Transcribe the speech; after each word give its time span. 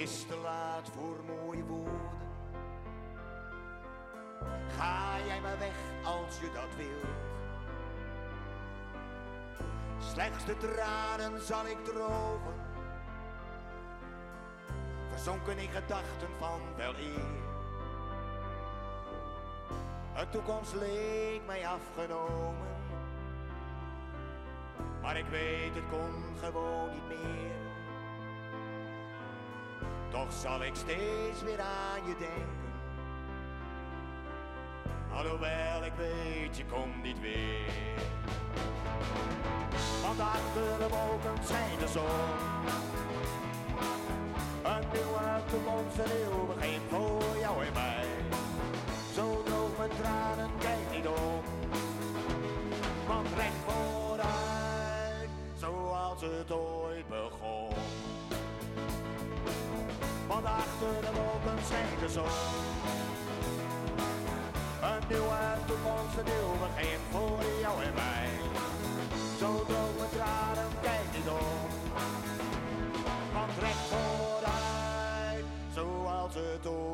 is 0.00 0.24
te 0.28 0.36
laat 0.36 0.88
voor 0.88 1.16
mooie 1.26 1.64
woorden. 1.64 2.18
Ga 4.76 5.16
jij 5.26 5.40
maar 5.40 5.58
weg 5.58 5.76
als 6.04 6.40
je 6.40 6.50
dat 6.54 6.76
wilt. 6.76 7.18
Slechts 9.98 10.44
de 10.44 10.56
tranen 10.56 11.42
zal 11.42 11.66
ik 11.66 11.84
drogen. 11.84 12.54
Verzonken 15.10 15.58
in 15.58 15.70
gedachten 15.70 16.28
van 16.38 16.60
wel 16.76 16.94
eer. 16.94 17.38
Een 20.16 20.30
toekomst 20.30 20.74
leek 20.74 21.40
mij 21.46 21.66
afgenomen. 21.66 22.68
Maar 25.02 25.18
ik 25.18 25.26
weet, 25.26 25.74
het 25.74 25.88
kon 25.90 26.36
gewoon 26.40 26.90
niet 26.90 27.08
meer. 27.08 27.69
Zal 30.38 30.62
ik 30.64 30.74
steeds 30.74 31.42
weer 31.44 31.60
aan 31.60 32.06
je 32.06 32.14
denken. 32.18 32.70
Alhoewel 35.12 35.84
ik 35.84 35.92
weet, 35.96 36.56
je 36.56 36.64
komt 36.64 37.02
niet 37.02 37.20
weer. 37.20 38.00
Want 40.02 40.20
achter 40.20 40.78
de 40.78 40.88
wolken 40.88 41.44
schijnt 41.44 41.80
de 41.80 41.88
zon. 41.88 42.49
Achter 60.80 61.00
de 61.00 61.20
wolken 61.20 61.64
schijnt 61.64 62.00
de 62.00 62.08
zon. 62.08 62.24
Een 64.88 65.02
nieuwe 65.08 65.42
toekomst, 65.66 66.16
een 66.18 66.24
nieuw 66.24 66.54
begin 66.64 67.00
voor 67.10 67.42
jou 67.60 67.82
en 67.82 67.94
mij. 67.94 68.28
Zo 69.38 69.64
mijn 69.66 70.10
tranen, 70.16 70.70
kijk 70.82 71.06
niet 71.14 71.28
om. 71.28 71.68
Want 73.32 73.52
recht 73.60 73.86
vooruit, 73.90 75.44
zoals 75.74 76.34
het 76.34 76.66
ooit 76.66 76.89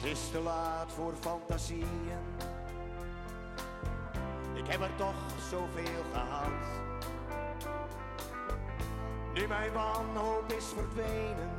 Het 0.00 0.10
is 0.10 0.30
te 0.30 0.40
laat 0.40 0.92
voor 0.92 1.14
fantasieën. 1.20 2.24
Ik 4.54 4.66
heb 4.66 4.80
er 4.80 4.96
toch 4.96 5.14
zoveel 5.50 6.02
gehad. 6.12 6.50
Nu 9.34 9.46
mijn 9.46 9.72
wanhoop 9.72 10.52
is 10.52 10.64
verdwenen, 10.64 11.50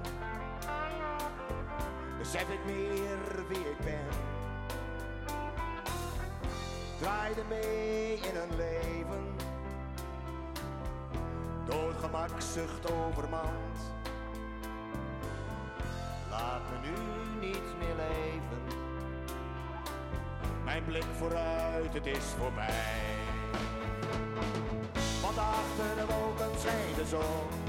besef 2.18 2.50
ik 2.50 2.66
meer 2.66 3.47
wie 3.47 3.70
ik 3.70 3.78
ben. 3.84 4.08
Draaide 6.99 7.44
mee 7.49 8.14
in 8.14 8.35
een 8.35 8.55
leven, 8.55 9.35
door 11.66 11.94
gemakzucht 11.94 12.91
overmand. 12.91 13.91
Vooruit, 21.22 21.94
het 21.94 22.06
is 22.06 22.26
voorbij. 22.38 23.16
Want 25.22 25.38
achter 25.38 25.96
de 25.96 26.14
wolken 26.14 26.59
schijnt 26.59 26.96
de 26.96 27.06
zon. 27.06 27.60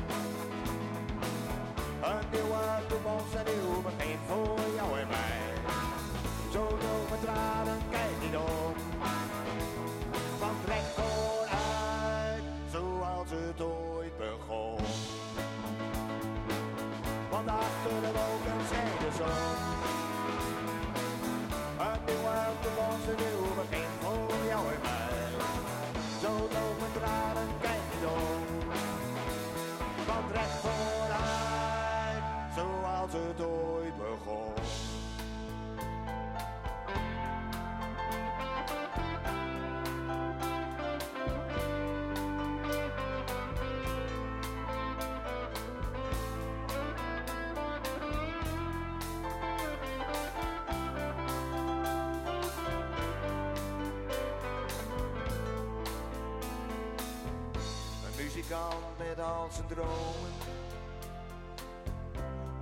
Muzikant 58.53 58.99
met 58.99 59.25
al 59.25 59.49
zijn 59.51 59.67
dromen. 59.67 60.33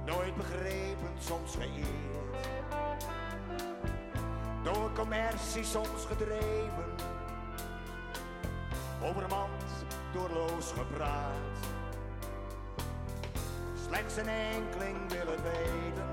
Nooit 0.06 0.36
begrepen, 0.36 1.10
soms 1.18 1.54
geëerd. 1.54 2.48
Door 4.62 4.92
commercie 4.92 5.64
soms 5.64 6.04
gedreven. 6.06 6.94
Overmand, 9.02 9.62
doorloos 10.12 10.72
gepraat. 10.72 11.58
Slechts 13.86 14.16
een 14.16 14.28
enkeling 14.28 15.12
wil 15.12 15.32
het 15.32 15.42
weten. 15.42 16.08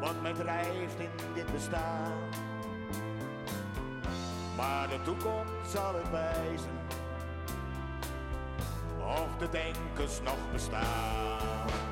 Wat 0.00 0.22
mij 0.22 0.32
drijft 0.32 0.98
in 0.98 1.34
dit 1.34 1.52
bestaan. 1.52 2.12
Maar 4.56 4.88
de 4.88 5.02
toekomst 5.02 5.70
zal 5.70 5.94
het 5.94 6.10
wijzen 6.10 6.81
de 9.42 9.48
denkers 9.50 10.20
nog 10.24 10.52
bestaan. 10.52 11.91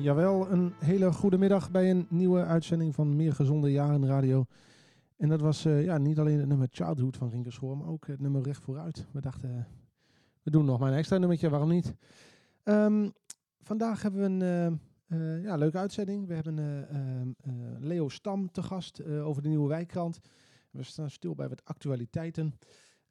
Jawel, 0.00 0.50
een 0.50 0.72
hele 0.78 1.12
goede 1.12 1.38
middag 1.38 1.70
bij 1.70 1.90
een 1.90 2.06
nieuwe 2.08 2.44
uitzending 2.44 2.94
van 2.94 3.16
Meer 3.16 3.32
Gezonde 3.32 3.70
Jaren 3.70 4.06
Radio. 4.06 4.44
En 5.16 5.28
dat 5.28 5.40
was 5.40 5.64
eh, 5.64 5.84
ja, 5.84 5.98
niet 5.98 6.18
alleen 6.18 6.38
het 6.38 6.48
nummer 6.48 6.68
Childhood 6.70 7.16
van 7.16 7.30
Rinke 7.30 7.50
Schoor, 7.50 7.76
maar 7.76 7.88
ook 7.88 8.06
het 8.06 8.20
nummer 8.20 8.42
Recht 8.42 8.62
Vooruit. 8.62 9.06
We 9.12 9.20
dachten, 9.20 9.50
eh, 9.50 9.64
we 10.42 10.50
doen 10.50 10.64
nog 10.64 10.78
maar 10.78 10.92
een 10.92 10.98
extra 10.98 11.18
nummertje, 11.18 11.48
waarom 11.48 11.68
niet? 11.68 11.94
Ehm, 12.62 13.08
vandaag 13.62 14.02
hebben 14.02 14.20
we 14.20 14.26
een 14.26 14.80
eh, 15.10 15.42
ja, 15.42 15.56
leuke 15.56 15.78
uitzending. 15.78 16.26
We 16.26 16.34
hebben 16.34 16.58
eh, 16.58 16.90
ehm, 16.90 17.28
eh, 17.40 17.52
Leo 17.78 18.08
Stam 18.08 18.50
te 18.52 18.62
gast 18.62 19.04
over 19.04 19.42
de 19.42 19.48
Nieuwe 19.48 19.68
Wijkkrant. 19.68 20.20
We 20.70 20.82
staan 20.82 21.10
stil 21.10 21.34
bij 21.34 21.48
wat 21.48 21.64
actualiteiten. 21.64 22.58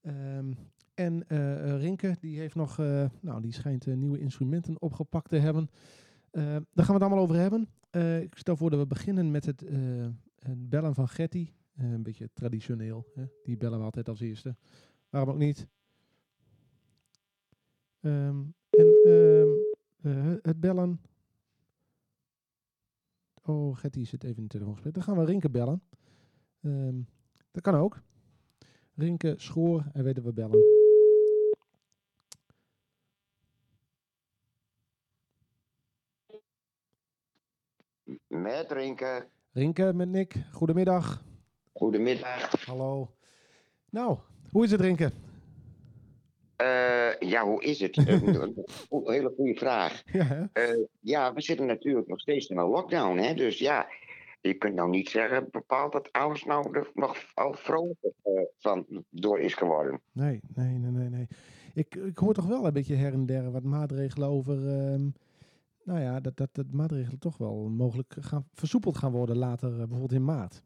Ehm, 0.01 0.53
en 0.93 1.23
Rinke, 1.77 2.15
die 2.19 2.39
heeft 2.39 2.55
nog, 2.55 2.77
nou, 3.21 3.41
die 3.41 3.53
schijnt 3.53 3.85
nieuwe 3.85 4.19
instrumenten 4.19 4.81
opgepakt 4.81 5.29
te 5.29 5.35
hebben. 5.35 5.69
Eh, 6.31 6.43
daar 6.43 6.85
gaan 6.85 6.87
we 6.87 6.93
het 6.93 7.01
allemaal 7.01 7.19
over 7.19 7.35
hebben. 7.35 7.69
Eh, 7.89 8.21
ik 8.21 8.37
stel 8.37 8.55
voor 8.55 8.69
dat 8.69 8.79
we 8.79 8.85
beginnen 8.85 9.31
met 9.31 9.45
het, 9.45 9.63
eh, 9.63 10.07
bellen 10.57 10.95
van 10.95 11.07
Getty. 11.07 11.51
Een 11.75 12.03
beetje 12.03 12.29
traditioneel. 12.33 13.05
Hè? 13.15 13.23
Die 13.43 13.57
bellen 13.57 13.77
we 13.77 13.83
altijd 13.83 14.09
als 14.09 14.19
eerste. 14.19 14.55
Waarom 15.09 15.29
ook 15.29 15.37
niet? 15.39 15.67
Ehm, 17.99 18.43
en 18.69 18.99
ehm, 19.05 19.47
eh, 20.01 20.33
het 20.41 20.59
bellen. 20.59 21.01
Oh, 23.45 23.77
Getty 23.77 24.05
zit 24.05 24.23
even 24.23 24.35
in 24.35 24.41
het 24.43 24.51
telefoongesprek. 24.51 24.93
Dan 24.93 25.03
gaan 25.03 25.17
we 25.17 25.25
Rinke 25.25 25.49
bellen. 25.49 25.81
Ehm, 26.61 27.01
dat 27.51 27.63
kan 27.63 27.75
ook. 27.75 28.01
Rinke, 28.95 29.33
Schoor, 29.37 29.85
weet 29.93 30.15
dat 30.15 30.23
we 30.23 30.33
bellen. 30.33 30.78
Met 38.41 38.67
drinken. 38.67 39.25
Rinke 39.51 39.93
met 39.93 40.09
Nick, 40.09 40.35
goedemiddag. 40.51 41.23
Goedemiddag. 41.73 42.65
Hallo. 42.65 43.11
Nou, 43.89 44.17
hoe 44.51 44.63
is 44.63 44.71
het 44.71 44.81
Rinke? 44.81 45.11
Eh, 46.55 47.19
ja, 47.19 47.43
hoe 47.43 47.63
is 47.63 47.79
het? 47.79 47.97
een 48.07 48.65
een 48.89 49.11
hele 49.11 49.33
goede 49.35 49.55
vraag. 49.55 50.03
Ja? 50.11 50.49
Eh, 50.53 50.77
ja, 50.99 51.33
we 51.33 51.41
zitten 51.41 51.65
natuurlijk 51.65 52.07
nog 52.07 52.19
steeds 52.19 52.47
in 52.47 52.57
een 52.57 52.69
lockdown, 52.69 53.17
hè? 53.17 53.33
Dus 53.33 53.57
ja, 53.57 53.87
je 54.41 54.53
kunt 54.53 54.75
nou 54.75 54.89
niet 54.89 55.09
zeggen 55.09 55.47
bepaald 55.51 55.91
dat 55.91 56.11
alles 56.11 56.45
nou 56.45 56.77
er 56.77 56.91
nog 56.93 57.17
al 57.33 57.53
vrolijker 57.53 58.11
eh, 58.23 58.41
van 58.57 58.85
door 59.09 59.39
is 59.39 59.53
geworden. 59.53 60.01
Nee, 60.11 60.39
nee, 60.55 60.77
nee, 60.77 60.91
nee, 60.91 61.09
nee. 61.09 61.27
Ik, 61.73 61.95
ik 61.95 62.17
hoor 62.17 62.33
toch 62.33 62.47
wel 62.47 62.65
een 62.65 62.73
beetje 62.73 62.95
her 62.95 63.13
en 63.13 63.25
der 63.25 63.51
wat 63.51 63.63
maatregelen 63.63 64.29
over. 64.29 64.67
ehm, 64.67 65.07
nou 65.83 65.99
ja, 65.99 66.19
dat, 66.19 66.37
dat, 66.37 66.49
dat 66.51 66.71
maatregelen 66.71 67.19
toch 67.19 67.37
wel 67.37 67.69
mogelijk 67.69 68.15
gaan, 68.19 68.47
versoepeld 68.53 68.97
gaan 68.97 69.11
worden 69.11 69.37
later, 69.37 69.71
eh, 69.71 69.77
bijvoorbeeld 69.77 70.11
in 70.11 70.25
maart. 70.25 70.61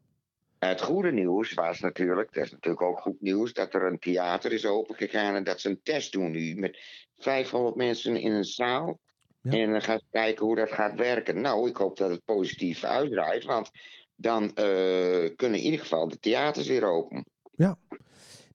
Het 0.58 0.80
goede 0.80 1.12
nieuws 1.12 1.54
was 1.54 1.80
natuurlijk, 1.80 2.32
dat 2.34 2.44
is 2.44 2.50
natuurlijk 2.50 2.82
ook 2.82 3.00
goed 3.00 3.20
nieuws, 3.20 3.52
dat 3.52 3.74
er 3.74 3.86
een 3.86 3.98
theater 3.98 4.52
is 4.52 4.66
opengegaan 4.66 5.34
en 5.34 5.44
dat 5.44 5.60
ze 5.60 5.68
een 5.68 5.82
test 5.82 6.12
doen 6.12 6.30
nu 6.30 6.54
met 6.54 6.78
500 7.16 7.76
mensen 7.76 8.16
in 8.16 8.32
een 8.32 8.44
zaal. 8.44 8.98
Ja. 9.40 9.50
En 9.50 9.70
dan 9.70 9.82
gaan 9.82 9.98
ze 9.98 10.04
kijken 10.10 10.46
hoe 10.46 10.56
dat 10.56 10.72
gaat 10.72 10.94
werken. 10.94 11.40
Nou, 11.40 11.68
ik 11.68 11.76
hoop 11.76 11.96
dat 11.96 12.10
het 12.10 12.24
positief 12.24 12.84
uitdraait, 12.84 13.44
want 13.44 13.70
dan 14.14 14.54
eh, 14.54 15.34
kunnen 15.36 15.58
in 15.58 15.64
ieder 15.64 15.80
geval 15.80 16.08
de 16.08 16.18
theaters 16.18 16.68
weer 16.68 16.84
open. 16.84 17.24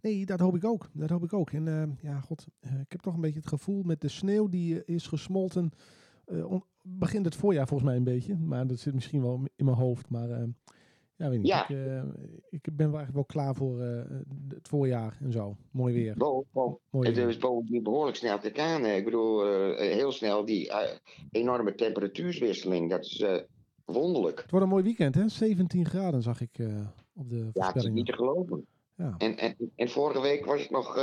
Nee, 0.02 0.26
dat 0.26 0.40
hoop 0.40 0.56
ik 0.56 0.66
ook. 0.66 0.90
Dat 0.94 1.10
hoop 1.10 1.24
ik 1.24 1.34
ook. 1.34 1.52
En 1.52 1.68
eh, 1.68 2.12
ja, 2.12 2.20
god, 2.20 2.46
ik 2.62 2.92
heb 2.92 3.02
toch 3.02 3.14
een 3.14 3.22
beetje 3.22 3.40
het 3.40 3.50
gevoel 3.50 3.84
met 3.84 4.02
de 4.02 4.08
sneeuw 4.08 4.50
die 4.50 4.86
is 4.86 5.08
gesmolten. 5.08 5.72
Eh, 6.30 6.56
begint 6.82 7.26
het 7.26 7.36
voorjaar 7.36 7.68
volgens 7.68 7.90
mij 7.90 7.98
een 7.98 8.04
beetje. 8.04 8.36
Maar 8.36 8.68
dat 8.68 8.80
zit 8.80 8.94
misschien 8.94 9.22
wel 9.22 9.42
in 9.56 9.66
mijn 9.66 9.78
hoofd. 9.78 10.10
Maar 10.10 10.30
eh, 10.30 10.44
ja, 11.16 11.30
weet 11.30 11.38
niet. 11.40 11.48
Ja. 11.48 11.64
Ik, 11.70 11.70
eh, 11.70 12.04
ik 12.50 12.62
ben 12.76 12.92
wel 12.92 12.98
eigenlijk 13.00 13.14
wel 13.14 13.24
klaar 13.26 13.56
voor 13.56 13.80
het 14.48 14.68
voorjaar 14.68 15.18
en 15.22 15.32
zo. 15.32 15.56
Mooi 15.72 15.94
weer. 15.94 16.14
Bo, 16.18 16.46
bo, 16.52 16.80
Mooi 16.90 17.08
het 17.08 17.18
weer. 17.18 17.28
is 17.28 17.38
bovendien 17.38 17.84
behoorlijk 17.84 18.18
snel 18.18 18.40
gegaan. 18.40 18.84
hè. 18.84 18.96
Ik 18.96 19.06
bedoel, 19.06 19.46
heel 19.78 20.12
snel 20.12 20.46
die 20.46 20.72
enorme 21.32 21.76
temperatuurswisseling. 21.76 22.90
Dat 22.90 23.06
is 23.06 23.26
wonderlijk. 23.86 24.42
Het 24.42 24.52
wordt 24.52 24.66
een 24.66 24.72
mooi 24.72 24.84
weekend, 24.84 25.16
hè? 25.16 25.30
17 25.30 25.86
graden 25.86 26.22
zag 26.22 26.42
ik 26.42 26.60
op 27.14 27.30
de 27.30 27.50
Ja, 27.54 27.68
het 27.68 27.76
is 27.76 27.90
niet 27.90 28.06
te 28.06 28.14
geloven. 28.14 28.66
Ja. 28.96 29.16
En, 29.18 29.38
en, 29.38 29.56
en 29.76 29.90
vorige 29.90 30.22
week 30.22 30.46
was 30.46 30.62
het 30.62 30.70
nog 30.72 30.96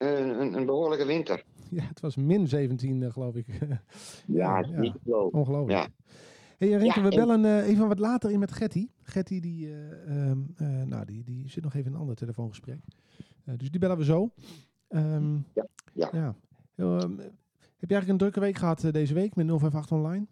een, 0.00 0.40
een, 0.40 0.54
een 0.54 0.66
behoorlijke 0.66 1.06
winter. 1.06 1.44
ja, 1.70 1.82
het 1.82 2.00
was 2.00 2.16
min 2.16 2.48
17, 2.48 3.02
eh, 3.02 3.12
geloof 3.12 3.34
ik. 3.34 3.46
Ja, 4.26 4.56
het 4.56 4.66
is 4.66 4.72
ja. 4.72 4.80
niet 4.80 4.92
te 4.92 4.98
geloven. 5.04 5.38
Ongelooflijk. 5.38 5.78
Ja. 5.78 5.88
Hey, 6.58 6.68
Rinke, 6.68 7.00
Ja, 7.00 7.02
we 7.06 7.10
en- 7.10 7.16
bellen 7.16 7.44
eh, 7.44 7.68
even 7.68 7.88
wat 7.88 7.98
later 7.98 8.30
in 8.30 8.38
met 8.38 8.52
Getty. 8.52 8.88
Getty 9.02 9.40
die, 9.40 9.66
eh, 9.66 10.30
ehm, 10.30 10.38
eh, 10.56 10.82
nou, 10.82 11.04
die, 11.04 11.24
die 11.24 11.48
zit 11.50 11.62
nog 11.62 11.74
even 11.74 11.86
in 11.86 11.94
een 11.94 12.00
ander 12.00 12.16
telefoongesprek. 12.16 12.78
Eh, 13.44 13.54
dus 13.56 13.70
die 13.70 13.80
bellen 13.80 13.96
we 13.96 14.04
zo. 14.04 14.30
Ehm, 14.88 15.34
Ja, 15.34 15.66
ja. 15.92 16.08
ja. 16.12 16.34
Ehm, 16.76 17.16
heb 17.78 17.88
je 17.88 17.94
eigenlijk 17.96 18.08
een 18.08 18.16
drukke 18.16 18.40
week 18.40 18.56
gehad 18.56 18.84
eh, 18.84 18.92
deze 18.92 19.14
week 19.14 19.34
met 19.36 19.46
058 19.50 19.92
Online? 19.92 20.26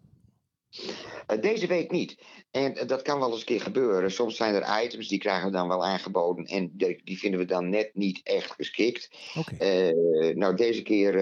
Eh, 1.27 1.41
deze 1.41 1.67
week 1.67 1.91
niet. 1.91 2.23
En 2.51 2.75
eh, 2.75 2.87
dat 2.87 3.01
kan 3.01 3.19
wel 3.19 3.29
eens 3.31 3.39
een 3.39 3.45
keer 3.45 3.61
gebeuren. 3.61 4.11
Soms 4.11 4.35
zijn 4.35 4.55
er 4.55 4.83
items 4.83 5.07
die 5.07 5.19
krijgen 5.19 5.45
we 5.45 5.51
dan 5.51 5.67
wel 5.67 5.85
aangeboden. 5.85 6.45
En 6.45 6.71
die, 7.03 7.17
vinden 7.19 7.39
we 7.39 7.45
dan 7.45 7.69
net 7.69 7.89
niet 7.93 8.21
echt 8.23 8.51
geschikt. 8.51 9.09
Oké. 9.37 9.55
Eh, 9.55 10.35
nou, 10.35 10.55
deze 10.55 10.81
keer 10.81 11.15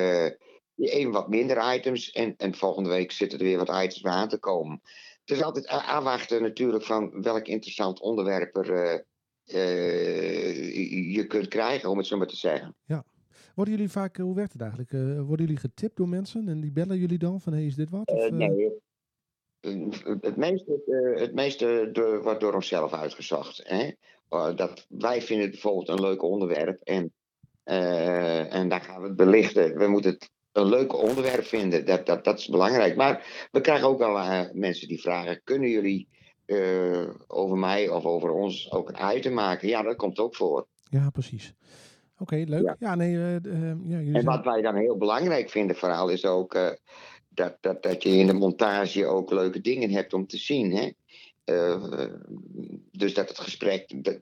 even 0.77 1.11
wat 1.11 1.29
minder 1.29 1.75
items. 1.75 2.11
En, 2.11 2.33
en 2.37 2.55
volgende 2.55 2.89
week 2.89 3.11
zitten 3.11 3.39
er 3.39 3.45
weer 3.45 3.57
wat 3.57 3.83
items 3.83 4.01
bij 4.01 4.11
aan 4.11 4.29
te 4.29 4.37
komen. 4.37 4.81
Het 5.25 5.37
is 5.37 5.43
altijd 5.43 5.67
aanwachten 5.67 6.41
natuurlijk 6.41 6.83
van 6.83 7.21
welk 7.21 7.47
interessant 7.47 7.99
onderwerp 7.99 8.55
er, 8.55 9.05
je 11.11 11.25
kunt 11.27 11.47
krijgen, 11.47 11.89
om 11.89 11.97
het 11.97 12.07
zo 12.07 12.17
maar 12.17 12.27
te 12.27 12.35
zeggen. 12.35 12.75
Worden 13.55 13.75
jullie 13.75 13.89
vaak, 13.89 14.17
hoe 14.17 14.35
werkt 14.35 14.53
het 14.53 14.61
eigenlijk? 14.61 14.91
Worden 15.27 15.45
jullie 15.45 15.61
getipt 15.61 15.97
door 15.97 16.09
mensen 16.09 16.47
en 16.47 16.61
die 16.61 16.71
bellen 16.71 16.97
jullie 16.97 17.17
dan 17.17 17.41
van 17.41 17.53
hey, 17.53 17.65
is 17.65 17.75
dit 17.75 17.89
wat? 17.89 18.07
Of, 18.07 18.31
nee, 18.31 18.81
het 20.21 20.35
meeste, 20.35 20.83
eh, 20.87 21.21
het 21.21 21.33
meeste 21.33 21.89
door, 21.91 22.23
wordt 22.23 22.39
door 22.39 22.53
onszelf 22.53 22.93
uitgezocht. 22.93 23.61
Hè? 23.63 23.91
Eh, 24.29 24.55
dat, 24.55 24.85
wij 24.89 25.21
vinden 25.21 25.45
het 25.45 25.53
bijvoorbeeld 25.53 25.89
een 25.89 26.01
leuk 26.01 26.23
onderwerp 26.23 26.81
en, 26.83 27.11
eh, 27.63 28.53
en 28.53 28.69
daar 28.69 28.81
gaan 28.81 29.01
we 29.01 29.07
het 29.07 29.15
belichten. 29.15 29.77
We 29.77 29.87
moeten 29.87 30.11
het 30.11 30.29
een 30.51 30.69
leuk 30.69 30.93
onderwerp 30.93 31.43
vinden, 31.43 31.85
dat, 31.85 32.05
dat, 32.05 32.23
dat 32.23 32.39
is 32.39 32.47
belangrijk. 32.47 32.95
Maar 32.95 33.47
we 33.51 33.61
krijgen 33.61 33.87
ook 33.87 33.97
wel 33.97 34.17
eh, 34.17 34.41
mensen 34.53 34.87
die 34.87 35.01
vragen: 35.01 35.41
kunnen 35.43 35.69
jullie 35.69 36.07
eh, 36.45 37.09
over 37.27 37.57
mij 37.57 37.89
of 37.89 38.05
over 38.05 38.31
ons 38.31 38.71
ook 38.71 38.89
een 38.89 39.17
item 39.17 39.33
maken? 39.33 39.67
Ja, 39.67 39.81
dat 39.81 39.95
komt 39.95 40.19
ook 40.19 40.35
voor. 40.35 40.67
Ja, 40.89 41.09
precies. 41.09 41.53
Oké, 42.19 42.43
leuk. 42.47 42.63
Ja, 42.63 42.75
Ja. 42.79 42.95
nee, 42.95 43.15
eh, 43.15 43.35
eh, 43.35 43.75
ja, 43.85 44.19
En 44.19 44.25
wat 44.25 44.45
wij 44.45 44.61
dan 44.61 44.75
heel 44.75 44.97
belangrijk 44.97 45.49
vinden, 45.49 45.75
vooral, 45.75 46.09
is 46.09 46.25
ook 46.25 46.53
eh, 46.53 46.69
dat, 47.37 47.57
dat, 47.61 47.83
dat 47.83 48.03
je 48.03 48.09
in 48.09 48.27
de 48.27 48.33
montage 48.33 49.05
ook 49.05 49.31
leuke 49.31 49.61
dingen 49.61 49.91
hebt 49.91 50.13
om 50.13 50.27
te 50.27 50.37
zien. 50.37 50.71
Hè? 50.71 50.89
Eh, 51.43 52.05
dus 52.91 53.13
dat 53.13 53.29
het 53.29 53.39
gesprek. 53.39 54.03
Dat, 54.03 54.19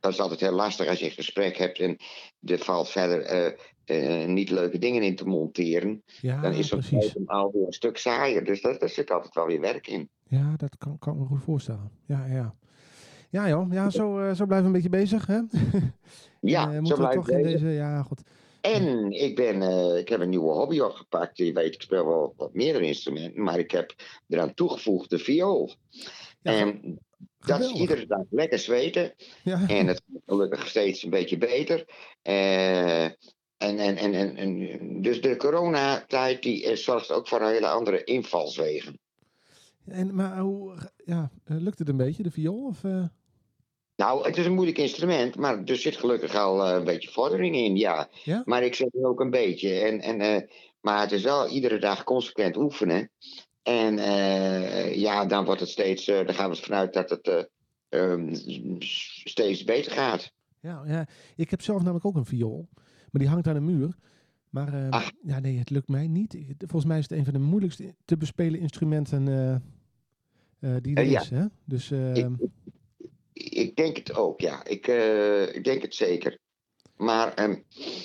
dat 0.00 0.12
is 0.12 0.20
altijd 0.20 0.40
heel 0.40 0.52
lastig 0.52 0.88
als 0.88 0.98
je 0.98 1.04
een 1.04 1.10
gesprek 1.10 1.56
hebt 1.56 1.78
en 1.78 1.96
er 2.44 2.58
valt 2.58 2.88
verder 2.88 3.22
eh, 3.22 3.52
eh, 3.84 4.28
niet 4.28 4.50
leuke 4.50 4.78
dingen 4.78 5.02
in 5.02 5.16
te 5.16 5.26
monteren. 5.26 6.02
ja, 6.20 6.40
Dan 6.40 6.52
is 6.52 6.68
zo'n 6.68 6.82
item 6.90 7.22
alweer 7.26 7.66
een 7.66 7.72
stuk 7.72 7.98
saaier. 7.98 8.44
Dus 8.44 8.60
daar, 8.60 8.78
daar 8.78 8.88
zit 8.88 9.10
altijd 9.10 9.34
wel 9.34 9.46
weer 9.46 9.60
werk 9.60 9.86
in. 9.86 10.08
Ja, 10.28 10.54
dat 10.56 10.76
kan, 10.78 10.98
kan 10.98 11.12
ik 11.12 11.18
me 11.18 11.26
goed 11.26 11.42
voorstellen. 11.42 11.90
Ja, 12.06 12.26
ja. 12.26 12.54
Ja, 13.30 13.48
joh. 13.48 13.72
Ja, 13.72 13.90
zo, 13.90 14.34
zo 14.34 14.46
blijven 14.46 14.70
we 14.70 14.76
een 14.76 14.82
beetje 14.82 14.88
bezig, 14.88 15.26
hè? 15.26 15.40
Ja, 16.40 16.84
zo 16.84 16.96
we 16.96 17.14
toch 17.14 17.30
in 17.30 17.42
deze. 17.42 17.64
deze... 17.64 17.68
Ja, 17.68 18.02
goed. 18.02 18.22
En 18.72 19.10
ik, 19.10 19.36
ben, 19.36 19.62
eh, 19.62 19.98
ik 19.98 20.08
heb 20.08 20.20
een 20.20 20.28
nieuwe 20.28 20.52
hobby 20.52 20.80
opgepakt. 20.80 21.36
Je 21.36 21.52
weet, 21.52 21.74
ik 21.74 21.82
speel 21.82 22.06
wel 22.06 22.34
wat 22.36 22.54
meerdere 22.54 22.86
instrumenten, 22.86 23.42
maar 23.42 23.58
ik 23.58 23.70
heb 23.70 23.94
eraan 24.28 24.54
toegevoegd 24.54 25.10
de 25.10 25.18
viool. 25.18 25.74
Ja, 26.42 26.52
en 26.52 26.98
dat 27.38 27.60
is 27.60 27.72
iedere 27.72 28.06
dag 28.06 28.24
lekker 28.30 28.58
zweten. 28.58 29.14
Ja, 29.42 29.68
En 29.68 29.86
het 29.86 30.02
gaat 30.06 30.22
gelukkig 30.26 30.68
steeds 30.68 31.02
een 31.02 31.10
beetje 31.10 31.38
beter. 31.38 31.84
Eh, 32.22 33.04
en, 33.56 33.78
en, 33.78 33.96
en, 33.96 34.14
en, 34.14 34.36
en, 34.36 35.02
dus 35.02 35.20
de 35.20 35.36
coronatijd 35.36 36.42
die 36.42 36.66
eh, 36.66 36.76
zorgt 36.76 37.12
ook 37.12 37.28
voor 37.28 37.40
een 37.40 37.52
hele 37.52 37.68
andere 37.68 38.04
invalswegen. 38.04 38.98
en, 39.84 40.14
maar 40.14 40.38
hoe... 40.38 40.74
Ja, 41.04 41.30
eh, 41.44 41.56
lukt 41.60 41.78
het 41.78 41.88
een 41.88 41.96
beetje, 41.96 42.22
de 42.22 42.30
viool? 42.30 42.64
Of, 42.64 42.84
eh? 42.84 43.04
Nou, 43.96 44.26
het 44.26 44.36
is 44.36 44.46
een 44.46 44.54
moeilijk 44.54 44.78
instrument, 44.78 45.36
maar 45.36 45.64
er 45.64 45.76
zit 45.76 45.96
gelukkig 45.96 46.34
al 46.34 46.66
eh, 46.66 46.74
een 46.74 46.84
beetje 46.84 47.10
vordering 47.10 47.56
in, 47.56 47.76
ja. 47.76 48.08
Ja? 48.24 48.42
Maar 48.44 48.62
ik 48.62 48.74
zeg 48.74 48.88
ook 48.92 49.20
een 49.20 49.30
beetje. 49.30 49.78
En, 49.78 50.00
en, 50.00 50.20
eh, 50.20 50.48
maar 50.80 51.00
het 51.00 51.12
is 51.12 51.22
wel 51.22 51.48
iedere 51.48 51.78
dag 51.78 52.04
consequent 52.04 52.56
oefenen. 52.56 53.10
En 53.62 53.98
eh, 53.98 54.94
ja, 54.94 55.24
dan 55.24 55.44
wordt 55.44 55.60
het 55.60 55.68
steeds, 55.68 56.04
dan 56.04 56.34
gaan 56.34 56.50
we 56.50 56.56
ervan 56.56 56.76
uit 56.76 56.92
dat 56.92 57.10
het 57.10 57.28
eh, 57.28 57.42
ehm, 57.88 58.34
steeds 59.24 59.64
beter 59.64 59.92
gaat. 59.92 60.32
Ja, 60.60 60.82
ja, 60.86 61.06
ik 61.36 61.50
heb 61.50 61.62
zelf 61.62 61.78
namelijk 61.78 62.04
ook 62.04 62.16
een 62.16 62.24
viool. 62.24 62.68
Maar 63.10 63.22
die 63.22 63.28
hangt 63.28 63.46
aan 63.46 63.54
de 63.54 63.60
muur. 63.60 63.96
Maar 64.50 64.74
eh, 64.74 64.90
Ach. 64.90 65.10
ja, 65.22 65.38
nee, 65.38 65.58
het 65.58 65.70
lukt 65.70 65.88
mij 65.88 66.06
niet. 66.06 66.36
Volgens 66.58 66.84
mij 66.84 66.98
is 66.98 67.08
het 67.08 67.18
een 67.18 67.24
van 67.24 67.32
de 67.32 67.38
moeilijkst 67.38 67.80
te 68.04 68.16
bespelen 68.16 68.60
instrumenten 68.60 69.24
die 70.58 70.96
er 70.96 71.04
ja. 71.04 71.20
is. 71.20 71.30
Hè? 71.30 71.44
Dus 71.64 71.90
eh, 71.90 72.16
Ik, 72.16 72.26
ik 73.36 73.76
denk 73.76 73.96
het 73.96 74.14
ook, 74.14 74.40
ja. 74.40 74.64
Ik, 74.64 74.88
eh, 74.88 75.54
ik 75.54 75.64
denk 75.64 75.82
het 75.82 75.94
zeker. 75.94 76.38
Maar 76.96 77.56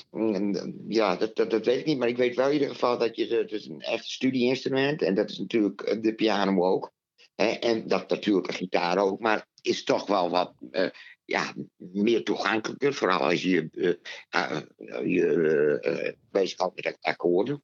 mm, 0.09 0.85
ja, 0.87 1.15
dat, 1.15 1.35
dat, 1.35 1.65
weet 1.65 1.79
ik 1.79 1.85
niet. 1.85 1.97
Maar 1.97 2.07
ik 2.07 2.17
weet 2.17 2.35
wel 2.35 2.47
in 2.47 2.53
ieder 2.53 2.69
geval 2.69 2.97
dat 2.97 3.15
je... 3.15 3.27
Het 3.27 3.51
is 3.51 3.65
een 3.65 3.81
echt 3.81 4.05
studieinstrument. 4.05 5.01
En 5.01 5.15
dat 5.15 5.29
is 5.29 5.37
natuurlijk 5.37 5.81
eh, 5.81 6.01
de 6.01 6.15
piano 6.15 6.63
ook. 6.63 6.91
Hè? 7.35 7.45
En 7.45 7.87
dat 7.87 8.09
natuurlijk 8.09 8.47
een 8.47 8.53
gitaar 8.53 8.97
ook. 8.97 9.19
Maar 9.19 9.47
is 9.61 9.83
toch 9.83 10.07
wel 10.07 10.29
wat... 10.29 10.53
eh, 10.71 10.89
ja, 11.25 11.53
meer 11.77 12.23
toegankelijker. 12.23 12.93
Vooral 12.93 13.19
als 13.19 13.43
je 13.43 13.69
uh, 13.71 14.61
je 15.05 16.15
bezighoudt 16.31 16.83
met 16.83 16.97
akkoorden. 17.01 17.63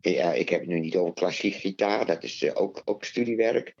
ja, 0.00 0.32
ik 0.32 0.48
heb 0.48 0.66
nu 0.66 0.80
niet 0.80 0.96
over 0.96 1.14
klassiek 1.14 1.54
gitaar, 1.54 2.06
dat 2.06 2.22
is 2.22 2.54
ook, 2.54 2.82
ook 2.84 3.04
studiewerk. 3.04 3.74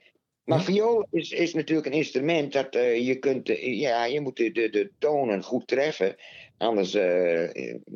Maar 0.50 0.64
viool 0.64 1.06
is, 1.10 1.30
is 1.30 1.54
natuurlijk 1.54 1.86
een 1.86 1.92
instrument 1.92 2.52
dat 2.52 2.74
je 2.74 3.16
kunt, 3.20 3.48
ja, 3.60 4.04
je 4.04 4.20
moet 4.20 4.36
de, 4.36 4.52
de, 4.52 4.70
de 4.70 4.90
tonen 4.98 5.42
goed 5.42 5.66
treffen. 5.66 6.14
Anders 6.56 6.92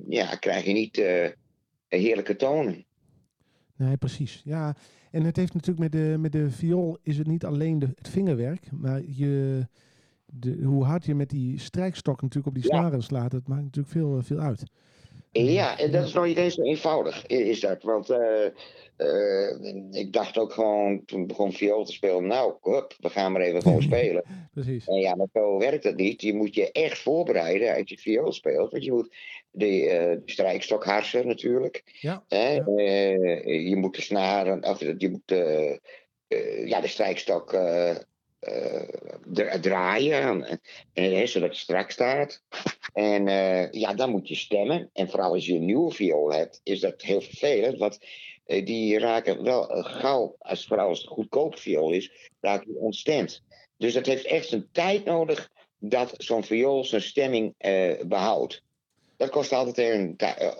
ja, 0.09 0.37
krijg 0.41 0.65
je 0.65 0.73
niet 0.73 0.97
heerlijke 1.89 2.37
tonen. 2.37 2.85
Nee, 3.77 3.97
precies. 3.97 4.43
Ja, 4.45 4.77
en 5.11 5.23
het 5.23 5.37
heeft 5.37 5.55
natuurlijk 5.55 5.93
met 5.93 5.93
de, 5.93 6.17
met 6.19 6.33
de 6.33 6.51
viool 6.51 6.99
is 7.03 7.19
het 7.19 7.27
niet 7.27 7.45
alleen 7.45 7.79
de, 7.79 7.89
het 7.97 8.09
vingerwerk, 8.09 8.73
maar 8.73 9.03
je, 9.07 9.67
de, 10.27 10.63
hoe 10.63 10.85
hard 10.85 11.05
je 11.05 11.15
met 11.15 11.31
die 11.31 11.59
strijkstok 11.59 12.23
natuurlijk 12.23 12.57
op 12.57 12.63
die 12.63 12.71
snaren 12.71 13.03
slaat, 13.03 13.31
dat 13.31 13.49
maakt 13.49 13.63
natuurlijk 13.63 13.95
veel, 13.95 14.23
veel 14.23 14.39
uit. 14.39 14.65
Ja, 15.43 15.79
en 15.79 15.91
dat 15.91 16.05
is 16.05 16.13
nog 16.13 16.25
niet 16.25 16.37
eens 16.37 16.55
zo 16.55 16.63
eenvoudig, 16.63 17.27
is 17.27 17.61
dat. 17.61 17.83
Want 17.83 18.11
uh, 18.11 18.47
uh, 18.99 19.91
ik 19.91 20.13
dacht 20.13 20.39
ook 20.39 20.53
gewoon, 20.53 21.05
toen 21.05 21.27
begon 21.27 21.53
viool 21.53 21.85
te 21.85 21.93
spelen, 21.93 22.27
nou, 22.27 22.55
hup, 22.63 22.95
we 23.01 23.11
gaan 23.11 23.33
maar 23.33 23.41
even 23.41 23.63
gewoon 23.63 23.83
spelen. 23.93 24.25
Precies. 24.53 24.87
En 24.87 24.95
ja, 24.95 25.15
maar 25.15 25.27
zo 25.33 25.59
werkt 25.59 25.83
dat 25.83 25.97
niet. 25.97 26.23
Je 26.23 26.35
moet 26.35 26.55
je 26.55 26.73
echt 26.73 26.99
voorbereiden 26.99 27.77
als 27.77 27.89
je 27.89 27.99
viool 27.99 28.33
speelt. 28.33 28.71
Want 28.71 28.85
je 28.85 28.93
moet 28.93 29.15
de, 29.51 29.83
uh, 29.83 29.91
de 29.91 30.23
strijkstok 30.25 30.85
harsen 30.85 31.27
natuurlijk. 31.27 31.83
Ja. 32.01 32.25
ja. 32.29 32.51
je 33.45 33.75
moet 33.77 33.97
de 33.97 34.03
snaren, 34.03 34.65
of 34.65 34.81
je 34.81 35.11
moet 35.11 35.39
ja, 36.69 36.81
de 36.81 36.89
strijkstok 36.89 37.53
draaien, 39.61 40.61
en, 40.93 41.29
zodat 41.29 41.55
je 41.55 41.63
strak 41.63 41.91
staat. 41.91 42.43
En 42.93 43.27
uh, 43.27 43.71
ja, 43.71 43.95
dan 43.95 44.11
moet 44.11 44.29
je 44.29 44.35
stemmen. 44.35 44.91
En 44.93 45.11
vooral 45.11 45.33
als 45.33 45.47
je 45.47 45.55
een 45.55 45.65
nieuwe 45.65 45.91
viool 45.91 46.33
hebt, 46.33 46.61
is 46.63 46.81
dat 46.81 47.03
heel 47.03 47.21
vervelend. 47.21 47.79
Want 47.79 47.99
uh, 48.47 48.67
die 48.67 48.99
raken 48.99 49.43
wel 49.43 49.67
gauw, 49.83 50.37
als, 50.39 50.67
vooral 50.67 50.89
als 50.89 51.01
het 51.01 51.09
goedkoop 51.09 51.59
viool 51.59 51.91
is, 51.91 52.31
raken 52.41 52.67
die 52.67 52.79
ontstemd. 52.79 53.43
Dus 53.77 53.93
dat 53.93 54.07
heeft 54.07 54.25
echt 54.25 54.53
een 54.53 54.69
tijd 54.73 55.05
nodig 55.05 55.51
dat 55.79 56.15
zo'n 56.17 56.45
viool 56.45 56.85
zijn 56.85 57.03
stemming 57.03 57.55
behoudt. 58.07 58.63
Dat 59.17 59.31
kost 59.31 59.53
altijd 59.53 59.79
een 59.79 60.17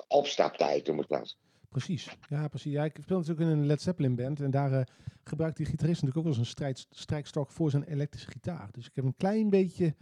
opstaptijd, 0.09 0.89
om 0.89 0.99
het 0.99 1.11
laten. 1.11 1.44
Precies, 1.75 2.17
ja, 2.29 2.49
precies. 2.49 2.73
Ja, 2.73 2.85
ik 2.85 2.99
speel 3.03 3.19
natuurlijk 3.19 3.51
in 3.51 3.57
een 3.57 3.67
Led 3.67 3.83
Zeppelin 3.83 4.15
band 4.15 4.41
en 4.41 4.51
daar 4.51 4.73
uh, 4.73 4.81
gebruikt 5.25 5.57
die 5.57 5.67
gitarist 5.67 6.03
natuurlijk 6.03 6.17
ook 6.17 6.25
wel 6.25 6.33
eens 6.33 6.43
een 6.43 6.47
strijd, 6.47 6.87
strijkstok 6.91 7.51
voor 7.51 7.71
zijn 7.71 7.83
elektrische 7.83 8.31
gitaar. 8.31 8.69
Dus 8.73 8.87
ik 8.87 8.95
heb 8.95 9.05
een 9.05 9.17
klein 9.17 9.51
beetje 9.51 9.95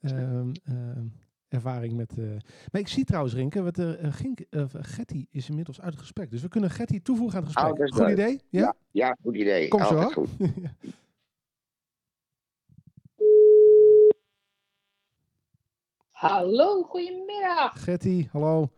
uh, 0.00 0.40
uh, 0.40 0.52
ervaring 1.48 1.92
met. 1.92 2.18
Uh... 2.18 2.30
Maar 2.72 2.80
ik 2.80 2.88
zie 2.88 3.04
trouwens, 3.04 3.34
Rinke, 3.34 3.62
wat 3.62 3.78
er 3.78 4.04
uh, 4.04 4.12
Gink, 4.12 4.40
Getty 4.72 5.26
is 5.30 5.48
inmiddels 5.48 5.80
uit 5.80 5.92
het 5.92 6.00
gesprek. 6.00 6.30
Dus 6.30 6.42
we 6.42 6.48
kunnen 6.48 6.70
Getty 6.70 7.02
toevoegen 7.02 7.38
aan 7.38 7.44
het 7.44 7.52
gesprek. 7.52 7.78
Oh, 7.78 7.86
goed 7.86 8.06
leuk. 8.06 8.12
idee? 8.12 8.40
Ja? 8.48 8.60
ja? 8.60 8.74
Ja, 8.90 9.16
goed 9.22 9.34
idee. 9.34 9.68
Kom 9.68 9.84
zo. 9.84 10.08
Goed. 10.08 10.28
Hallo, 16.10 16.82
goedemiddag. 16.82 17.82
Getty, 17.84 18.28
hallo. 18.32 18.70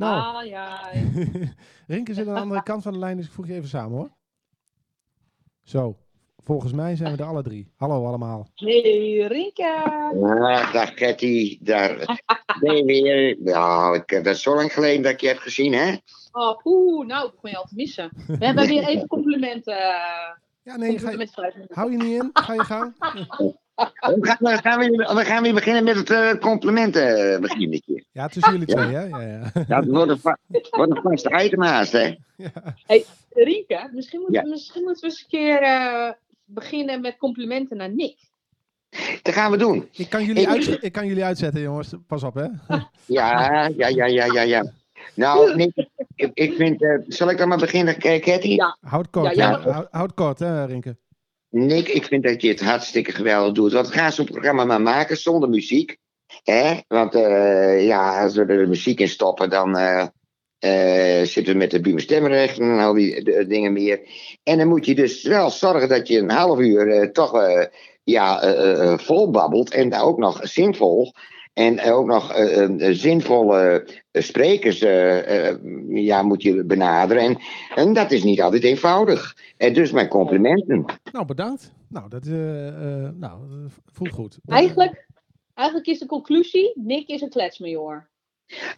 Nou, 0.00 0.36
ah, 0.36 0.46
ja. 0.46 0.90
Rinke 1.86 2.14
zit 2.14 2.28
aan 2.28 2.34
de 2.34 2.40
andere 2.46 2.62
kant 2.62 2.82
van 2.82 2.92
de 2.92 2.98
lijn, 2.98 3.16
dus 3.16 3.26
ik 3.26 3.32
voeg 3.32 3.46
je 3.46 3.54
even 3.54 3.68
samen 3.68 3.98
hoor. 3.98 4.10
Zo, 5.62 5.96
volgens 6.36 6.72
mij 6.72 6.96
zijn 6.96 7.16
we 7.16 7.22
er 7.22 7.28
alle 7.28 7.42
drie. 7.42 7.72
Hallo 7.76 8.06
allemaal. 8.06 8.48
Hey 8.54 9.26
Rinke. 9.26 9.82
Ah, 10.22 10.72
dag 10.72 10.94
Ketty. 10.94 11.58
Daar 11.62 12.20
ben 12.60 12.76
je 12.76 12.84
weer. 12.84 13.36
Nou, 13.38 13.96
ik, 13.96 14.08
dat 14.08 14.34
is 14.34 14.42
zo 14.42 14.54
lang 14.54 14.72
geleden 14.72 15.02
dat 15.02 15.12
ik 15.12 15.20
je 15.20 15.28
heb 15.28 15.38
gezien, 15.38 15.72
hè? 15.72 15.96
Oh, 16.32 16.58
oeh, 16.64 17.06
nou, 17.06 17.26
ik 17.28 17.34
kon 17.40 17.50
je 17.50 17.56
al 17.56 17.64
te 17.64 17.74
missen. 17.74 18.10
We 18.26 18.44
hebben 18.46 18.66
weer 18.66 18.84
even 18.84 19.06
complimenten. 19.06 19.76
Ja, 20.62 20.76
nee, 20.76 20.98
ga 20.98 21.10
je, 21.10 21.66
hou 21.68 21.90
je 21.90 21.96
niet 21.96 22.22
in. 22.22 22.30
Ga 22.32 22.52
je 22.52 22.64
gang. 22.64 22.94
We 23.80 24.18
gaan, 24.20 24.36
we, 24.38 24.58
gaan 24.62 24.78
weer, 24.78 24.90
we 25.14 25.24
gaan 25.24 25.42
weer 25.42 25.54
beginnen 25.54 25.84
met 25.84 25.96
het 25.96 26.10
uh, 26.10 26.32
complimentenbeginnetje. 26.32 28.04
Ja, 28.12 28.28
tussen 28.28 28.52
jullie 28.52 28.66
twee, 28.66 28.86
hè? 28.86 29.02
Ja, 29.02 29.20
ja. 29.20 29.50
ja 29.68 29.80
het 29.80 29.88
wordt 29.88 30.10
een, 30.10 30.20
wordt 30.70 30.96
een 30.96 31.02
vaste 31.02 31.44
item 31.44 31.62
haast, 31.62 31.92
hè? 31.92 32.16
Ja. 32.36 32.50
Hey, 32.86 33.04
Rienke, 33.30 33.90
misschien, 33.92 34.20
moet, 34.20 34.32
ja. 34.32 34.42
misschien 34.46 34.82
moeten 34.82 35.00
we 35.00 35.14
eens 35.14 35.20
een 35.22 35.28
keer 35.28 35.62
uh, 35.62 36.10
beginnen 36.44 37.00
met 37.00 37.16
complimenten 37.16 37.76
naar 37.76 37.94
Nick. 37.94 38.16
Dat 39.22 39.34
gaan 39.34 39.50
we 39.50 39.56
doen. 39.56 39.88
Ik 39.92 40.10
kan 40.10 40.24
jullie, 40.24 40.48
uit, 40.48 40.82
ik 40.82 40.92
kan 40.92 41.06
jullie 41.06 41.24
uitzetten, 41.24 41.60
jongens. 41.60 41.94
Pas 42.06 42.22
op, 42.22 42.34
hè? 42.34 42.46
Ja, 43.06 43.66
ja, 43.76 43.88
ja, 43.88 44.06
ja, 44.06 44.24
ja, 44.24 44.42
ja. 44.42 44.72
Nou, 45.14 45.56
Nick, 45.56 45.86
ik, 46.14 46.30
ik 46.34 46.54
vind... 46.54 46.82
Uh, 46.82 46.98
zal 47.08 47.30
ik 47.30 47.38
dan 47.38 47.48
maar 47.48 47.58
beginnen, 47.58 47.98
Cathy? 47.98 48.48
Ja. 48.48 48.76
Houd 48.80 49.10
kort, 49.10 49.34
ja, 49.34 49.50
ja. 49.50 49.60
Houd, 49.60 49.88
houd 49.90 50.14
kort, 50.14 50.38
hè, 50.38 50.64
Rinke? 50.64 50.96
Nick, 51.50 51.88
ik 51.88 52.04
vind 52.04 52.22
dat 52.22 52.42
je 52.42 52.48
het 52.48 52.60
hartstikke 52.60 53.12
geweldig 53.12 53.54
doet. 53.54 53.72
Want 53.72 53.88
ga 53.88 54.10
zo'n 54.10 54.24
programma 54.24 54.64
maar 54.64 54.80
maken 54.80 55.16
zonder 55.16 55.48
muziek. 55.48 55.96
Hè? 56.42 56.74
Want 56.88 57.14
uh, 57.14 57.86
ja, 57.86 58.22
als 58.22 58.34
we 58.34 58.44
er 58.44 58.68
muziek 58.68 59.00
in 59.00 59.08
stoppen, 59.08 59.50
dan 59.50 59.78
uh, 59.78 60.06
uh, 60.60 61.22
zitten 61.22 61.52
we 61.52 61.58
met 61.58 61.70
de 61.70 61.80
Buma 61.80 61.98
stemrecht 61.98 62.58
en 62.58 62.78
al 62.78 62.94
die 62.94 63.46
dingen 63.46 63.72
meer. 63.72 64.00
En 64.42 64.58
dan 64.58 64.68
moet 64.68 64.86
je 64.86 64.94
dus 64.94 65.22
wel 65.22 65.50
zorgen 65.50 65.88
dat 65.88 66.08
je 66.08 66.18
een 66.18 66.30
half 66.30 66.58
uur 66.58 67.12
toch 67.12 67.62
ja, 68.04 68.56
vol 68.98 69.30
babbelt. 69.30 69.70
En 69.70 69.94
ook 69.94 70.18
nog 70.18 70.40
zinvol. 70.42 71.12
En 71.60 71.92
ook 71.92 72.06
nog 72.06 72.34
zinvolle 72.90 73.86
sprekers 74.12 74.78
ja, 75.88 76.22
moet 76.22 76.42
je 76.42 76.64
benaderen. 76.64 77.22
En, 77.22 77.38
en 77.74 77.92
dat 77.92 78.10
is 78.10 78.22
niet 78.22 78.42
altijd 78.42 78.64
eenvoudig. 78.64 79.36
En 79.56 79.72
dus 79.72 79.92
mijn 79.92 80.08
complimenten. 80.08 80.84
Nou, 81.12 81.26
bedankt. 81.26 81.72
Nou, 81.88 82.08
dat 82.08 82.26
uh, 82.26 82.66
uh, 82.66 83.08
nou, 83.14 83.40
voelt 83.86 84.10
goed. 84.10 84.38
Eigenlijk, 84.46 85.06
eigenlijk 85.54 85.88
is 85.88 85.98
de 85.98 86.06
conclusie, 86.06 86.72
Nick 86.74 87.08
is 87.08 87.20
een 87.20 87.28
kletsmajor. 87.28 88.08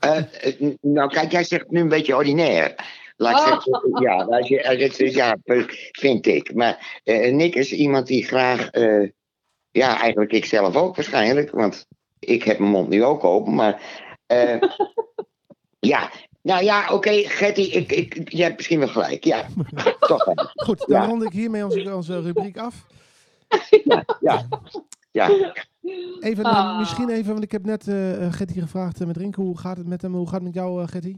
Uh, 0.04 0.22
nou, 0.80 1.10
kijk, 1.10 1.32
jij 1.32 1.44
zegt 1.44 1.70
nu 1.70 1.80
een 1.80 1.88
beetje 1.88 2.16
ordinair. 2.16 2.74
Laat 3.16 3.40
ik 3.40 3.46
zeggen, 3.46 3.84
oh. 3.84 4.02
ja, 4.02 4.16
als 4.16 4.48
je, 4.48 5.12
ja, 5.12 5.36
vind 5.92 6.26
ik. 6.26 6.54
Maar 6.54 7.00
Nick 7.30 7.54
is 7.54 7.72
iemand 7.72 8.06
die 8.06 8.24
graag, 8.24 8.70
ja, 9.70 10.00
eigenlijk 10.00 10.32
ik 10.32 10.44
zelf 10.44 10.76
ook 10.76 10.96
waarschijnlijk, 10.96 11.50
want 11.50 11.86
ik 12.24 12.42
heb 12.42 12.58
mijn 12.58 12.70
mond 12.70 12.88
nu 12.88 13.04
ook 13.04 13.24
open, 13.24 13.54
maar 13.54 13.82
ja, 15.80 16.10
nou 16.42 16.64
ja, 16.64 16.82
oké, 16.82 16.92
okay, 16.92 17.24
Getty, 17.24 17.60
ik, 17.60 17.92
ik, 17.92 18.32
je 18.32 18.42
hebt 18.42 18.56
misschien 18.56 18.78
wel 18.78 18.88
gelijk. 18.88 19.24
Ja, 19.24 19.46
toch 20.00 20.24
wel. 20.24 20.50
Goed, 20.54 20.78
dan 20.78 21.02
ja. 21.02 21.06
rond 21.06 21.22
ik 21.22 21.32
hiermee 21.32 21.64
onze, 21.64 21.94
onze 21.94 22.20
rubriek 22.20 22.58
af. 22.58 22.86
Ja, 23.84 24.04
ja. 24.20 24.46
ja. 25.10 25.54
Even, 26.20 26.44
ah. 26.44 26.78
misschien 26.78 27.10
even, 27.10 27.32
want 27.32 27.44
ik 27.44 27.52
heb 27.52 27.64
net 27.64 27.86
uh, 27.86 28.32
Getty 28.32 28.60
gevraagd 28.60 29.00
uh, 29.00 29.06
met 29.06 29.16
Rinke, 29.16 29.40
hoe 29.40 29.58
gaat 29.58 29.76
het 29.76 29.86
met 29.86 30.02
hem? 30.02 30.14
Hoe 30.14 30.26
gaat 30.26 30.34
het 30.34 30.42
met 30.42 30.54
jou, 30.54 30.82
uh, 30.82 30.88
Getty? 30.88 31.16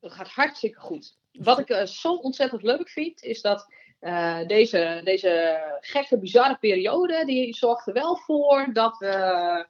Het 0.00 0.12
gaat 0.12 0.28
hartstikke 0.28 0.80
goed. 0.80 1.16
Wat 1.32 1.58
ik 1.58 1.86
zo 1.86 2.14
ontzettend 2.14 2.62
leuk 2.62 2.88
vind, 2.88 3.22
is 3.22 3.40
dat 3.40 3.66
deze, 4.46 5.00
deze 5.04 5.60
gekke, 5.80 6.18
bizarre 6.18 6.56
periode, 6.60 7.22
die 7.26 7.54
zorgt 7.54 7.86
er 7.86 7.92
wel 7.92 8.16
voor 8.16 8.68
dat 8.72 8.98
we 8.98 9.66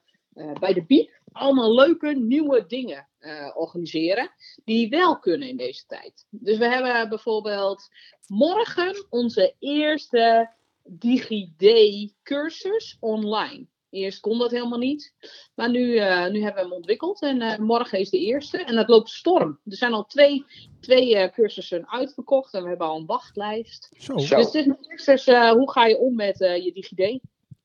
bij 0.59 0.73
de 0.73 0.85
BIEB 0.85 1.09
allemaal 1.31 1.75
leuke 1.75 2.07
nieuwe 2.07 2.65
dingen 2.67 3.07
uh, 3.19 3.51
organiseren. 3.53 4.31
Die 4.63 4.89
wel 4.89 5.19
kunnen 5.19 5.47
in 5.47 5.57
deze 5.57 5.85
tijd. 5.85 6.25
Dus 6.29 6.57
we 6.57 6.67
hebben 6.67 7.09
bijvoorbeeld 7.09 7.89
morgen 8.27 9.05
onze 9.09 9.55
eerste 9.59 10.51
DigiD-cursus 10.83 12.97
online. 12.99 13.65
Eerst 13.89 14.19
kon 14.19 14.39
dat 14.39 14.51
helemaal 14.51 14.77
niet. 14.77 15.13
Maar 15.55 15.69
nu, 15.69 15.85
uh, 15.85 16.27
nu 16.27 16.41
hebben 16.41 16.63
we 16.63 16.67
hem 16.67 16.71
ontwikkeld. 16.71 17.21
En 17.21 17.41
uh, 17.41 17.57
morgen 17.57 17.99
is 17.99 18.09
de 18.09 18.19
eerste. 18.19 18.63
En 18.63 18.75
dat 18.75 18.89
loopt 18.89 19.09
storm. 19.09 19.59
Er 19.65 19.75
zijn 19.75 19.93
al 19.93 20.05
twee, 20.05 20.45
twee 20.79 21.29
cursussen 21.29 21.89
uitverkocht. 21.89 22.53
En 22.53 22.63
we 22.63 22.69
hebben 22.69 22.87
al 22.87 22.97
een 22.97 23.05
wachtlijst. 23.05 23.89
Zo. 23.97 24.15
Dus 24.15 24.29
het 24.29 25.07
is 25.07 25.25
hoe 25.51 25.71
ga 25.71 25.85
je 25.85 25.97
om 25.97 26.15
met 26.15 26.37
je 26.37 26.71
DigiD? 26.73 27.19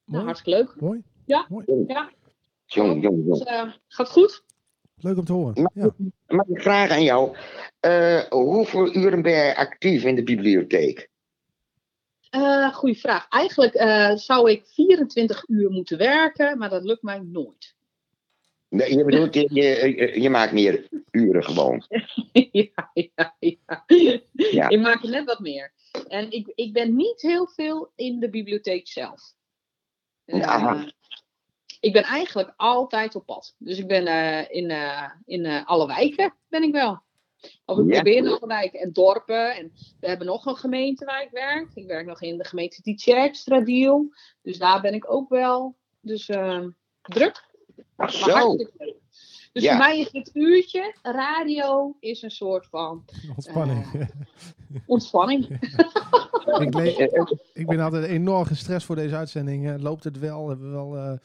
Nou, 0.05 0.25
hartstikke 0.25 0.59
leuk. 0.59 0.81
Mooi. 0.81 1.03
Ja. 1.27 1.47
Mooi. 1.49 1.65
ja. 1.87 2.11
Jong, 2.67 3.03
jong, 3.03 3.25
jong. 3.27 3.45
Dus, 3.45 3.81
gaat 3.89 4.11
goed? 4.11 4.45
Leuk 4.97 5.17
om 5.19 5.25
te 5.25 5.33
horen. 5.33 5.63
Mag, 5.63 5.73
ja. 5.75 5.91
mag 6.27 6.47
ik 6.47 6.63
vragen 6.63 6.95
aan 6.95 7.03
jou, 7.03 7.37
uh, 7.81 8.23
hoeveel 8.23 8.95
uren 8.95 9.23
ben 9.23 9.33
je 9.33 9.57
actief 9.57 10.05
in 10.05 10.15
de 10.15 10.23
bibliotheek? 10.23 11.09
Uh, 12.31 12.75
goeie 12.75 12.99
vraag. 12.99 13.29
Eigenlijk 13.29 13.75
uh, 13.75 14.15
zou 14.15 14.51
ik 14.51 14.67
24 14.67 15.49
uur 15.49 15.71
moeten 15.71 15.99
werken, 15.99 16.59
maar 16.59 16.71
dat 16.71 16.85
lukt 16.85 17.03
mij 17.03 17.19
nooit. 17.19 17.75
Nee, 18.69 18.97
je 18.97 19.05
bedoelt, 19.05 19.35
je, 19.35 19.49
je, 19.53 20.21
je 20.21 20.31
maakt 20.31 20.53
meer 20.53 20.89
uren 21.11 21.45
gewoon. 21.45 21.83
ja, 22.33 22.91
ja, 22.93 23.37
ja, 23.39 23.85
ja. 24.33 24.69
Je 24.69 24.79
maakt 24.79 25.03
net 25.03 25.25
wat 25.25 25.41
meer. 25.41 25.73
En 26.09 26.31
ik, 26.31 26.53
ik 26.55 26.73
ben 26.73 26.97
niet 26.97 27.23
heel 27.23 27.47
veel 27.47 27.93
in 27.95 28.21
de 28.21 28.31
bibliotheek 28.31 28.89
zelf. 28.89 29.35
Ja. 30.25 30.87
Ik 31.87 31.93
ben 31.93 32.03
eigenlijk 32.03 32.53
altijd 32.57 33.15
op 33.15 33.27
pad. 33.27 33.55
Dus 33.59 33.79
ik 33.79 33.87
ben 33.87 34.07
eh, 34.07 34.57
in, 34.57 34.71
eh, 34.71 35.11
in 35.25 35.45
eh, 35.45 35.67
alle 35.67 35.87
wijken 35.87 36.35
ben 36.49 36.63
ik 36.63 36.73
wel. 36.73 37.03
Of 37.65 37.79
ik 37.79 37.87
Ja. 37.87 37.95
probeer 37.95 38.17
in 38.17 38.27
alle 38.29 38.47
wijken 38.47 38.81
en 38.81 38.93
dorpen. 38.93 39.57
En 39.57 39.73
we 40.01 40.09
hebben 40.09 40.27
nog 40.27 40.47
een 40.47 40.57
gemeente 40.57 41.05
waar 41.05 41.23
ik 41.23 41.31
werk. 41.31 41.71
Ik 41.75 41.87
werk 41.87 42.07
nog 42.07 42.23
in 42.23 42.39
de 42.39 42.45
gemeente 42.45 42.83
Tietjerk, 42.83 43.33
Dus 44.43 44.59
daar 44.59 44.81
ben 44.81 44.95
ik 44.95 45.11
ook 45.13 45.29
wel. 45.29 45.77
Dus 46.01 46.29
eh, 46.29 46.65
druk. 47.03 47.45
Maar 47.97 48.11
Zo. 48.13 48.31
hartstikke 48.31 48.73
leuk. 48.79 48.95
Dus 49.53 49.63
Ja. 49.65 49.71
voor 49.77 49.87
mij 49.87 49.99
is 50.01 50.11
dit 50.11 50.31
uurtje 50.33 50.95
radio 51.03 51.97
is 52.01 52.23
een 52.23 52.31
soort 52.31 52.67
van 52.67 53.05
Ontspanning. 53.35 54.09
ontspanning. 54.87 55.47
ik, 57.55 57.67
ben 57.67 57.81
altijd 57.81 58.05
enorm 58.05 58.45
gestrest 58.45 58.87
voor 58.87 58.97
deze 58.97 59.17
uitzending. 59.17 59.81
Loopt 59.83 60.05
het 60.05 60.19
wel? 60.19 60.49
Hebben 60.49 60.67
we 60.71 60.73
wel 60.73 61.19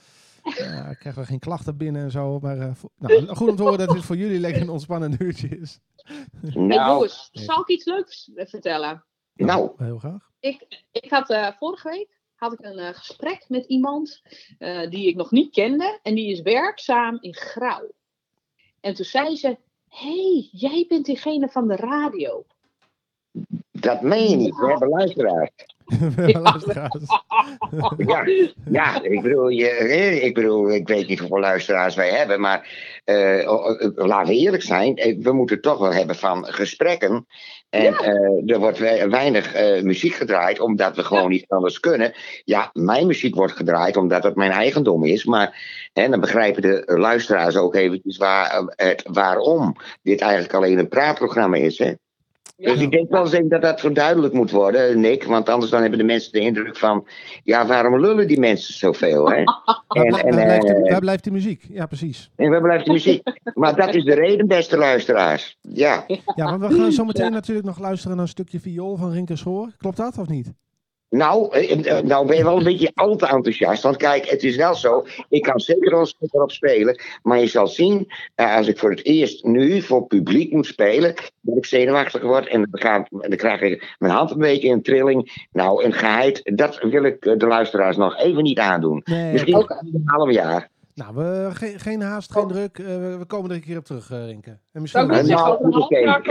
eh, 0.43 0.77
eh, 0.77 0.97
krijgen 0.97 1.21
we 1.21 1.27
geen 1.27 1.39
klachten 1.39 1.77
binnen 1.77 2.04
en 2.04 2.12
zo. 2.12 2.39
Maar 2.39 2.60
eh, 2.60 2.71
nou, 2.97 3.27
goed 3.36 3.49
om 3.49 3.56
te 3.56 3.62
horen 3.62 3.77
dat 3.77 3.89
dit 3.89 4.06
voor 4.06 4.17
jullie 4.17 4.39
lekker 4.39 4.62
een 4.62 4.69
ontspannend 4.69 5.21
uurtje 5.21 5.47
is. 5.47 5.80
Hey, 6.04 6.51
Nou, 6.54 6.91
jongens, 6.91 7.30
zal 7.32 7.60
ik 7.62 7.67
iets 7.67 7.86
leuks 7.86 8.32
vertellen? 8.36 9.06
nou, 9.34 9.71
Heel 9.77 9.97
graag. 9.97 10.30
Ik, 10.41 10.84
ik 10.91 11.10
had 11.10 11.30
eh, 11.30 11.51
vorige 11.58 11.89
week 11.89 12.19
had 12.36 12.54
ik 12.54 12.60
een 12.65 12.77
eh, 12.77 12.93
gesprek 12.93 13.45
met 13.47 13.65
iemand 13.65 14.21
eh, 14.58 14.89
die 14.89 15.08
ik 15.08 15.15
nog 15.15 15.32
niet 15.32 15.54
kende. 15.54 15.99
En 16.04 16.15
die 16.15 16.32
is 16.32 16.41
werkzaam 16.41 17.17
in 17.21 17.36
Grauw. 17.36 17.91
En 18.80 18.93
toen 18.93 19.06
zei 19.06 19.36
ze, 19.36 19.58
hey, 19.88 20.49
jij 20.51 20.86
bent 20.88 21.06
diegene 21.06 21.49
van 21.49 21.67
de 21.67 21.75
radio. 21.75 22.45
Dat 23.81 24.01
meen 24.01 24.29
je 24.29 24.35
niet. 24.35 24.55
We 24.59 24.67
hebben 24.67 24.89
luisteraars. 24.89 25.49
Ja, 27.97 28.23
ja 28.69 29.01
ik, 29.03 29.21
bedoel, 29.21 29.49
je, 29.49 29.67
ik 30.21 30.33
bedoel, 30.33 30.73
ik 30.73 30.87
weet 30.87 31.07
niet 31.07 31.19
hoeveel 31.19 31.39
luisteraars 31.39 31.95
wij 31.95 32.09
hebben, 32.09 32.39
maar 32.39 32.67
eh, 33.03 33.59
laten 33.95 34.33
we 34.33 34.39
eerlijk 34.39 34.63
zijn, 34.63 34.95
eh, 34.95 35.17
we 35.23 35.31
moeten 35.31 35.55
het 35.55 35.65
toch 35.65 35.77
wel 35.79 35.93
hebben 35.93 36.15
van 36.15 36.45
gesprekken. 36.45 37.25
En 37.69 37.93
eh, 37.95 38.53
er 38.53 38.59
wordt 38.59 38.77
we- 38.77 39.07
weinig 39.09 39.53
eh, 39.53 39.81
muziek 39.81 40.13
gedraaid, 40.13 40.59
omdat 40.59 40.95
we 40.95 41.03
gewoon 41.03 41.29
niet 41.29 41.45
anders 41.47 41.79
kunnen. 41.79 42.13
Ja, 42.43 42.69
mijn 42.73 43.07
muziek 43.07 43.35
wordt 43.35 43.53
gedraaid 43.53 43.97
omdat 43.97 44.23
het 44.23 44.35
mijn 44.35 44.51
eigendom 44.51 45.03
is, 45.05 45.25
maar 45.25 45.63
hè, 45.93 46.09
dan 46.09 46.19
begrijpen 46.19 46.61
de 46.61 46.83
luisteraars 46.85 47.55
ook 47.55 47.75
eventjes 47.75 48.17
waar, 48.17 48.63
het, 48.75 49.03
waarom 49.11 49.75
dit 50.01 50.21
eigenlijk 50.21 50.53
alleen 50.53 50.77
een 50.77 50.87
praatprogramma 50.87 51.57
is. 51.57 51.77
Hè? 51.77 51.91
Ja. 52.62 52.71
Dus 52.71 52.82
ik 52.82 52.91
denk 52.91 53.10
wel 53.10 53.21
eens 53.21 53.32
even 53.32 53.50
dat 53.50 53.62
dat 53.62 53.80
verduidelijk 53.80 54.34
moet 54.34 54.52
worden, 54.52 55.00
Nick. 55.00 55.24
Want 55.24 55.50
anders 55.50 55.71
dan 55.71 55.82
hebben 55.82 56.00
de 56.00 56.06
mensen 56.06 56.32
de 56.32 56.39
indruk 56.39 56.78
van... 56.78 57.08
Ja, 57.43 57.65
waarom 57.65 58.00
lullen 58.00 58.28
die 58.28 58.39
mensen 58.39 58.74
zoveel, 58.74 59.30
hè? 59.30 59.43
En, 59.88 60.04
en, 60.06 60.12
waar 60.12 60.45
blijft 60.45 60.67
de, 60.67 60.74
eh, 60.74 60.91
waar 60.91 61.00
blijft 61.00 61.24
de 61.24 61.32
muziek? 61.32 61.65
Ja, 61.69 61.86
precies. 61.86 62.32
en 62.36 62.50
waar 62.50 62.62
blijft 62.62 62.86
de 62.86 62.91
muziek? 62.91 63.24
Maar 63.54 63.76
dat 63.76 63.95
is 63.95 64.04
de 64.04 64.13
reden, 64.13 64.47
beste 64.47 64.78
luisteraars. 64.78 65.58
Ja, 65.62 66.04
Ja, 66.36 66.58
want 66.58 66.74
we 66.74 66.80
gaan 66.80 66.91
zo 66.91 67.06
meteen 67.06 67.32
natuurlijk 67.32 67.67
nog 67.67 67.80
luisteren 67.80 68.15
naar 68.15 68.26
een 68.26 68.32
stukje 68.32 68.60
viool 68.60 68.95
van 68.95 69.12
Rinke 69.12 69.36
Schoor. 69.36 69.69
Klopt 69.78 69.97
dat 69.97 70.17
of 70.17 70.28
niet? 70.28 70.54
Nou, 71.12 71.54
eh, 71.54 71.97
eh, 71.97 72.04
nou 72.04 72.28
ben 72.28 72.38
je 72.38 72.43
wel 72.43 72.58
een 72.58 72.63
beetje 72.63 72.91
al 72.93 73.15
te 73.15 73.28
enthousiast. 73.28 73.84
Want 73.84 73.97
kijk, 73.97 74.30
het 74.30 74.43
is 74.43 74.56
wel 74.56 74.76
zo. 74.76 75.06
Ik 75.30 75.41
kan 75.41 75.60
zeker 75.60 75.91
wel 75.91 76.00
een 76.00 76.06
stuk 76.06 76.34
erop 76.34 76.52
spelen. 76.52 77.02
Maar 77.24 77.39
je 77.39 77.47
zal 77.47 77.67
zien, 77.67 78.08
eh, 78.36 78.56
als 78.56 78.67
ik 78.67 78.78
voor 78.78 78.89
het 78.89 79.06
eerst 79.06 79.43
nu 79.43 79.82
voor 79.82 80.08
publiek 80.08 80.52
moet 80.52 80.65
spelen... 80.65 81.13
dat 81.41 81.58
ik 81.58 81.65
zenuwachtig 81.65 82.21
word 82.21 82.47
en 82.47 82.67
dan, 82.69 82.82
gaat, 82.82 83.08
dan 83.10 83.36
krijg 83.36 83.62
ik 83.62 83.95
mijn 84.00 84.13
hand 84.13 84.32
een 84.32 84.38
beetje 84.38 84.67
in 84.67 84.82
trilling. 84.82 85.47
Nou, 85.52 85.84
een 85.84 85.93
geheid, 85.93 86.41
dat 86.56 86.80
wil 86.82 87.04
ik 87.04 87.26
eh, 87.26 87.38
de 87.38 87.47
luisteraars 87.47 87.97
nog 87.97 88.17
even 88.17 88.43
niet 88.43 88.60
aandoen. 88.60 89.02
Nee. 89.04 89.32
Misschien 89.32 89.56
Oké. 89.56 89.74
een 89.74 90.02
half 90.06 90.32
jaar. 90.32 90.69
Nou, 90.95 91.15
we, 91.15 91.50
geen, 91.54 91.80
geen 91.80 92.02
haast, 92.02 92.32
geen 92.32 92.47
druk. 92.47 92.80
Eh, 92.80 92.86
we, 92.86 93.17
we 93.17 93.26
komen 93.26 93.50
er 93.50 93.56
een 93.56 93.62
keer 93.62 93.78
op 93.78 93.86
terug, 93.86 94.12
eh, 94.12 94.26
Rinke. 94.26 94.58
En 94.71 94.82
misschien 94.82 95.08
Nou, 95.08 95.78
oké, 95.78 95.97
jaar 95.97 96.21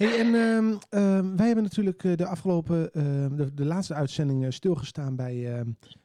Hey, 0.00 0.18
en 0.18 0.34
ehm, 0.34 0.74
ehm, 0.88 1.36
wij 1.36 1.46
hebben 1.46 1.64
natuurlijk 1.64 2.04
eh, 2.04 2.16
de 2.16 2.26
afgelopen, 2.26 2.92
ehm, 2.92 3.36
de, 3.36 3.54
de 3.54 3.64
laatste 3.64 3.94
uitzending 3.94 4.44
eh, 4.44 4.50
stilgestaan 4.50 5.16
bij 5.16 5.64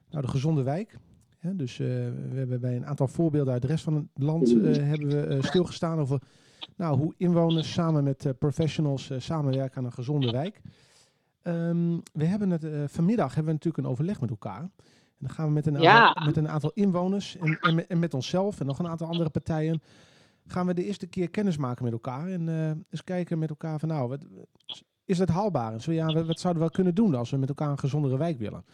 nou, 0.10 0.26
de 0.26 0.28
gezonde 0.28 0.64
wijk. 0.64 0.98
Dus 1.42 1.80
eh, 1.80 1.88
we 2.30 2.36
hebben 2.36 2.62
bij 2.62 2.76
een 2.76 2.86
aantal 2.86 3.08
voorbeelden 3.08 3.54
uit 3.54 3.62
de 3.62 3.68
rest 3.68 3.84
van 3.84 3.94
het 3.94 4.24
land 4.24 4.50
hebben 4.50 5.08
we 5.08 5.38
stilgestaan 5.42 6.00
over 6.00 6.22
nou, 6.76 6.98
hoe 6.98 7.14
inwoners 7.18 7.74
samen 7.74 8.04
met 8.04 8.34
professionals 8.40 9.12
samenwerken 9.18 9.78
aan 9.78 9.86
een 9.86 9.94
gezonde 9.94 10.32
wijk. 10.32 10.62
We 12.14 12.26
hebben 12.26 12.50
het, 12.50 12.92
vanmiddag 12.92 13.28
hebben 13.36 13.46
we 13.46 13.52
natuurlijk 13.52 13.84
een 13.84 13.92
overleg 13.92 14.22
met 14.22 14.30
elkaar. 14.30 14.62
En 14.62 14.72
dan 15.18 15.30
gaan 15.30 15.48
we 15.48 15.54
met 15.54 15.66
een 15.66 15.76
aantal, 15.76 15.92
Ja. 15.92 16.26
met 16.26 16.38
een 16.38 16.50
aantal 16.50 16.72
inwoners 16.74 17.38
en, 17.38 17.88
en 17.88 18.00
met 18.00 18.14
onszelf 18.14 18.60
en 18.60 18.66
nog 18.66 18.80
een 18.80 18.88
aantal 18.88 19.08
andere 19.08 19.30
partijen 19.30 19.82
gaan 20.48 20.66
we 20.68 20.74
de 20.74 20.84
eerste 20.84 21.08
keer 21.08 21.30
kennis 21.30 21.58
maken 21.58 21.84
met 21.84 21.94
elkaar. 21.94 22.28
En 22.28 22.50
eh, 22.50 22.70
eens 22.90 23.04
kijken 23.04 23.40
met 23.40 23.50
elkaar 23.50 23.80
van 23.80 23.90
nou, 23.90 24.10
wat, 24.10 24.26
is 25.06 25.18
dat 25.18 25.30
haalbaar? 25.30 25.74
En 25.74 25.82
zo 25.82 25.92
ja, 25.92 26.06
wat, 26.06 26.26
wat 26.26 26.40
zouden 26.40 26.64
we 26.64 26.68
wel 26.70 26.84
kunnen 26.84 26.96
doen 26.96 27.16
als 27.16 27.30
we 27.30 27.38
met 27.38 27.50
elkaar 27.50 27.70
een 27.70 27.80
gezondere 27.80 28.18
wijk 28.18 28.38
willen? 28.40 28.66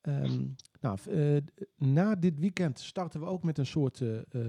Ehm, 0.00 0.44
nou, 0.80 0.98
eh, 1.10 1.36
na 1.76 2.14
dit 2.14 2.38
weekend 2.38 2.78
starten 2.80 3.20
we 3.20 3.26
ook 3.26 3.42
met 3.42 3.58
een 3.58 3.66
soort 3.66 4.00
eh, 4.00 4.40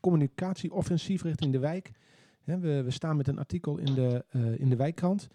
communicatieoffensief 0.00 1.22
richting 1.22 1.52
de 1.52 1.58
wijk. 1.58 1.90
Hè, 2.42 2.58
we, 2.58 2.82
we 2.82 2.90
staan 2.90 3.16
met 3.16 3.28
een 3.28 3.38
artikel 3.38 3.78
in 3.78 3.94
de, 3.94 4.24
in 4.58 4.68
de 4.68 4.76
wijkkrant. 4.76 5.28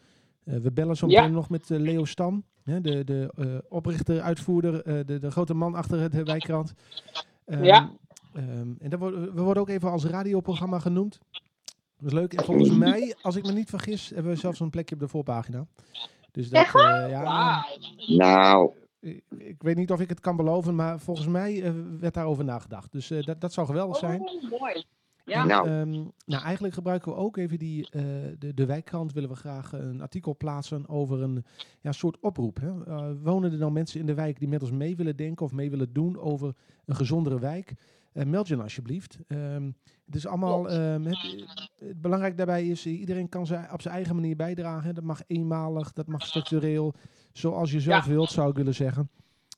We 0.43 0.71
bellen 0.71 0.97
zo 0.97 1.07
Ja. 1.07 1.27
nog 1.27 1.49
met 1.49 1.69
Leo 1.69 2.05
Stam, 2.05 2.43
de, 2.63 3.03
de 3.03 3.63
oprichter, 3.69 4.21
uitvoerder, 4.21 5.05
de, 5.05 5.19
de 5.19 5.31
grote 5.31 5.53
man 5.53 5.75
achter 5.75 6.09
de 6.11 6.23
wijkkrant. 6.23 6.73
Ehm, 7.45 7.63
Ja. 7.63 7.91
Ehm, 8.37 8.73
en 8.79 8.89
dat 8.89 8.99
wordt, 8.99 9.15
we 9.15 9.41
worden 9.41 9.63
ook 9.63 9.69
even 9.69 9.91
als 9.91 10.05
radioprogramma 10.05 10.79
genoemd. 10.79 11.19
Dat 11.97 12.07
is 12.07 12.13
leuk. 12.13 12.33
En 12.33 12.45
volgens 12.45 12.69
mij, 12.69 13.15
als 13.21 13.35
ik 13.35 13.43
me 13.43 13.51
niet 13.51 13.69
vergis, 13.69 14.09
hebben 14.09 14.31
we 14.31 14.37
zelfs 14.37 14.59
een 14.59 14.69
plekje 14.69 14.95
op 14.95 15.01
de 15.01 15.07
voorpagina. 15.07 15.65
Dus 16.31 16.49
dat, 16.49 16.65
eh, 16.65 17.09
ja. 17.09 17.65
Nou, 18.07 18.71
ik, 18.99 19.23
ik 19.37 19.61
weet 19.61 19.75
niet 19.75 19.91
of 19.91 19.99
ik 19.99 20.09
het 20.09 20.19
kan 20.19 20.35
beloven, 20.35 20.75
maar 20.75 20.99
volgens 20.99 21.27
mij 21.27 21.63
eh, 21.63 21.71
werd 21.99 22.13
daarover 22.13 22.43
nagedacht. 22.43 22.91
Dus 22.91 23.11
eh, 23.11 23.23
dat, 23.23 23.41
dat 23.41 23.53
zou 23.53 23.67
geweldig 23.67 23.97
zijn. 23.97 24.21
Oh, 24.21 24.59
mooi. 24.59 24.85
Ja. 25.27 25.45
Nou. 25.45 25.67
Ehm, 25.67 25.91
nou, 26.25 26.43
eigenlijk 26.43 26.73
gebruiken 26.73 27.11
we 27.11 27.17
ook 27.17 27.37
even 27.37 27.59
die, 27.59 27.89
eh, 27.91 28.03
de, 28.39 28.53
de 28.53 28.65
wijkkrant 28.65 29.13
willen 29.13 29.29
we 29.29 29.35
graag 29.35 29.71
een 29.71 30.01
artikel 30.01 30.37
plaatsen 30.37 30.89
over 30.89 31.21
een 31.21 31.45
ja, 31.81 31.91
soort 31.91 32.19
oproep. 32.19 32.59
Hè. 32.59 32.83
Eh, 32.85 33.11
wonen 33.21 33.51
er 33.51 33.57
nou 33.57 33.71
mensen 33.71 33.99
in 33.99 34.05
de 34.05 34.13
wijk 34.13 34.39
die 34.39 34.47
met 34.47 34.61
ons 34.61 34.71
mee 34.71 34.95
willen 34.95 35.15
denken 35.15 35.45
of 35.45 35.51
mee 35.51 35.69
willen 35.69 35.93
doen 35.93 36.19
over 36.19 36.55
een 36.85 36.95
gezondere 36.95 37.39
wijk? 37.39 37.73
Eh, 38.17 38.25
meld 38.25 38.47
je 38.47 38.53
dan 38.55 38.63
alsjeblieft. 38.63 39.17
Ehm, 39.27 39.71
het 40.05 40.15
is 40.15 40.27
allemaal, 40.27 40.69
ehm, 40.69 41.03
het, 41.03 41.17
het 41.79 42.01
belangrijk 42.01 42.37
daarbij 42.37 42.67
is, 42.67 42.85
eh, 42.85 42.99
iedereen 42.99 43.29
kan 43.29 43.45
zijn, 43.45 43.71
op 43.73 43.81
zijn 43.81 43.93
eigen 43.93 44.15
manier 44.15 44.35
bijdragen. 44.35 44.95
Dat 44.95 45.03
mag 45.03 45.21
eenmalig, 45.27 45.93
dat 45.93 46.07
mag 46.07 46.21
structureel, 46.25 46.93
zoals 47.31 47.71
je 47.71 47.79
zelf 47.81 48.05
Ja. 48.05 48.11
wilt 48.11 48.29
zou 48.29 48.49
ik 48.49 48.55
willen 48.55 48.75
zeggen. 48.75 49.09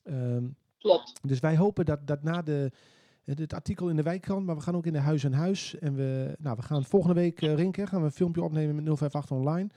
Ehm, 0.04 0.44
Klopt. 0.78 1.14
dus 1.22 1.40
wij 1.40 1.58
hopen 1.58 1.86
dat, 1.86 2.08
dat 2.08 2.24
na 2.24 2.42
de, 2.42 2.72
het, 3.24 3.40
het 3.40 3.54
artikel 3.54 3.90
in 3.90 3.96
de 3.96 4.04
wijkkrant, 4.04 4.46
maar 4.46 4.56
we 4.56 4.62
gaan 4.62 4.76
ook 4.76 4.86
in 4.86 4.94
de 4.94 5.00
huis 5.00 5.24
en 5.24 5.34
huis. 5.34 5.78
En 5.80 5.96
we, 5.96 6.36
nou, 6.40 6.56
we 6.56 6.62
gaan 6.62 6.84
volgende 6.84 7.16
week, 7.16 7.40
Rinke, 7.40 7.88
gaan 7.88 8.00
we 8.00 8.06
een 8.06 8.12
filmpje 8.12 8.44
opnemen 8.44 8.76
met 8.76 8.86
058 9.00 9.32
online. 9.38 9.70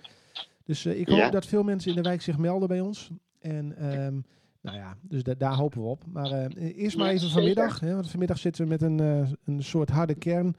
Dus 0.64 0.86
ik 0.86 1.08
hoop 1.08 1.18
Ja. 1.18 1.30
dat 1.30 1.46
veel 1.46 1.62
mensen 1.62 1.90
in 1.90 1.96
de 2.02 2.08
wijk 2.08 2.22
zich 2.22 2.38
melden 2.38 2.68
bij 2.68 2.80
ons. 2.80 3.10
En 3.40 3.76
nou 4.62 4.76
ja, 4.76 4.96
dus 5.00 5.22
da- 5.22 5.34
daar 5.38 5.54
hopen 5.54 5.80
we 5.82 5.88
op. 5.88 6.04
Maar 6.12 6.30
eh, 6.30 6.76
eerst 6.82 6.96
maar 6.96 7.10
even 7.10 7.28
vanmiddag, 7.30 7.80
hè, 7.80 7.94
want 7.94 8.10
vanmiddag 8.10 8.38
zitten 8.38 8.62
we 8.64 8.68
met 8.70 8.82
een, 8.82 9.00
eh, 9.00 9.30
een 9.44 9.62
soort 9.62 9.90
harde 9.90 10.14
kern. 10.14 10.54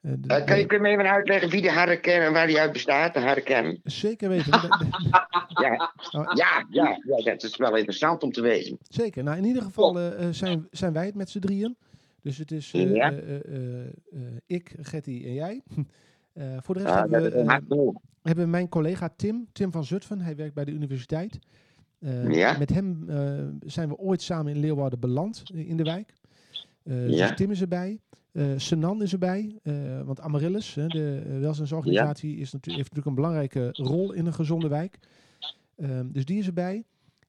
Eh, 0.00 0.12
de- 0.18 0.44
kan, 0.44 0.58
je, 0.58 0.66
kun 0.66 0.76
je 0.76 0.82
me 0.82 0.88
even 0.88 1.10
uitleggen 1.10 1.50
wie 1.50 1.62
de 1.62 1.70
harde 1.70 2.00
kern 2.00 2.26
en 2.26 2.32
waar 2.32 2.46
die 2.46 2.58
uit 2.60 2.72
bestaat? 2.72 3.14
De 3.14 3.20
harde 3.20 3.42
kern. 3.42 3.80
Zeker 3.84 4.28
weten. 4.28 4.52
Ja, 5.60 5.92
Oh, 6.10 6.32
ja, 6.34 6.66
ja, 6.70 6.98
ja, 7.06 7.22
dat 7.24 7.42
is 7.42 7.56
wel 7.56 7.76
interessant 7.76 8.22
om 8.22 8.32
te 8.32 8.40
weten. 8.40 8.78
Zeker. 8.88 9.22
Nou, 9.24 9.36
in 9.38 9.44
ieder 9.44 9.62
geval 9.62 9.98
zijn, 10.30 10.66
zijn 10.70 10.92
wij 10.92 11.06
het 11.06 11.14
met 11.14 11.30
z'n 11.30 11.38
drieën. 11.38 11.76
Dus 12.22 12.38
het 12.38 12.50
is 12.50 12.70
Ja. 12.70 13.12
ik, 14.46 14.74
Getty 14.80 15.22
en 15.24 15.32
jij. 15.34 15.62
Voor 16.64 16.74
de 16.74 16.80
rest 16.82 16.94
Ja, 16.94 17.00
hebben, 17.08 17.22
we, 17.68 17.92
hebben 18.22 18.44
we 18.44 18.50
mijn 18.50 18.68
collega 18.68 19.08
Tim, 19.16 19.46
Tim 19.52 19.72
van 19.72 19.84
Zutphen. 19.84 20.20
Hij 20.20 20.36
werkt 20.36 20.54
bij 20.54 20.64
de 20.64 20.70
universiteit. 20.72 21.38
Eh, 22.02 22.30
Ja. 22.34 22.58
Met 22.58 22.70
hem 22.70 23.08
eh, 23.08 23.44
zijn 23.66 23.88
we 23.88 23.96
ooit 23.96 24.22
samen 24.22 24.54
in 24.54 24.60
Leeuwarden 24.60 25.00
beland 25.00 25.42
in 25.54 25.76
de 25.76 25.82
wijk. 25.82 26.14
Eh, 26.82 27.08
Ja. 27.08 27.34
Tim 27.34 27.50
is 27.50 27.60
erbij. 27.60 28.00
Eh 28.32 28.44
Senan 28.56 29.02
is 29.02 29.12
erbij. 29.12 29.58
want 30.04 30.20
Amaryllis, 30.20 30.74
hè, 30.74 30.86
de 30.86 31.36
welzijnsorganisatie, 31.40 32.36
is 32.36 32.52
natu- 32.52 32.70
heeft 32.70 32.82
natuurlijk 32.82 33.06
een 33.06 33.14
belangrijke 33.14 33.68
rol 33.72 34.12
in 34.12 34.26
een 34.26 34.32
gezonde 34.34 34.68
wijk. 34.68 34.98
Ehm, 35.76 36.10
dus 36.12 36.24
die 36.24 36.38
is 36.38 36.46
erbij. 36.46 36.84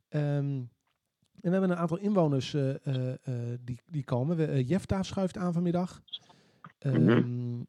Ehm, 0.10 0.24
en 0.26 0.70
we 1.42 1.50
hebben 1.50 1.70
een 1.70 1.78
aantal 1.78 1.98
inwoners 1.98 2.56
die, 3.64 3.80
die 3.92 4.04
komen. 4.04 4.38
We, 4.38 4.64
Jefta 4.66 5.04
schuift 5.04 5.38
aan 5.38 5.54
vanmiddag. 5.54 6.02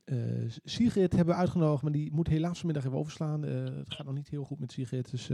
Eh, 0.05 0.17
Sigrid 0.65 1.13
hebben 1.17 1.35
we 1.35 1.41
uitgenodigd, 1.41 1.83
maar 1.83 1.93
die 1.93 2.13
moet 2.13 2.29
helaas 2.29 2.59
vanmiddag 2.59 2.85
even 2.85 2.99
overslaan. 2.99 3.43
Het 3.43 3.93
gaat 3.95 4.07
nog 4.07 4.15
niet 4.15 4.29
heel 4.29 4.45
goed 4.45 4.61
met 4.61 4.73
Sigrid. 4.73 5.11
Dus, 5.11 5.31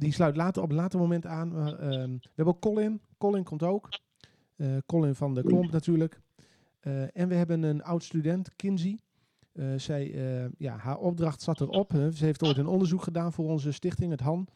die 0.00 0.12
sluit 0.12 0.36
later 0.36 0.62
op 0.62 0.70
een 0.70 0.76
later 0.76 0.98
moment 0.98 1.26
aan. 1.26 1.52
Maar, 1.52 1.74
ehm, 1.78 2.10
we 2.10 2.28
hebben 2.34 2.54
ook 2.54 2.60
Colin. 2.60 3.00
Colin 3.18 3.44
komt 3.44 3.62
ook. 3.62 3.88
Eh, 4.56 4.66
Colin 4.86 5.14
van 5.14 5.34
de 5.34 5.42
Klomp 5.42 5.70
natuurlijk. 5.72 6.20
Eh, 6.80 7.16
en 7.16 7.28
we 7.28 7.34
hebben 7.34 7.62
een 7.62 7.82
oud 7.82 8.04
student, 8.04 8.56
Kinsey. 8.56 8.98
Eh, 9.52 9.64
zij, 9.76 10.14
ja, 10.58 10.76
haar 10.76 10.98
opdracht 10.98 11.42
zat 11.42 11.60
erop. 11.60 11.92
Ze 12.14 12.24
heeft 12.24 12.42
ooit 12.42 12.56
een 12.56 12.66
onderzoek 12.66 13.02
gedaan 13.02 13.32
voor 13.32 13.48
onze 13.48 13.72
stichting, 13.72 14.10
het 14.10 14.20
HAN. 14.20 14.46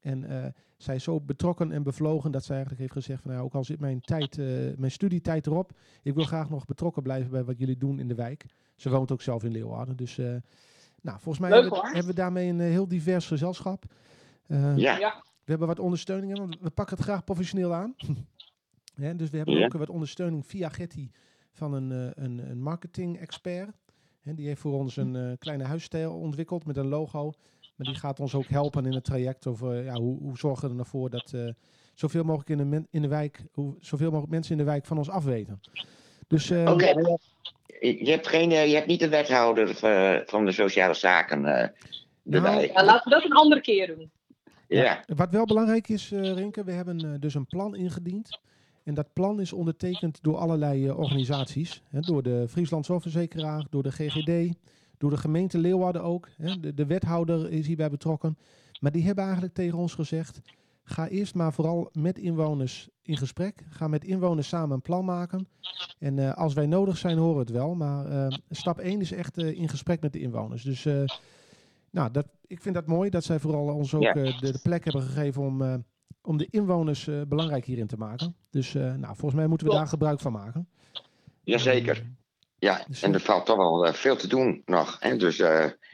En 0.00 0.54
zij 0.76 0.94
is 0.94 1.02
zo 1.04 1.20
betrokken 1.20 1.72
en 1.72 1.82
bevlogen 1.82 2.30
dat 2.32 2.44
zij 2.44 2.56
eigenlijk 2.56 2.80
heeft 2.82 3.04
gezegd 3.04 3.22
van 3.22 3.30
nou, 3.30 3.44
ook 3.44 3.54
al 3.54 3.64
zit 3.64 3.80
mijn, 3.80 4.00
tijd, 4.00 4.36
mijn 4.78 4.90
studietijd 4.90 5.46
erop, 5.46 5.72
ik 6.02 6.14
wil 6.14 6.24
graag 6.24 6.50
nog 6.50 6.64
betrokken 6.64 7.02
blijven 7.02 7.30
bij 7.30 7.44
wat 7.44 7.58
jullie 7.58 7.76
doen 7.78 7.98
in 7.98 8.08
de 8.08 8.14
wijk. 8.14 8.44
Ze 8.76 8.90
woont 8.90 9.12
ook 9.12 9.22
zelf 9.22 9.44
in 9.44 9.50
Leeuwarden. 9.52 9.96
Dus 9.96 10.16
nou, 11.02 11.20
volgens 11.20 11.38
mij 11.38 11.50
Leuk, 11.50 11.60
hebben, 11.62 11.80
we- 11.80 11.86
hebben 11.86 12.06
we 12.06 12.14
daarmee 12.20 12.48
een 12.48 12.60
heel 12.60 12.88
divers 12.88 13.26
gezelschap. 13.26 13.84
Eh, 14.52 14.76
Ja, 14.76 14.98
Ja, 14.98 15.22
we 15.44 15.50
hebben 15.50 15.68
wat 15.68 15.78
ondersteuningen, 15.78 16.36
want 16.36 16.56
we 16.60 16.70
pakken 16.70 16.96
het 16.96 17.04
graag 17.04 17.24
professioneel 17.24 17.74
aan. 17.74 17.94
Hè, 18.94 19.16
dus 19.16 19.30
we 19.30 19.36
hebben 19.36 19.54
Ja. 19.58 19.64
ook 19.64 19.72
wat 19.72 19.90
ondersteuning 19.90 20.46
via 20.46 20.68
Getty 20.68 21.10
van 21.52 21.72
een, 21.72 21.92
eh, 21.92 22.24
een, 22.24 22.50
een 22.50 22.62
marketing-expert. 22.62 23.70
Hè, 24.20 24.34
die 24.34 24.46
heeft 24.46 24.60
voor 24.60 24.72
ons 24.72 24.96
een 24.96 25.16
eh, 25.16 25.32
kleine 25.38 25.64
huisstijl 25.64 26.12
ontwikkeld 26.18 26.66
met 26.66 26.76
een 26.76 26.86
logo. 26.88 27.32
Maar 27.76 27.86
die 27.86 27.96
gaat 27.96 28.20
ons 28.20 28.34
ook 28.34 28.46
helpen 28.46 28.86
in 28.86 28.92
het 28.94 29.04
traject 29.04 29.46
over 29.46 29.84
ja, 29.84 29.94
hoe, 29.94 30.18
hoe 30.18 30.36
zorgen 30.38 30.72
we 30.74 30.78
ervoor 30.78 31.10
dat 31.10 31.32
eh, 31.34 31.48
zoveel 31.94 32.24
mogelijk 32.24 32.48
in 32.50 32.56
de, 32.56 32.64
men- 32.64 32.86
in 32.90 33.02
de 33.02 33.08
wijk, 33.08 33.44
hoe, 33.52 33.74
zoveel 33.80 34.06
mogelijk 34.10 34.32
mensen 34.32 34.52
in 34.52 34.58
de 34.58 34.64
wijk 34.70 34.84
van 34.86 34.98
ons 34.98 35.10
afweten. 35.10 35.60
Dus 36.26 36.50
eh, 36.50 36.70
oké. 36.72 36.86
Je 37.80 38.10
hebt, 38.10 38.26
geen, 38.28 38.50
je 38.50 38.74
hebt 38.74 38.86
niet 38.86 39.00
de 39.00 39.08
wethouder 39.08 39.74
van 40.26 40.44
de 40.44 40.52
sociale 40.52 40.94
zaken 40.94 41.44
eh 41.44 41.68
erbij. 42.30 42.66
ja, 42.72 42.84
laten 42.84 43.04
we 43.04 43.10
dat 43.10 43.24
een 43.24 43.32
andere 43.32 43.60
keer 43.60 43.86
doen. 43.86 44.10
Ja. 44.72 45.04
Wat 45.16 45.30
wel 45.30 45.44
belangrijk 45.44 45.88
is, 45.88 46.12
eh 46.12 46.32
Rinke, 46.32 46.64
we 46.64 46.72
hebben 46.72 47.12
eh, 47.12 47.20
dus 47.20 47.34
een 47.34 47.46
plan 47.46 47.74
ingediend. 47.74 48.40
En 48.84 48.94
dat 48.94 49.12
plan 49.12 49.40
is 49.40 49.52
ondertekend 49.52 50.18
door 50.22 50.36
allerlei 50.36 50.86
eh, 50.86 50.98
organisaties. 50.98 51.82
Hè, 51.88 52.00
door 52.00 52.22
de 52.22 52.46
Friesland 52.48 52.86
Zorgverzekeraar, 52.86 53.66
door 53.70 53.82
de 53.82 53.92
GGD, 53.92 54.56
door 54.98 55.10
de 55.10 55.16
gemeente 55.16 55.58
Leeuwarden 55.58 56.02
ook. 56.02 56.28
Hè, 56.36 56.60
de, 56.60 56.74
de 56.74 56.86
wethouder 56.86 57.50
is 57.50 57.66
hierbij 57.66 57.90
betrokken. 57.90 58.38
Maar 58.80 58.92
die 58.92 59.04
hebben 59.04 59.24
eigenlijk 59.24 59.54
tegen 59.54 59.78
ons 59.78 59.94
gezegd, 59.94 60.40
ga 60.84 61.08
eerst 61.08 61.34
maar 61.34 61.52
vooral 61.52 61.90
met 61.92 62.18
inwoners 62.18 62.88
in 63.02 63.16
gesprek. 63.16 63.64
Ga 63.68 63.88
met 63.88 64.04
inwoners 64.04 64.48
samen 64.48 64.74
een 64.74 64.82
plan 64.82 65.04
maken. 65.04 65.48
En 65.98 66.18
eh, 66.18 66.34
als 66.34 66.54
wij 66.54 66.66
nodig 66.66 66.98
zijn, 66.98 67.18
horen 67.18 67.34
we 67.34 67.40
het 67.40 67.50
wel. 67.50 67.74
Maar 67.74 68.06
eh, 68.06 68.36
stap 68.50 68.78
1 68.78 69.00
is 69.00 69.12
echt 69.12 69.38
eh, 69.38 69.58
in 69.58 69.68
gesprek 69.68 70.00
met 70.00 70.12
de 70.12 70.20
inwoners. 70.20 70.62
Dus 70.62 70.84
eh, 70.84 71.04
nou, 71.90 72.10
dat, 72.10 72.26
ik 72.52 72.60
vind 72.62 72.74
dat 72.74 72.86
mooi 72.86 73.10
dat 73.10 73.24
zij 73.24 73.38
vooral 73.38 73.74
ons 73.74 73.94
ook 73.94 74.02
Ja. 74.02 74.14
eh, 74.14 74.40
de, 74.40 74.52
de 74.52 74.58
plek 74.62 74.84
hebben 74.84 75.02
gegeven 75.02 75.42
om, 75.42 75.62
eh, 75.62 75.74
om 76.22 76.36
de 76.36 76.46
inwoners 76.50 77.08
eh, 77.08 77.20
belangrijk 77.28 77.64
hierin 77.64 77.86
te 77.86 77.96
maken. 77.96 78.36
Dus 78.50 78.72
nou, 78.72 79.04
volgens 79.06 79.34
mij 79.34 79.46
moeten 79.46 79.66
we 79.66 79.72
daar 79.72 79.86
gebruik 79.86 80.20
van 80.20 80.32
maken. 80.32 80.68
Jazeker. 81.44 82.02
Ja, 82.58 82.84
Dus, 82.88 83.02
en 83.02 83.14
er 83.14 83.20
valt 83.20 83.46
toch 83.46 83.56
wel 83.56 83.92
veel 83.92 84.16
te 84.16 84.26
doen 84.26 84.62
nog. 84.64 84.96
Hè? 85.00 85.16
Dus 85.16 85.42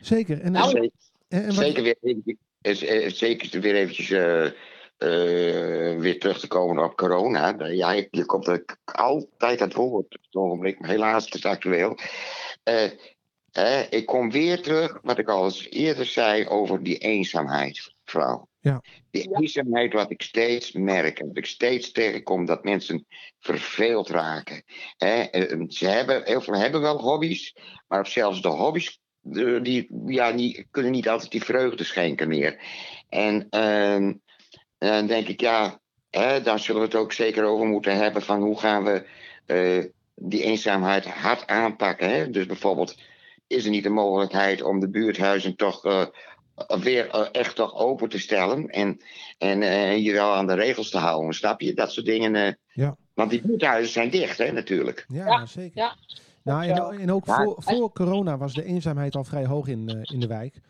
Zeker. 0.01 0.41
En, 0.41 0.53
Nou, 0.53 0.65
en- 0.65 0.71
zeker, 0.71 0.93
en 1.29 1.47
wat- 1.47 1.55
zeker 1.55 1.83
weer, 1.83 1.97
is, 2.61 2.85
eh, 2.85 3.11
zeker 3.11 3.61
weer 3.61 3.75
eventjes 3.75 4.09
weer 6.01 6.19
terug 6.21 6.41
te 6.41 6.47
komen 6.49 6.85
op 6.85 6.97
corona. 6.97 7.55
Ja, 7.69 7.93
je, 7.93 8.09
je 8.11 8.25
komt 8.27 8.47
altijd 8.85 9.61
aan 9.61 9.69
het 9.69 9.75
woord 9.77 10.05
op 10.17 10.23
het 10.23 10.35
ogenblik, 10.35 10.81
maar 10.81 10.91
helaas 10.91 11.25
het 11.25 11.35
is 11.35 11.45
actueel. 11.45 11.99
Eh, 13.53 13.91
ik 13.91 14.07
kom 14.07 14.31
weer 14.31 14.63
terug 14.63 14.99
wat 15.03 15.19
ik 15.19 15.29
al 15.29 15.45
eens 15.45 15.71
eerder 15.71 16.07
zei 16.07 16.47
over 16.47 16.83
die 16.83 16.99
eenzaamheid, 16.99 17.95
vrouw. 18.05 18.49
Ja. 18.61 18.83
Die 19.11 19.37
eenzaamheid 19.41 19.93
wat 19.93 20.11
ik 20.11 20.23
steeds 20.23 20.73
merk 20.73 21.19
en 21.19 21.27
wat 21.27 21.37
ik 21.37 21.47
steeds 21.47 21.93
tegenkom, 21.93 22.45
dat 22.45 22.65
mensen 22.65 23.07
verveeld 23.41 24.09
raken. 24.09 24.63
Hè, 24.97 25.23
eh, 25.23 25.65
ze 25.69 25.87
hebben, 25.87 26.23
heel 26.25 26.41
veel 26.41 26.55
hebben 26.55 26.81
wel 26.81 27.01
hobby's, 27.01 27.55
maar 27.89 28.07
zelfs 28.07 28.43
de 28.43 28.49
hobby's 28.49 29.01
die, 29.63 29.89
ja, 30.07 30.33
die 30.33 30.67
kunnen 30.71 30.93
niet 30.93 31.09
altijd 31.09 31.31
die 31.31 31.45
vreugde 31.45 31.85
schenken 31.85 32.29
meer. 32.29 32.61
En 33.09 33.47
ehm, 33.51 34.13
dan 34.79 35.07
denk 35.07 35.29
ik, 35.29 35.41
ja, 35.41 35.81
hè, 36.11 36.43
daar 36.43 36.59
zullen 36.59 36.81
we 36.81 36.87
het 36.87 36.97
ook 36.97 37.13
zeker 37.13 37.45
over 37.45 37.67
moeten 37.67 37.97
hebben 37.97 38.23
van 38.23 38.43
hoe 38.43 38.59
gaan 38.59 38.85
we 38.85 39.07
eh, 39.47 39.85
die 40.15 40.43
eenzaamheid 40.43 41.05
hard 41.07 41.47
aanpakken. 41.47 42.11
Hè? 42.11 42.31
Dus 42.31 42.47
bijvoorbeeld, 42.47 42.97
is 43.49 43.65
er 43.65 43.71
niet 43.71 43.83
de 43.83 43.89
mogelijkheid 43.89 44.63
om 44.63 44.81
de 44.81 44.89
buurthuizen 44.89 45.57
toch 45.57 45.85
eh, 45.85 46.07
weer 46.81 47.11
eh, 47.11 47.27
echt 47.33 47.55
toch 47.57 47.75
open 47.75 48.09
te 48.09 48.19
stellen 48.19 48.67
en, 48.69 49.01
en 49.39 49.63
eh, 49.63 50.05
je 50.05 50.13
wel 50.13 50.35
aan 50.35 50.47
de 50.47 50.55
regels 50.55 50.91
te 50.91 50.99
houden, 50.99 51.35
snap 51.35 51.61
je? 51.61 51.75
Dat 51.75 51.93
soort 51.93 52.07
dingen. 52.07 52.35
eh. 52.35 52.53
Ja. 52.73 52.97
Want 53.15 53.31
die 53.31 53.41
buurthuizen 53.43 53.93
zijn 53.93 54.11
dicht, 54.11 54.39
hè, 54.39 54.53
natuurlijk. 54.53 55.05
ja, 55.09 55.27
Ja, 55.27 55.47
zeker. 55.47 55.83
ja. 55.83 55.97
Nou, 56.43 56.67
en, 56.99 57.11
ook 57.13 57.27
Ja. 57.27 57.35
voor, 57.35 57.55
voor 57.59 57.93
corona 57.93 58.37
was 58.39 58.55
de 58.55 58.65
eenzaamheid 58.65 59.17
al 59.17 59.25
vrij 59.25 59.47
hoog 59.47 59.67
in, 59.67 59.89
eh, 59.89 60.15
in 60.15 60.21
de 60.21 60.27
wijk. 60.27 60.61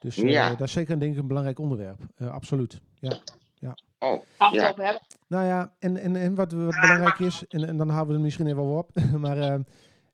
Dus 0.00 0.16
eh, 0.16 0.30
Ja. 0.30 0.48
dat 0.54 0.66
is 0.66 0.72
zeker 0.72 1.00
denk 1.00 1.12
ik 1.12 1.18
een 1.20 1.26
belangrijk 1.26 1.58
onderwerp. 1.58 1.98
Eh, 2.16 2.32
absoluut. 2.32 2.80
Ja. 3.00 3.18
Oh, 3.98 4.22
Ja. 4.38 4.68
over 4.70 4.84
hebben. 4.84 5.00
Nou 5.28 5.46
ja, 5.46 5.72
en, 5.78 5.96
en, 5.96 6.16
en 6.16 6.34
wat, 6.34 6.52
wat 6.52 6.80
belangrijk 6.80 7.18
is, 7.18 7.44
en, 7.48 7.68
en 7.68 7.76
dan 7.76 7.88
houden 7.88 8.08
we 8.08 8.14
het 8.14 8.22
misschien 8.22 8.46
even 8.46 8.66
wel 8.68 8.76
op, 8.76 8.90
maar 9.24 9.60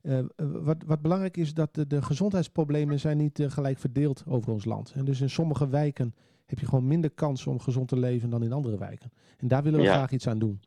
eh, 0.01 0.19
eh, 0.19 0.25
wat, 0.35 0.77
wat 0.85 1.01
belangrijk 1.01 1.37
is, 1.37 1.53
dat 1.53 1.75
de, 1.75 1.87
de 1.87 2.01
gezondheidsproblemen 2.01 2.99
zijn 2.99 3.17
niet 3.17 3.39
eh, 3.39 3.49
gelijk 3.49 3.77
verdeeld 3.77 4.23
over 4.27 4.51
ons 4.51 4.65
land. 4.65 4.91
En 4.95 5.05
dus 5.05 5.21
in 5.21 5.29
sommige 5.29 5.67
wijken 5.69 6.15
heb 6.45 6.59
je 6.59 6.65
gewoon 6.65 6.87
minder 6.87 7.09
kans 7.11 7.47
om 7.47 7.59
gezond 7.59 7.87
te 7.87 7.99
leven 7.99 8.29
dan 8.29 8.43
in 8.43 8.53
andere 8.53 8.77
wijken. 8.77 9.11
En 9.37 9.47
daar 9.47 9.63
willen 9.63 9.79
we 9.79 9.85
Ja. 9.85 9.93
graag 9.93 10.11
iets 10.11 10.27
aan 10.27 10.39
doen. 10.39 10.61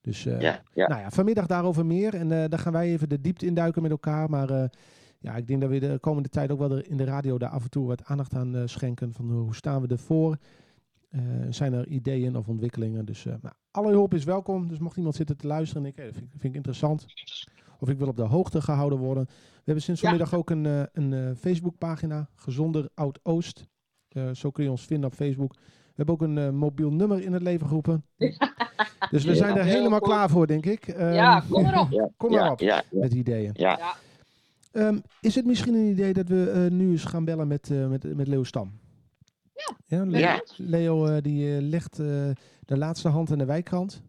Dus 0.00 0.22
ja, 0.22 0.38
ja. 0.72 0.88
nou 0.88 1.00
ja, 1.00 1.10
vanmiddag 1.10 1.46
daarover 1.46 1.86
meer. 1.86 2.14
En 2.14 2.28
daar 2.28 2.58
gaan 2.58 2.72
wij 2.72 2.88
even 2.88 3.08
de 3.08 3.20
diepte 3.20 3.46
induiken 3.46 3.82
met 3.82 3.90
elkaar. 3.90 4.30
Maar 4.30 4.70
ja, 5.18 5.36
ik 5.36 5.46
denk 5.46 5.60
dat 5.60 5.70
we 5.70 5.78
de 5.78 5.98
komende 6.00 6.28
tijd 6.28 6.50
ook 6.50 6.58
wel 6.58 6.78
in 6.78 6.96
de 6.96 7.04
radio 7.04 7.38
daar 7.38 7.50
af 7.50 7.62
en 7.62 7.70
toe 7.70 7.86
wat 7.86 8.04
aandacht 8.04 8.34
aan 8.34 8.68
schenken. 8.68 9.12
Van 9.12 9.30
hoe 9.30 9.54
staan 9.54 9.82
we 9.82 9.88
ervoor? 9.88 10.36
Zijn 11.50 11.72
er 11.72 11.88
ideeën 11.88 12.36
of 12.36 12.48
ontwikkelingen? 12.48 13.04
Dus 13.04 13.24
nou, 13.24 13.54
alle 13.70 13.90
hulp 13.90 14.14
is 14.14 14.24
welkom. 14.24 14.68
Dus 14.68 14.78
mocht 14.78 14.96
iemand 14.96 15.14
zitten 15.14 15.36
te 15.36 15.46
luisteren 15.46 15.84
en 15.84 15.88
ik, 15.88 15.96
eh, 15.98 16.04
vind, 16.04 16.30
vind 16.30 16.44
ik 16.44 16.54
interessant. 16.54 17.06
Of 17.78 17.88
ik 17.88 17.98
wil 17.98 18.08
op 18.08 18.16
de 18.16 18.22
hoogte 18.22 18.60
gehouden 18.60 18.98
worden. 18.98 19.24
We 19.26 19.62
hebben 19.64 19.82
sinds 19.82 20.00
Ja. 20.00 20.08
vanmiddag 20.08 20.34
ook 20.38 20.50
een, 20.50 20.66
eh, 20.66 20.82
een 20.92 21.12
eh, 21.12 21.30
Facebookpagina. 21.40 22.28
Gezonder 22.34 22.88
Oud-Oost. 22.94 23.66
Eh, 24.08 24.30
zo 24.32 24.50
kun 24.50 24.64
je 24.64 24.70
ons 24.70 24.84
vinden 24.84 25.10
op 25.10 25.14
Facebook. 25.16 25.52
We 25.54 26.04
hebben 26.04 26.14
ook 26.14 26.22
een 26.22 26.38
eh, 26.38 26.50
mobiel 26.50 26.90
nummer 26.92 27.20
in 27.22 27.32
het 27.32 27.42
leven 27.42 27.66
geroepen. 27.66 28.04
dus 29.10 29.24
we 29.24 29.30
Ja. 29.30 29.34
zijn 29.36 29.56
er 29.56 29.64
helemaal 29.64 29.98
goed. 29.98 30.08
klaar 30.08 30.30
voor, 30.30 30.46
denk 30.46 30.66
ik. 30.66 30.88
Ehm, 30.88 31.12
Ja, 31.12 31.42
kom 31.50 31.66
erop. 31.66 32.12
Kom 32.16 32.30
maar 32.30 32.44
ja, 32.44 32.50
op. 32.52 32.60
Ja, 32.60 32.82
ja, 32.90 32.98
met 33.00 33.12
ideeën. 33.14 33.50
ja. 33.54 33.96
Ehm, 34.72 34.98
is 35.20 35.34
het 35.34 35.46
misschien 35.46 35.74
een 35.74 35.90
idee 35.90 36.12
dat 36.12 36.28
we 36.28 36.50
eh, 36.50 36.70
nu 36.70 36.90
eens 36.90 37.04
gaan 37.04 37.24
bellen 37.24 37.48
met, 37.48 37.70
eh, 37.70 37.86
met, 37.88 38.14
met 38.16 38.28
Leo 38.28 38.44
Stam? 38.44 38.72
Ja. 39.86 40.04
Leo, 40.04 40.18
Ja. 40.18 40.42
Leo 40.56 41.20
die 41.20 41.56
eh, 41.56 41.62
legt 41.62 41.98
eh, 41.98 42.06
de 42.60 42.76
laatste 42.76 43.08
hand 43.08 43.30
aan 43.32 43.38
de 43.38 43.44
wijkrand. 43.44 44.02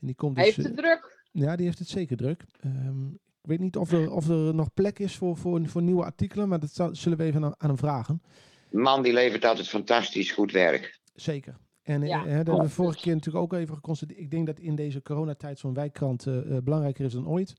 En 0.00 0.06
die 0.06 0.14
komt 0.14 0.36
Hij 0.36 0.44
dus, 0.46 0.56
heeft 0.56 0.68
het 0.68 0.78
eh, 0.78 0.84
druk. 0.84 1.11
Ja, 1.32 1.56
die 1.56 1.66
heeft 1.66 1.78
het 1.78 1.88
zeker 1.88 2.16
druk. 2.16 2.44
Ehm, 2.60 3.06
ik 3.10 3.48
weet 3.48 3.58
niet 3.60 3.76
of 3.76 3.92
er, 3.92 4.10
of 4.12 4.28
er 4.28 4.54
nog 4.54 4.74
plek 4.74 4.98
is 4.98 5.16
voor, 5.16 5.36
voor, 5.36 5.68
voor 5.68 5.82
nieuwe 5.82 6.04
artikelen, 6.04 6.48
maar 6.48 6.58
dat 6.60 6.70
zal- 6.70 6.94
zullen 6.94 7.18
we 7.18 7.24
even 7.24 7.44
aan, 7.44 7.54
aan 7.58 7.68
hem 7.68 7.78
vragen. 7.78 8.22
Man 8.70 9.02
die 9.02 9.12
levert 9.12 9.44
altijd 9.44 9.68
fantastisch 9.68 10.32
goed 10.32 10.52
werk. 10.52 11.00
Zeker. 11.14 11.56
En 11.82 12.02
eh, 12.02 12.08
Ja. 12.08 12.18
dat 12.24 12.28
hebben 12.32 12.60
we 12.60 12.68
vorige 12.68 12.98
keer 13.00 13.14
natuurlijk 13.14 13.44
ook 13.44 13.52
even 13.52 13.74
geconstateerd. 13.74 14.20
Ik 14.20 14.30
denk 14.30 14.46
dat 14.46 14.58
in 14.58 14.74
deze 14.74 15.02
coronatijd 15.02 15.58
zo'n 15.58 15.74
wijkkrant 15.74 16.26
eh, 16.26 16.56
eh, 16.56 16.62
belangrijker 16.62 17.04
is 17.04 17.12
dan 17.12 17.28
ooit. 17.28 17.54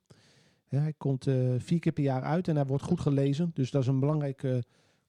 Ja, 0.69 0.79
hij 0.79 0.93
komt 0.97 1.27
eh, 1.27 1.35
vier 1.57 1.79
keer 1.79 1.91
per 1.91 2.03
jaar 2.03 2.21
uit 2.21 2.47
en 2.47 2.55
hij 2.55 2.65
wordt 2.65 2.83
goed 2.83 2.99
gelezen. 2.99 3.51
Dus 3.53 3.71
dat 3.71 3.81
is 3.81 3.87
een 3.87 3.99
belangrijk 3.99 4.43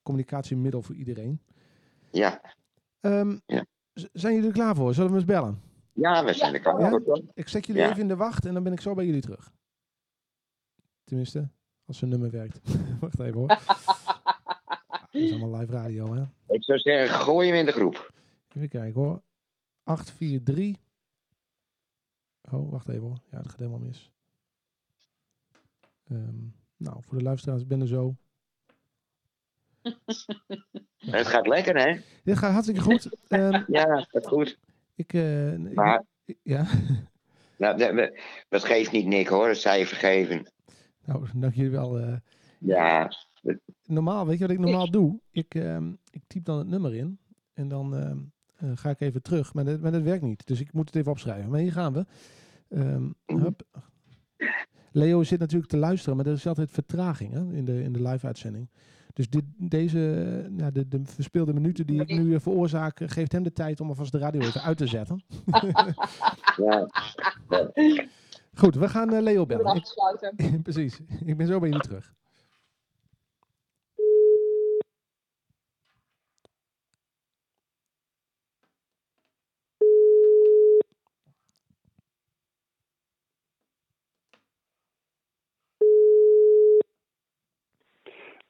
communicatiemiddel 0.03 0.83
voor 0.83 0.94
iedereen. 0.94 1.40
Ja, 2.11 2.40
Ehm, 3.00 3.37
Ja. 3.46 3.64
Zijn 4.12 4.35
jullie 4.35 4.48
er 4.48 4.55
klaar 4.55 4.74
voor? 4.74 4.94
Zullen 4.94 5.11
we 5.11 5.16
eens 5.16 5.24
bellen? 5.24 5.61
Ja 5.94 6.24
we 6.24 6.33
zijn 6.33 6.54
er 6.54 6.61
klaar 6.61 6.80
Ja? 6.80 6.88
voor. 6.90 7.22
Ik 7.35 7.48
zet 7.48 7.66
jullie 7.66 7.83
Ja. 7.83 7.88
even 7.88 8.00
in 8.00 8.09
de 8.09 8.16
wacht 8.16 8.44
en 8.46 8.54
dan 8.54 8.62
ben 8.62 8.72
ik 8.72 8.80
zo 8.80 8.94
bij 8.94 9.07
jullie 9.07 9.20
terug. 9.20 9.52
Tenminste, 11.04 11.48
als 11.87 11.98
zijn 11.98 12.11
nummer 12.11 12.30
werkt. 12.30 12.61
Wacht 13.00 13.20
even 13.20 13.35
hoor. 13.38 13.48
Dat 15.11 15.22
is 15.22 15.30
allemaal 15.33 15.61
live 15.61 15.72
radio, 15.72 16.14
hè? 16.14 16.22
Ik 16.54 16.64
zou 16.64 16.78
zeggen, 16.78 17.18
gooi 17.18 17.48
hem 17.48 17.59
in 17.59 17.66
de 17.66 17.72
groep. 17.72 18.12
Even 18.48 18.68
kijken 18.68 19.00
hoor. 19.00 19.22
843. 19.83 20.83
Oh, 22.52 22.70
wacht 22.70 22.88
even 22.88 23.00
hoor. 23.02 23.18
Ja, 23.30 23.37
dat 23.38 23.48
gaat 23.50 23.59
helemaal 23.59 23.78
mis. 23.78 24.11
Ehm, 26.04 26.44
nou, 26.76 27.02
voor 27.02 27.18
de 27.18 27.24
luisteraars, 27.24 27.62
ik 27.62 27.68
ben 27.68 27.80
er 27.80 27.87
zo. 27.87 28.16
Het 30.98 31.26
gaat 31.26 31.46
lekker, 31.46 31.76
hè? 31.76 32.00
Dit 32.24 32.38
gaat 32.38 32.52
hartstikke 32.52 32.80
goed. 32.80 33.09
Ehm, 33.28 33.62
Ja, 33.66 33.96
het 33.96 34.09
gaat 34.09 34.26
goed. 34.26 34.59
Ik, 34.94 35.12
ik- 35.12 35.74
Maar- 35.74 36.04
ja, 36.42 36.66
Nou, 37.59 37.76
dat, 37.78 38.11
dat- 38.48 38.64
geeft 38.64 38.92
niet 38.92 39.07
Nick, 39.07 39.26
hoor. 39.28 39.46
Dat 39.46 39.57
zij 39.57 39.78
je 39.78 39.87
vergeven. 39.87 40.52
nou, 41.04 41.26
dank 41.35 41.54
jullie 41.54 41.70
wel. 41.70 41.98
eh. 41.98 42.16
Ja, 42.59 43.11
normaal, 43.87 44.26
weet 44.26 44.38
je 44.38 44.42
wat 44.46 44.52
ik 44.57 44.59
normaal 44.61 44.90
doe? 44.90 45.20
Ik, 45.30 45.54
ehm, 45.54 45.92
ik 46.11 46.22
typ 46.26 46.44
dan 46.44 46.59
het 46.59 46.66
nummer 46.68 46.94
in. 46.94 47.18
En 47.54 47.68
dan, 47.68 47.96
ehm, 47.96 48.18
eh, 48.57 48.70
ga 48.76 48.90
ik 48.90 49.00
even 49.00 49.22
terug. 49.22 49.54
Maar 49.54 49.64
dat, 49.64 49.80
maar 49.80 49.92
dat 49.92 50.02
werkt 50.02 50.22
niet. 50.22 50.46
Dus 50.46 50.61
ik 50.61 50.72
moet 50.72 50.87
het 50.87 50.96
even 50.96 51.11
opschrijven. 51.11 51.50
Maar 51.50 51.61
hier 51.61 51.72
gaan 51.72 51.92
we. 51.92 52.07
Ehm, 52.68 53.11
hup. 53.26 53.62
Leo 54.92 55.22
zit 55.22 55.38
natuurlijk 55.38 55.70
te 55.70 55.76
luisteren, 55.76 56.16
maar 56.16 56.26
er 56.26 56.33
is 56.33 56.46
altijd 56.46 56.70
vertraging 56.70 57.33
hè, 57.33 57.52
in 57.52 57.64
de, 57.64 57.83
in 57.83 57.92
de 57.92 58.02
live-uitzending. 58.02 58.68
Dus 59.14 59.29
dit, 59.31 59.44
deze, 59.57 59.98
nou, 60.50 60.72
de, 60.72 60.88
de 60.88 61.00
verspeelde 61.05 61.53
minuten 61.53 61.87
die 61.87 62.00
ik 62.00 62.09
nu 62.18 62.35
eh, 62.35 62.40
veroorzaak, 62.40 63.00
eh, 63.00 63.09
geeft 63.09 63.33
hem 63.33 63.42
de 63.42 63.53
tijd 63.53 63.81
om 63.81 63.88
alvast 63.88 64.12
de 64.12 64.18
radio 64.18 64.40
even 64.40 64.62
uit 64.62 64.77
te 64.77 64.87
zetten. 64.87 65.22
Ja. 66.57 66.87
Goed, 68.55 68.74
we 68.74 68.88
gaan 68.88 69.12
eh, 69.12 69.22
Leo 69.22 69.42
Ik 69.42 69.48
ben 69.48 69.57
bellen. 69.59 69.77
Ik- 69.77 69.83
afgesluiten. 69.83 70.62
precies. 70.62 71.00
Ik 71.24 71.37
ben 71.37 71.46
zo 71.46 71.59
bij 71.59 71.68
jullie 71.68 71.85
terug. 71.85 72.12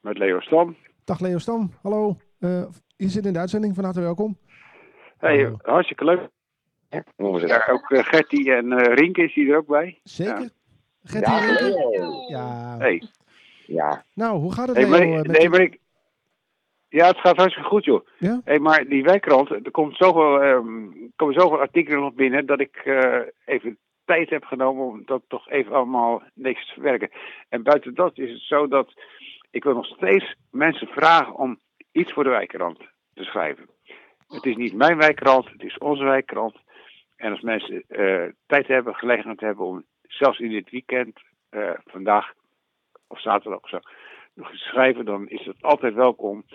Met 0.05 0.17
Leo 0.17 0.39
Stam. 0.39 0.75
Dag 1.05 1.19
Leo 1.19 1.37
Stam, 1.37 1.71
hallo. 1.81 2.15
Eh, 2.39 2.63
je 2.97 3.07
zit 3.09 3.25
in 3.25 3.33
de 3.33 3.39
uitzending, 3.39 3.75
van 3.75 3.83
harte 3.83 4.01
welkom. 4.01 4.37
Hey, 5.17 5.37
Hallo. 5.37 5.57
hartstikke 5.61 6.05
leuk. 6.05 6.29
Ja, 7.47 7.67
ook 7.71 7.91
eh, 7.91 8.03
Gertie 8.03 8.53
en 8.53 8.71
eh 8.71 8.93
Rienke 8.93 9.23
is 9.23 9.33
hier 9.33 9.51
er 9.51 9.57
ook 9.57 9.67
bij. 9.67 9.99
Zeker? 10.03 10.49
Gertie 11.03 11.33
Ja, 11.33 11.45
Renke? 11.45 11.63
Leo. 11.63 12.25
Ja. 12.27 12.75
Hey. 12.77 13.03
Ja. 13.65 14.03
Nou, 14.13 14.39
hoe 14.39 14.53
gaat 14.53 14.67
het 14.67 14.77
Hey, 14.77 14.89
Leo? 14.89 15.07
maar, 15.09 15.25
met 15.25 15.37
nee, 15.37 15.49
maar 15.49 15.59
ik... 15.61 15.79
Ja, 16.89 17.07
het 17.07 17.17
gaat 17.17 17.35
hartstikke 17.37 17.69
goed, 17.69 17.85
joh. 17.85 18.07
Ja? 18.19 18.41
Hey, 18.43 18.59
maar 18.59 18.85
die 18.87 19.03
wijkrant, 19.03 19.49
er 19.49 19.71
komt 19.71 19.95
zoveel, 19.97 20.41
ehm, 20.41 20.87
komen 21.15 21.33
zoveel 21.33 21.59
artikelen 21.59 21.99
nog 21.99 22.13
binnen 22.13 22.45
dat 22.45 22.59
ik 22.59 22.75
eh, 22.75 23.19
even 23.45 23.77
tijd 24.05 24.29
heb 24.29 24.43
genomen 24.43 24.85
om 24.85 25.01
dat 25.05 25.21
toch 25.27 25.49
even 25.49 25.71
allemaal 25.73 26.23
niks 26.33 26.67
te 26.67 26.73
verwerken. 26.73 27.09
En 27.49 27.63
buiten 27.63 27.95
dat 27.95 28.17
is 28.17 28.31
het 28.31 28.41
zo 28.41 28.67
dat 28.67 28.93
ik 29.55 29.63
wil 29.63 29.73
nog 29.73 29.85
steeds 29.85 30.35
mensen 30.51 30.87
vragen 30.87 31.35
om 31.35 31.59
iets 31.91 32.13
voor 32.13 32.23
de 32.23 32.29
wijkrant 32.29 32.77
te 33.13 33.23
schrijven. 33.23 33.69
Het 34.27 34.45
is 34.45 34.55
niet 34.55 34.73
mijn 34.73 34.97
wijkrant, 34.97 35.49
het 35.49 35.63
is 35.63 35.77
onze 35.77 36.03
wijkrant. 36.03 36.55
En 37.15 37.31
als 37.31 37.41
mensen 37.41 37.83
eh, 37.87 38.25
tijd 38.45 38.67
hebben, 38.67 38.95
gelegenheid 38.95 39.39
hebben 39.39 39.65
om 39.65 39.85
zelfs 40.01 40.39
in 40.39 40.49
dit 40.49 40.69
weekend, 40.69 41.19
eh, 41.49 41.71
vandaag 41.85 42.33
of 43.07 43.21
zaterdag 43.21 43.61
of 43.61 43.69
zo, 43.69 43.79
nog 44.33 44.51
iets 44.51 44.61
te 44.61 44.67
schrijven, 44.69 45.05
dan 45.05 45.27
is 45.27 45.45
het 45.45 45.61
altijd 45.61 45.93
welkom. 45.93 46.45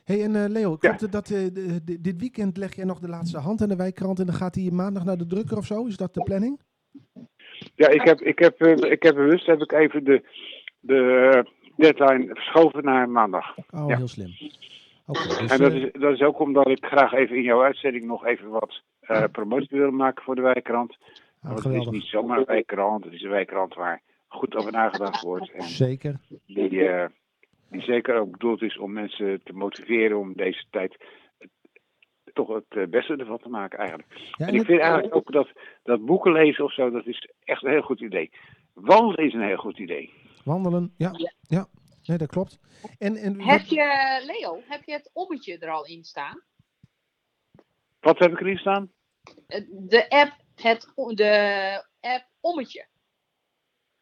Hey, 0.04 0.23
en 0.23 0.36
eh, 0.36 0.45
Leo, 0.49 0.69
Ja. 0.71 0.77
klopt 0.77 1.01
het 1.01 1.12
dat 1.12 1.30
eh, 1.30 1.38
de- 1.54 1.84
de- 1.84 2.01
dit 2.01 2.19
weekend 2.19 2.58
leg 2.58 2.75
jij 2.75 2.86
nog 2.86 2.99
de 2.99 3.08
laatste 3.08 3.38
hand 3.38 3.62
aan 3.62 3.69
de 3.69 3.75
wijkkrant 3.75 4.19
en 4.19 4.25
dan 4.25 4.36
gaat 4.36 4.56
hij 4.56 4.69
maandag 4.71 5.04
naar 5.06 5.17
de 5.17 5.25
drukker 5.27 5.58
of 5.58 5.65
zo? 5.65 5.86
Is 5.86 5.97
dat 5.97 6.13
de 6.13 6.23
planning? 6.23 6.60
Ja, 7.75 7.88
ik 7.88 8.01
heb, 8.01 8.19
ik 8.21 8.39
heb, 8.39 8.62
ik 8.84 9.04
heb 9.04 9.15
bewust 9.15 9.45
heb 9.45 9.62
ik 9.62 9.71
even 9.71 10.04
de, 10.04 10.23
de 10.80 11.45
deadline 11.75 12.25
verschoven 12.27 12.84
naar 12.84 13.10
maandag. 13.10 13.58
Oh, 13.58 13.88
Ja. 13.89 13.97
heel 13.97 14.08
slim. 14.08 14.30
Oké, 15.06 15.20
dus, 15.28 15.38
En 15.52 15.58
dat 15.60 15.72
eh, 15.72 15.84
is, 15.84 15.92
dat 15.92 16.14
is 16.14 16.22
ook 16.22 16.40
omdat 16.40 16.68
ik 16.68 16.86
graag 16.86 17.14
even 17.14 17.36
in 17.36 17.44
jouw 17.44 17.64
uitzending 17.64 18.06
nog 18.06 18.26
even 18.26 18.50
wat 18.50 18.82
eh, 19.00 19.24
promotie 19.32 19.78
wil 19.80 19.92
maken 19.92 20.24
voor 20.24 20.36
de 20.36 20.42
wijkkrant. 20.42 20.98
ah, 21.42 21.52
Want 21.52 21.64
het 21.64 21.74
is 21.74 21.86
niet 21.88 22.04
zomaar 22.04 22.38
een 22.38 22.46
wijkkrant, 22.46 23.04
het 23.04 23.14
is 23.14 23.22
een 23.22 23.30
wijkkrant 23.30 23.74
waar 23.74 24.02
goed 24.28 24.56
over 24.56 24.72
nagedacht 24.72 25.22
wordt. 25.24 25.52
En 25.52 25.64
Zeker. 25.64 26.16
die, 26.46 26.88
eh, 26.90 27.06
die 27.70 27.82
zeker 27.82 28.16
ook 28.20 28.32
bedoeld 28.32 28.62
is 28.62 28.78
om 28.78 28.94
mensen 28.94 29.42
te 29.44 29.54
motiveren 29.54 30.18
om 30.20 30.34
deze 30.36 30.64
tijd 30.70 30.98
eh, 31.38 31.48
toch 32.34 32.48
het 32.48 32.66
eh, 32.70 32.84
beste 32.88 33.16
ervan 33.16 33.40
te 33.40 33.50
maken 33.50 33.80
eigenlijk. 33.80 34.10
Ja, 34.10 34.24
En 34.38 34.48
en 34.48 34.54
ik 34.54 34.58
het- 34.60 34.66
vind 34.68 34.80
eigenlijk 34.82 35.16
ook 35.16 35.32
dat, 35.32 35.50
dat 35.84 36.06
boeken 36.06 36.32
lezen 36.32 36.64
of 36.64 36.74
zo, 36.74 36.90
dat 36.90 37.06
is 37.06 37.30
echt 37.44 37.64
een 37.64 37.72
heel 37.72 37.82
goed 37.82 38.02
idee. 38.02 38.30
Wandelen 38.74 39.26
is 39.26 39.34
een 39.34 39.42
heel 39.48 39.58
goed 39.58 39.80
idee. 39.80 40.14
wandelen, 40.44 40.94
ja. 40.98 41.12
Ja. 41.48 41.66
Ja, 42.02 42.08
nee, 42.08 42.18
dat 42.18 42.28
klopt. 42.30 42.60
En, 42.98 43.16
en 43.16 43.42
Heb 43.42 43.60
wat- 43.60 43.70
je, 43.70 44.22
Leo, 44.26 44.62
heb 44.68 44.84
je 44.84 44.92
het 44.94 45.10
ommetje 45.14 45.58
er 45.58 45.70
al 45.72 45.86
in 45.86 46.04
staan? 46.04 46.42
Wat 48.00 48.20
heb 48.20 48.32
ik 48.32 48.40
erin 48.40 48.58
staan? 48.58 48.92
Eh, 49.48 49.62
De 49.70 50.10
app, 50.10 50.32
het, 50.56 50.92
de 50.96 51.84
app 52.00 52.26
ommetje. 52.40 52.86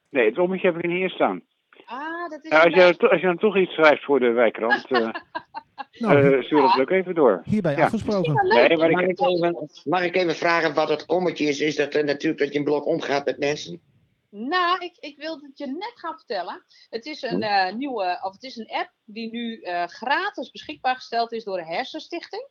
Nee, 0.10 0.26
het 0.26 0.38
ommetje 0.38 0.68
heb 0.68 0.76
ik 0.78 0.84
er 0.84 0.90
niet 0.90 1.02
in 1.02 1.10
staan. 1.10 1.42
Ah, 1.86 2.30
dat 2.30 2.44
is 2.46 2.52
Ja, 2.52 2.64
als, 2.64 2.74
je, 2.74 3.10
als 3.10 3.22
je 3.22 3.28
dan 3.28 3.38
toch 3.38 3.58
iets 3.58 3.74
schrijft 3.74 4.04
voor 4.04 4.20
de 4.20 4.30
wijkrand, 4.32 4.86
eh 4.92 5.10
nou, 6.00 6.34
eh, 6.38 6.44
stuur 6.44 6.62
dat 6.62 6.80
ook 6.80 6.90
even 6.90 7.16
door. 7.16 7.42
hierbij 7.46 7.76
ja. 7.76 7.84
afgesproken. 7.84 8.34
Ja, 8.34 8.42
leuk. 8.44 8.68
Nee, 8.68 8.78
maar 8.78 8.92
Mag 8.92 9.02
ik, 9.02 9.20
even, 9.20 9.70
mag 9.84 10.04
ik 10.04 10.16
even 10.16 10.36
vragen 10.36 10.74
wat 10.74 10.90
het 10.90 11.08
ommetje 11.08 11.46
is? 11.46 11.60
Is 11.60 11.76
dat 11.76 11.94
eh, 11.96 12.04
natuurlijk 12.04 12.42
dat 12.42 12.52
je 12.54 12.58
een 12.60 12.66
blok 12.66 12.86
omgaat 12.86 13.26
met 13.26 13.38
mensen? 13.38 13.82
Nou, 14.30 14.84
ik, 14.84 14.98
ik 15.00 15.18
wilde 15.18 15.46
het 15.48 15.58
je 15.58 15.68
net 15.68 15.94
gaan 15.96 16.18
vertellen. 16.18 16.66
Het 16.90 17.06
is 17.06 17.22
een 17.22 17.44
eh, 17.44 17.74
nieuwe, 17.74 18.20
of 18.24 18.34
het 18.34 18.44
is 18.44 18.56
een 18.56 18.70
app 18.70 18.92
die 19.06 19.30
nu 19.32 19.62
eh, 19.62 19.88
gratis 19.88 20.52
beschikbaar 20.52 20.96
gesteld 20.96 21.32
is 21.32 21.44
door 21.44 21.58
de 21.58 21.66
Hersenstichting. 21.66 22.48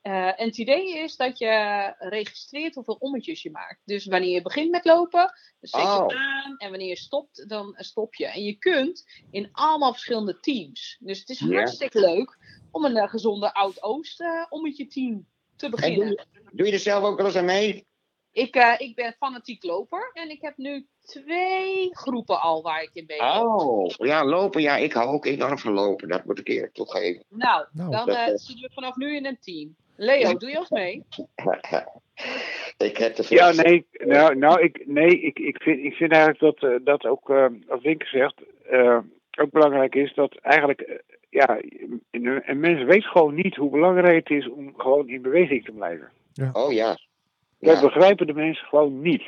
Eh, 0.00 0.40
en 0.40 0.46
het 0.46 0.58
idee 0.58 0.98
is 0.98 1.16
dat 1.16 1.38
je 1.38 1.94
registreert 1.98 2.74
hoeveel 2.74 2.94
ommetjes 2.94 3.42
je 3.42 3.50
maakt. 3.50 3.80
Dus 3.84 4.06
wanneer 4.06 4.30
je 4.30 4.42
begint 4.42 4.70
met 4.70 4.84
lopen, 4.84 5.20
dan 5.60 5.68
zet 5.68 5.80
je 5.80 5.86
Oh. 5.86 6.02
het 6.02 6.16
aan. 6.16 6.56
En 6.56 6.70
wanneer 6.70 6.88
je 6.88 6.96
stopt, 6.96 7.48
dan 7.48 7.74
stop 7.76 8.14
je. 8.14 8.26
En 8.26 8.44
je 8.44 8.58
kunt 8.58 9.04
in 9.30 9.48
allemaal 9.52 9.92
verschillende 9.92 10.40
teams. 10.40 10.96
Dus 11.00 11.18
het 11.18 11.28
is 11.28 11.40
hartstikke 11.40 12.00
leuk 12.00 12.38
om 12.70 12.84
een 12.84 13.08
gezonde 13.08 13.54
Oud-Oost 13.54 14.24
ommetje 14.48 14.86
team 14.86 15.26
te 15.56 15.64
En 15.64 15.70
beginnen. 15.70 16.06
doe, 16.06 16.26
doe 16.52 16.66
je 16.66 16.72
er 16.72 16.78
zelf 16.78 17.04
ook 17.04 17.16
wel 17.16 17.26
eens 17.26 17.36
aan 17.36 17.44
mee? 17.44 17.86
Ik, 18.32 18.54
eh, 18.54 18.74
ik 18.78 18.94
ben 18.94 19.14
fanatiek 19.18 19.62
loper 19.62 20.10
en 20.12 20.30
ik 20.30 20.42
heb 20.42 20.56
nu 20.56 20.86
twee 21.04 21.88
groepen 21.90 22.40
al 22.40 22.62
waar 22.62 22.82
ik 22.82 22.90
in 22.92 23.06
ben. 23.06 23.20
Oh, 23.20 23.90
ja, 23.96 24.24
lopen. 24.24 24.62
Ja, 24.62 24.76
ik 24.76 24.92
hou 24.92 25.08
ook 25.08 25.26
enorm 25.26 25.58
van 25.58 25.72
lopen. 25.72 26.08
Dat 26.08 26.24
moet 26.24 26.38
ik 26.38 26.48
eerlijk 26.48 26.74
toegeven. 26.74 27.24
Nou, 27.28 27.66
Nou. 27.72 27.90
dan 27.90 28.08
eh 28.08 28.26
zitten 28.26 28.60
we 28.60 28.70
vanaf 28.74 28.96
nu 28.96 29.16
in 29.16 29.26
een 29.26 29.38
team. 29.40 29.74
Leo, 29.96 30.36
doe 30.36 30.50
je 30.50 30.58
ons 30.58 30.70
mee? 30.70 31.04
ik 32.88 32.96
heb 32.96 33.14
te 33.14 33.22
veel. 33.22 33.36
ja, 33.36 33.52
nee, 33.52 33.86
nou, 33.92 34.36
nou 34.36 34.62
ik, 34.62 34.86
nee 34.86 35.20
ik, 35.20 35.38
ik, 35.38 35.62
vind, 35.62 35.84
ik 35.84 35.94
vind 35.94 36.12
eigenlijk 36.12 36.40
dat, 36.40 36.70
eh, 36.70 36.76
dat 36.84 37.06
ook, 37.06 37.30
eh 37.30 37.46
wat 37.66 37.82
Winke 37.82 38.06
zegt, 38.06 38.34
eh, 38.70 38.98
ook 39.38 39.50
belangrijk 39.50 39.94
is 39.94 40.14
dat 40.14 40.36
eigenlijk, 40.36 41.02
ja, 41.30 41.60
een, 42.10 42.42
een 42.46 42.60
mens 42.60 42.82
weet 42.82 43.04
gewoon 43.04 43.34
niet 43.34 43.56
hoe 43.56 43.70
belangrijk 43.70 44.28
het 44.28 44.38
is 44.38 44.48
om 44.48 44.72
gewoon 44.76 45.08
in 45.08 45.22
beweging 45.22 45.64
te 45.64 45.72
blijven. 45.72 46.10
Oh 46.52 46.72
ja. 46.72 46.96
Dat 47.62 47.80
begrijpen 47.80 48.26
de 48.26 48.32
mensen 48.32 48.66
gewoon 48.66 49.00
niet. 49.00 49.22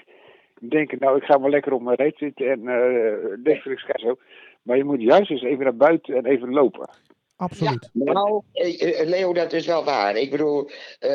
Die 0.58 0.70
denken, 0.70 0.98
nou, 1.00 1.16
ik 1.16 1.24
ga 1.24 1.38
maar 1.38 1.50
lekker 1.50 1.72
op 1.72 1.82
mijn 1.82 1.96
reet 1.96 2.18
zitten 2.18 2.50
en 2.50 2.60
uh, 2.62 3.36
Netflix 3.44 3.84
zo. 3.94 4.16
Maar 4.62 4.76
je 4.76 4.84
moet 4.84 5.02
juist 5.02 5.30
eens 5.30 5.42
even 5.42 5.64
naar 5.64 5.76
buiten 5.76 6.16
en 6.16 6.26
even 6.26 6.50
lopen. 6.50 6.88
Absoluut. 7.36 7.90
Nou, 7.92 8.42
eh, 8.52 9.00
eh, 9.00 9.08
Leo, 9.08 9.32
dat 9.32 9.52
is 9.52 9.66
wel 9.66 9.84
waar. 9.84 10.16
Ik 10.16 10.30
bedoel, 10.30 10.70
eh, 10.98 11.10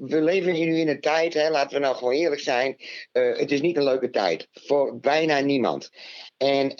we 0.00 0.20
leven 0.20 0.52
nu 0.52 0.78
in 0.78 0.88
een 0.88 1.00
tijd, 1.00 1.34
hè, 1.34 1.50
laten 1.50 1.76
we 1.76 1.84
nou 1.84 1.96
gewoon 1.96 2.12
eerlijk 2.12 2.40
zijn. 2.40 2.76
het 3.12 3.50
is 3.50 3.60
niet 3.60 3.76
een 3.76 3.84
leuke 3.84 4.10
tijd. 4.10 4.48
Voor 4.52 4.98
bijna 5.00 5.38
niemand. 5.38 5.90
En 6.36 6.72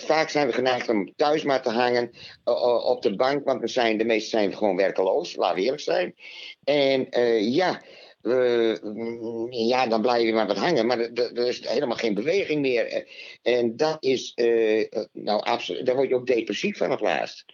vaak 0.00 0.28
zijn 0.28 0.46
we 0.46 0.52
geneigd 0.52 0.88
om 0.88 1.14
thuis 1.16 1.42
maar 1.42 1.62
te 1.62 1.70
hangen 1.70 2.10
op 2.84 3.02
de 3.02 3.16
bank, 3.16 3.44
want 3.44 3.60
we 3.60 3.68
zijn, 3.68 3.98
de 3.98 4.04
meesten 4.04 4.30
zijn 4.38 4.56
gewoon 4.56 4.76
werkeloos, 4.76 5.36
laten 5.36 5.56
we 5.56 5.62
eerlijk 5.62 5.82
zijn. 5.82 6.14
En 6.64 7.06
ja, 7.52 7.82
eh, 8.24 8.74
mm, 8.82 9.52
ja, 9.52 9.86
dan 9.86 10.02
blijf 10.02 10.22
je 10.22 10.32
maar 10.32 10.46
wat 10.46 10.58
hangen. 10.58 10.86
Maar 10.86 10.98
er, 10.98 11.46
is 11.48 11.68
helemaal 11.68 11.96
geen 11.96 12.14
beweging 12.14 12.60
meer. 12.60 13.06
En 13.42 13.76
dat 13.76 13.96
is, 14.00 14.32
eh, 14.34 14.80
eh, 14.80 15.04
nou 15.12 15.42
absoluut, 15.42 15.86
daar 15.86 15.94
word 15.94 16.08
je 16.08 16.14
ook 16.14 16.26
depressief 16.26 16.76
van 16.76 16.90
het 16.90 17.00
laatst. 17.00 17.44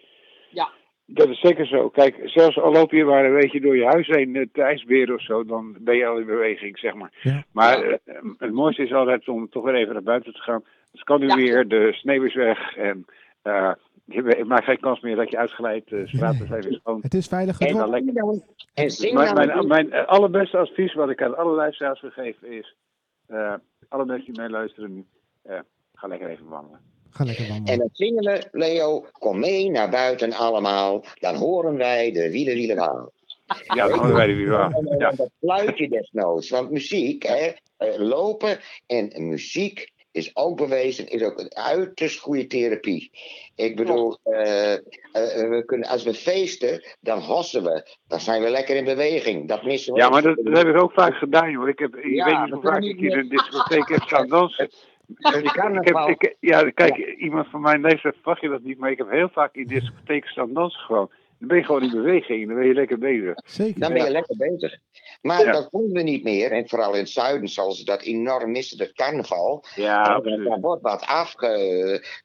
Dat 1.13 1.29
is 1.29 1.41
zeker 1.41 1.67
zo. 1.67 1.89
Kijk, 1.89 2.21
zelfs 2.25 2.59
al 2.59 2.73
loop 2.73 2.93
je 2.93 3.05
maar 3.05 3.25
een 3.25 3.41
beetje 3.41 3.61
door 3.61 3.77
je 3.77 3.85
huis 3.85 4.07
heen, 4.07 4.35
het 4.35 4.59
ijsbeer 4.59 5.15
of 5.15 5.23
zo, 5.23 5.45
dan 5.45 5.77
ben 5.81 5.97
je 5.97 6.07
al 6.07 6.19
in 6.19 6.27
beweging, 6.27 6.79
zeg 6.79 6.95
maar. 6.95 7.13
Ja. 7.23 7.45
Maar 7.53 7.99
het 8.39 8.53
mooiste 8.53 8.83
is 8.83 8.93
altijd 8.93 9.29
om 9.29 9.49
toch 9.49 9.65
weer 9.65 9.75
even 9.75 9.93
naar 9.93 10.03
buiten 10.03 10.33
te 10.33 10.41
gaan. 10.41 10.65
Het 10.93 11.03
kan 11.03 11.21
nu 11.21 11.27
Ja. 11.27 11.37
weer, 11.37 11.69
de 11.69 11.93
sneeuw 11.93 12.25
is 12.25 12.35
weg 12.35 12.77
en 12.77 13.07
eh, 13.43 13.73
je 14.13 14.45
maakt 14.47 14.65
geen 14.65 14.81
kans 14.81 15.01
meer 15.01 15.17
dat 15.17 15.31
je 15.31 15.39
uitglijdt. 15.39 15.89
De 15.91 16.07
straten 16.09 16.39
Nee. 16.39 16.47
zijn 16.49 16.61
weer 16.63 16.79
schoon. 16.83 16.99
Het 17.03 17.15
is 17.15 17.27
veilig 17.27 17.59
En, 17.61 17.75
dan- 17.75 18.43
en 18.75 18.91
zing 18.91 19.15
Mijn, 19.15 19.35
dan 19.35 19.47
mijn, 19.47 19.67
mijn 19.67 19.93
eh, 19.93 20.07
allerbeste 20.07 20.57
advies 20.57 20.95
wat 20.95 21.11
ik 21.11 21.23
aan 21.23 21.37
alle 21.37 21.55
luisteraars 21.55 22.01
wil 22.01 22.11
geven 22.11 22.49
is, 22.53 22.77
eh, 23.27 23.55
alle 23.89 24.05
mensen 24.05 24.33
die 24.33 24.41
meeluisteren 24.43 24.95
nu, 24.95 25.05
eh, 25.43 25.59
ga 25.95 26.07
lekker 26.07 26.29
even 26.29 26.49
wandelen. 26.49 26.81
Ga 27.11 27.25
lekker 27.25 27.45
En 27.45 27.51
wandelen. 27.51 27.79
dan 27.79 27.89
zingen 27.93 28.25
we, 28.25 28.49
Leo, 28.53 29.05
kom 29.13 29.39
mee 29.39 29.71
naar 29.71 29.91
buiten 29.91 30.33
allemaal. 30.33 31.05
Dan 31.15 31.35
horen 31.35 31.77
wij 31.77 32.13
de 32.13 32.31
wielen 32.31 32.55
wielen 32.55 32.79
gaan. 32.79 33.09
Ja, 33.75 33.89
dan 33.89 33.99
horen 33.99 34.15
wij 34.15 34.29
er 34.29 34.37
weer 34.37 34.57
aan. 34.59 34.73
En 34.75 34.85
dan 34.85 34.99
Ja. 34.99 35.11
dat 35.11 35.31
fluitje 35.41 35.89
desnoods. 35.89 36.51
Want 36.51 36.71
muziek, 36.71 37.23
hè, 37.23 37.51
eh, 37.77 37.99
lopen 37.99 38.59
en 38.87 39.29
muziek 39.29 39.93
is 40.13 40.37
ook 40.37 40.57
bewezen, 40.57 41.09
is 41.09 41.23
ook 41.23 41.39
een 41.39 41.55
uiterst 41.55 42.19
goede 42.19 42.47
therapie. 42.47 43.11
Ik 43.55 43.77
bedoel, 43.77 44.19
eh, 44.23 44.73
eh, 44.73 44.81
we 45.13 45.63
kunnen, 45.67 45.89
als 45.89 46.03
we 46.03 46.15
feesten, 46.15 46.85
dan 47.01 47.21
hossen 47.21 47.63
we. 47.63 47.97
Dan 48.07 48.21
zijn 48.21 48.43
we 48.43 48.51
lekker 48.51 48.77
in 48.77 48.85
beweging. 48.85 49.49
Dat 49.49 49.63
missen 49.63 49.93
we. 49.95 50.01
Ja, 50.01 50.09
maar 50.09 50.23
dat, 50.23 50.37
dat 50.43 50.57
heb 50.57 50.67
ik 50.67 50.83
ook 50.83 50.93
vaak 50.93 51.15
gedaan, 51.15 51.51
joh. 51.51 51.69
Ik, 51.69 51.79
heb, 51.79 51.97
ik 51.97 52.15
Ja, 52.15 52.25
weet 52.25 52.41
niet 52.41 52.53
hoe 52.53 52.63
vaak 52.63 52.83
ik 52.83 53.01
in 53.01 53.19
een 53.19 53.29
discotheek 53.29 53.89
heb 53.89 54.03
staan 54.03 54.29
dansen. 54.29 54.71
Ik, 55.11 55.35
ik 55.35 55.55
heb, 55.85 56.09
ik, 56.09 56.37
ja, 56.41 56.71
kijk, 56.71 56.97
iemand 56.97 57.49
van 57.49 57.61
mijn 57.61 57.81
leeftijd 57.81 58.15
verwacht 58.15 58.41
je 58.41 58.49
dat 58.49 58.63
niet, 58.63 58.79
maar 58.79 58.91
ik 58.91 58.99
heb 58.99 59.11
heel 59.11 59.29
vaak 59.29 59.55
in 59.55 59.67
discotheken 59.67 60.31
staan 60.31 60.53
dansen 60.53 60.81
gewoon. 60.81 61.11
Dan 61.41 61.49
ben 61.49 61.59
je 61.59 61.65
gewoon 61.65 61.83
in 61.83 61.91
beweging, 61.91 62.47
dan 62.47 62.57
ben 62.57 62.67
je 62.67 62.75
lekker 62.75 62.99
bezig. 62.99 63.35
Zeker. 63.45 63.81
Dan 63.81 63.93
ben 63.93 64.05
je 64.05 64.11
lekker 64.11 64.37
bezig. 64.37 64.79
Maar 65.23 65.45
Ja. 65.45 65.53
dat 65.53 65.69
vonden 65.71 65.93
we 65.93 66.03
niet 66.03 66.23
meer. 66.25 66.53
En 66.53 66.69
vooral 66.69 66.93
in 66.93 66.99
het 66.99 67.09
zuiden 67.11 67.49
zal 67.49 67.73
ze 67.73 67.85
dat 67.85 68.03
enorm 68.03 68.51
missen, 68.51 68.79
het 68.79 68.93
carnaval. 68.93 69.65
Ja, 69.75 70.21
daar 70.21 70.61
wordt 70.61 70.83
wat 70.83 71.07
afge... 71.07 71.47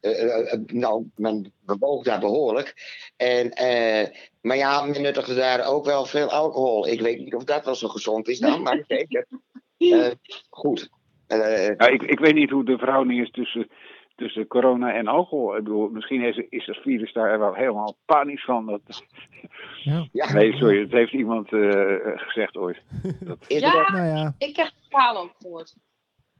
eh, 0.01 0.53
nou, 0.65 1.05
men 1.15 1.53
bewoog 1.65 2.03
daar 2.03 2.19
behoorlijk. 2.19 2.73
En, 3.17 3.51
eh, 3.51 4.07
maar 4.41 4.57
ja, 4.57 4.85
men 4.85 5.01
nuttigde 5.01 5.35
daar 5.35 5.67
ook 5.67 5.85
wel 5.85 6.05
veel 6.05 6.29
alcohol. 6.31 6.87
Ik 6.87 7.01
weet 7.01 7.19
niet 7.19 7.35
of 7.35 7.43
dat 7.43 7.65
wel 7.65 7.75
zo 7.75 7.87
gezond 7.87 8.27
is 8.27 8.39
dan, 8.39 8.61
maar 8.61 8.83
zeker. 8.87 9.25
Eh, 9.77 10.11
goed. 10.49 10.89
Eh, 11.27 11.67
Ja, 11.67 11.87
ik, 11.87 12.03
ik 12.03 12.19
weet 12.19 12.33
niet 12.33 12.49
hoe 12.49 12.65
de 12.65 12.77
verhouding 12.77 13.21
is 13.21 13.31
tussen, 13.31 13.67
tussen 14.15 14.47
corona 14.47 14.93
en 14.93 15.07
alcohol. 15.07 15.57
Ik 15.57 15.63
bedoel, 15.63 15.89
misschien 15.89 16.21
is, 16.21 16.37
is 16.49 16.65
het 16.65 16.77
virus 16.77 17.13
daar 17.13 17.39
wel 17.39 17.53
helemaal 17.53 17.95
panisch 18.05 18.43
van. 18.45 18.65
Dat, 18.65 19.03
Ja. 19.83 20.07
ja, 20.11 20.33
nee, 20.33 20.53
sorry, 20.53 20.81
dat 20.81 20.91
heeft 20.91 21.13
iemand 21.13 21.53
eh, 21.53 21.97
gezegd 22.15 22.57
ooit. 22.57 22.81
is, 23.47 23.61
er 23.61 23.67
Ja. 23.67 23.91
Nou 23.91 24.07
ja, 24.07 24.35
Ik 24.37 24.55
heb 24.55 24.65
het 24.65 24.85
verhaal 24.89 25.17
ook 25.17 25.33
gehoord. 25.41 25.75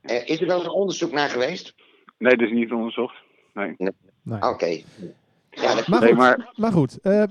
eh, 0.02 0.30
is 0.30 0.42
er 0.42 0.48
wel 0.48 0.64
een 0.64 0.70
onderzoek 0.70 1.12
naar 1.12 1.30
geweest? 1.30 1.76
Nee, 2.18 2.36
dat 2.38 2.48
is 2.48 2.54
niet 2.54 2.72
onderzocht. 2.72 3.16
Nee, 3.54 3.76
ja. 3.78 3.92
Oké. 4.50 4.82
Ja, 5.52 5.76
dat 5.76 5.88
Maar 5.88 6.00
nee 6.00 6.10
goed, 6.10 6.18
maar, 6.18 6.52
maar 6.56 6.72
goed. 6.72 7.02
eh, 7.02 7.24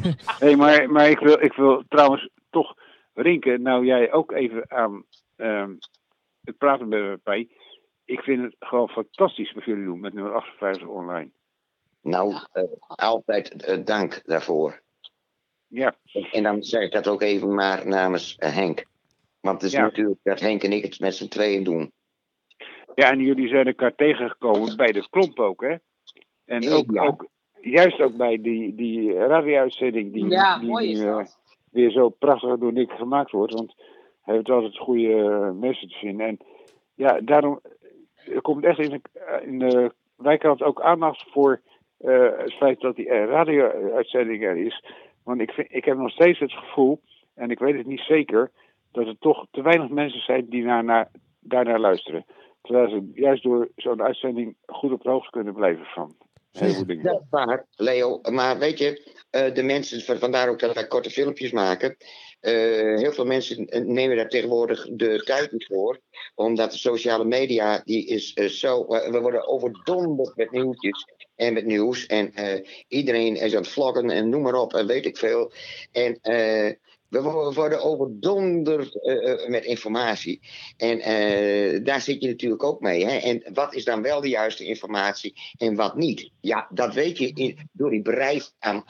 nee, 0.40 0.56
maar, 0.56 0.90
maar 0.90 1.10
ik, 1.10 1.18
wil, 1.18 1.42
ik 1.42 1.52
wil 1.52 1.82
trouwens 1.88 2.28
toch, 2.50 2.74
Rinke, 3.14 3.58
nou 3.58 3.84
jij 3.84 4.12
ook 4.12 4.32
even 4.32 4.70
aan 4.70 5.04
ehm, 5.36 5.70
het 6.44 6.58
praten 6.58 6.88
me 6.88 7.20
bij. 7.22 7.48
Ik 8.12 8.20
vind 8.20 8.42
het 8.42 8.56
gewoon 8.58 8.88
fantastisch 8.88 9.52
wat 9.52 9.64
jullie 9.64 9.84
doen 9.84 10.00
met 10.00 10.12
nummer 10.12 10.32
58 10.34 10.88
online. 10.88 11.30
Nou, 12.02 12.34
eh, 12.52 12.62
altijd 12.86 13.64
eh, 13.64 13.84
dank 13.84 14.22
daarvoor. 14.24 14.80
Ja, 15.66 15.94
En 16.32 16.42
dan 16.42 16.62
zeg 16.62 16.82
ik 16.82 16.92
dat 16.92 17.08
ook 17.08 17.22
even 17.22 17.54
maar 17.54 17.86
namens 17.86 18.36
eh, 18.36 18.54
Henk. 18.54 18.84
Want 19.40 19.62
het 19.62 19.70
is 19.70 19.76
Ja. 19.76 19.82
natuurlijk 19.82 20.18
dat 20.22 20.40
Henk 20.40 20.62
en 20.62 20.72
ik 20.72 20.82
het 20.82 21.00
met 21.00 21.14
z'n 21.14 21.28
tweeën 21.28 21.64
doen. 21.64 21.92
Ja, 22.94 23.10
en 23.10 23.18
jullie 23.20 23.48
zijn 23.48 23.66
elkaar 23.66 23.94
tegengekomen 23.94 24.76
bij 24.76 24.92
de 24.92 25.08
klomp 25.10 25.38
ook, 25.40 25.62
hè? 25.62 25.74
En 26.44 26.70
ook, 26.70 26.92
Ja. 26.92 27.02
ook 27.06 27.26
juist 27.60 28.00
ook 28.00 28.16
bij 28.16 28.40
die, 28.40 28.74
die 28.74 29.12
radio-uitzending 29.14 30.12
die, 30.12 30.28
Ja, 30.28 30.58
die 30.58 30.68
mooi 30.70 30.90
is 30.90 30.98
nu, 30.98 31.04
dat. 31.06 31.38
weer 31.70 31.90
zo 31.90 32.08
prachtig 32.08 32.58
door 32.58 32.72
Nick 32.72 32.90
gemaakt 32.90 33.30
wordt. 33.30 33.52
Want 33.54 33.74
hij 34.22 34.34
heeft 34.34 34.50
altijd 34.50 34.78
goede 34.78 35.08
uh, 35.08 35.50
messages 35.50 36.02
in. 36.02 36.20
En 36.20 36.38
ja, 36.94 37.20
daarom 37.20 37.60
er 38.26 38.40
komt 38.40 38.64
echt 38.64 38.78
in 38.78 38.90
de, 38.90 39.00
in 39.44 39.58
de 39.58 39.92
ook 40.64 40.80
aandacht 40.80 41.24
voor 41.30 41.60
eh, 41.98 42.28
het 42.36 42.52
feit 42.52 42.80
dat 42.80 42.96
die 42.96 43.08
eh, 43.08 43.24
radio-uitzending 43.24 44.42
er 44.42 44.56
is. 44.56 44.84
Want 45.24 45.40
ik, 45.40 45.50
vind, 45.50 45.68
ik 45.70 45.84
heb 45.84 45.96
nog 45.96 46.10
steeds 46.10 46.38
het 46.38 46.52
gevoel, 46.52 47.00
en 47.34 47.50
ik 47.50 47.58
weet 47.58 47.76
het 47.76 47.86
niet 47.86 48.00
zeker, 48.00 48.50
dat 48.92 49.06
er 49.06 49.18
toch 49.18 49.46
te 49.50 49.62
weinig 49.62 49.88
mensen 49.88 50.20
zijn 50.20 50.48
die 50.48 50.64
naar, 50.64 50.84
naar, 50.84 51.10
daarnaar 51.40 51.80
luisteren. 51.80 52.24
Terwijl 52.62 52.88
ze 52.88 53.10
juist 53.14 53.42
door 53.42 53.68
zo'n 53.76 54.02
uitzending 54.02 54.56
goed 54.66 54.92
op 54.92 55.02
de 55.02 55.10
hoogte 55.10 55.30
kunnen 55.30 55.54
blijven 55.54 55.84
van. 55.84 56.14
Heleboel 56.52 56.86
dingen. 56.86 57.04
Dat 57.04 57.22
waar, 57.30 57.66
Leo. 57.70 58.20
Maar 58.30 58.58
weet 58.58 58.78
je, 58.78 59.12
eh, 59.30 59.54
de 59.54 59.62
mensen, 59.62 60.00
van- 60.00 60.18
vandaar 60.18 60.48
ook 60.48 60.58
dat 60.58 60.74
wij 60.74 60.86
korte 60.86 61.10
filmpjes 61.10 61.50
maken. 61.50 61.96
eh, 62.40 62.96
heel 62.96 63.12
veel 63.12 63.24
mensen 63.24 63.66
eh, 63.66 63.80
nemen 63.80 64.16
daar 64.16 64.28
tegenwoordig 64.28 64.88
de 64.90 65.22
tijd 65.24 65.52
niet 65.52 65.66
voor. 65.66 66.00
Omdat 66.34 66.72
de 66.72 66.78
sociale 66.78 67.24
media, 67.24 67.80
die 67.84 68.06
is 68.06 68.32
zo... 68.32 68.86
we 68.86 69.18
worden 69.20 69.46
overdonderd 69.46 70.36
met 70.36 70.50
nieuwtjes 70.50 71.06
en 71.36 71.52
met 71.52 71.64
nieuws. 71.66 72.06
En 72.06 72.32
iedereen 72.88 73.36
is 73.36 73.54
aan 73.54 73.62
het 73.62 73.70
vloggen 73.70 74.10
en 74.10 74.28
noem 74.28 74.42
maar 74.42 74.54
op 74.54 74.74
en 74.74 74.86
weet 74.86 75.06
ik 75.06 75.16
veel. 75.16 75.52
En... 75.92 76.20
we 77.12 77.22
wo- 77.22 77.52
worden 77.52 77.82
overdonderd 77.82 79.02
eh, 79.02 79.32
eh, 79.32 79.48
met 79.48 79.64
informatie. 79.64 80.40
En 80.76 81.00
eh, 81.00 81.84
daar 81.84 82.00
zit 82.00 82.22
je 82.22 82.28
natuurlijk 82.28 82.64
ook 82.64 82.80
mee. 82.80 83.04
Hè? 83.04 83.16
En 83.16 83.54
wat 83.54 83.74
is 83.74 83.84
dan 83.84 84.02
wel 84.02 84.20
de 84.20 84.28
juiste 84.28 84.64
informatie 84.64 85.34
en 85.58 85.74
wat 85.76 85.96
niet? 85.96 86.30
Ja, 86.40 86.68
dat 86.70 86.94
weet 86.94 87.18
je 87.18 87.32
in, 87.34 87.58
door 87.72 87.90
die 87.90 88.02
bereik 88.02 88.50
aan, 88.58 88.82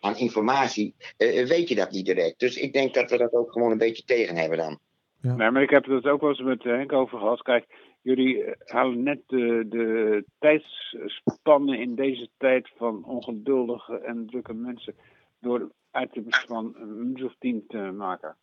aan, 0.00 0.16
informatie, 0.16 0.94
eh, 1.16 1.46
weet 1.46 1.68
je 1.68 1.74
dat 1.74 1.90
niet 1.90 2.06
direct. 2.06 2.38
Dus 2.40 2.56
ik 2.56 2.72
denk 2.72 2.94
dat 2.94 3.10
we 3.10 3.16
dat 3.16 3.32
ook 3.32 3.52
gewoon 3.52 3.70
een 3.70 3.78
beetje 3.78 4.04
tegen 4.04 4.36
hebben 4.36 4.58
dan. 4.58 4.78
Nee, 5.20 5.50
maar 5.50 5.62
ik 5.62 5.70
heb 5.70 5.84
het 5.84 6.06
ook 6.06 6.20
wel 6.20 6.30
eens 6.30 6.40
met 6.40 6.62
Henk 6.62 6.92
over 6.92 7.18
gehad. 7.18 7.42
Kijk, 7.42 7.66
jullie 8.02 8.44
halen 8.64 9.02
net 9.02 9.20
de, 9.26 9.66
de 9.68 10.24
tijdsspannen 10.38 11.78
in 11.78 11.94
deze 11.94 12.28
tijd 12.38 12.70
van 12.76 13.04
ongeduldige 13.04 13.98
en 13.98 14.26
drukke 14.26 14.54
mensen 14.54 14.94
door 15.40 15.70
items 15.92 16.44
van 16.46 16.74
een 16.78 16.98
minuut 16.98 17.24
of 17.24 17.34
tien 17.38 17.64
te 17.68 17.76
maken. 17.78 18.36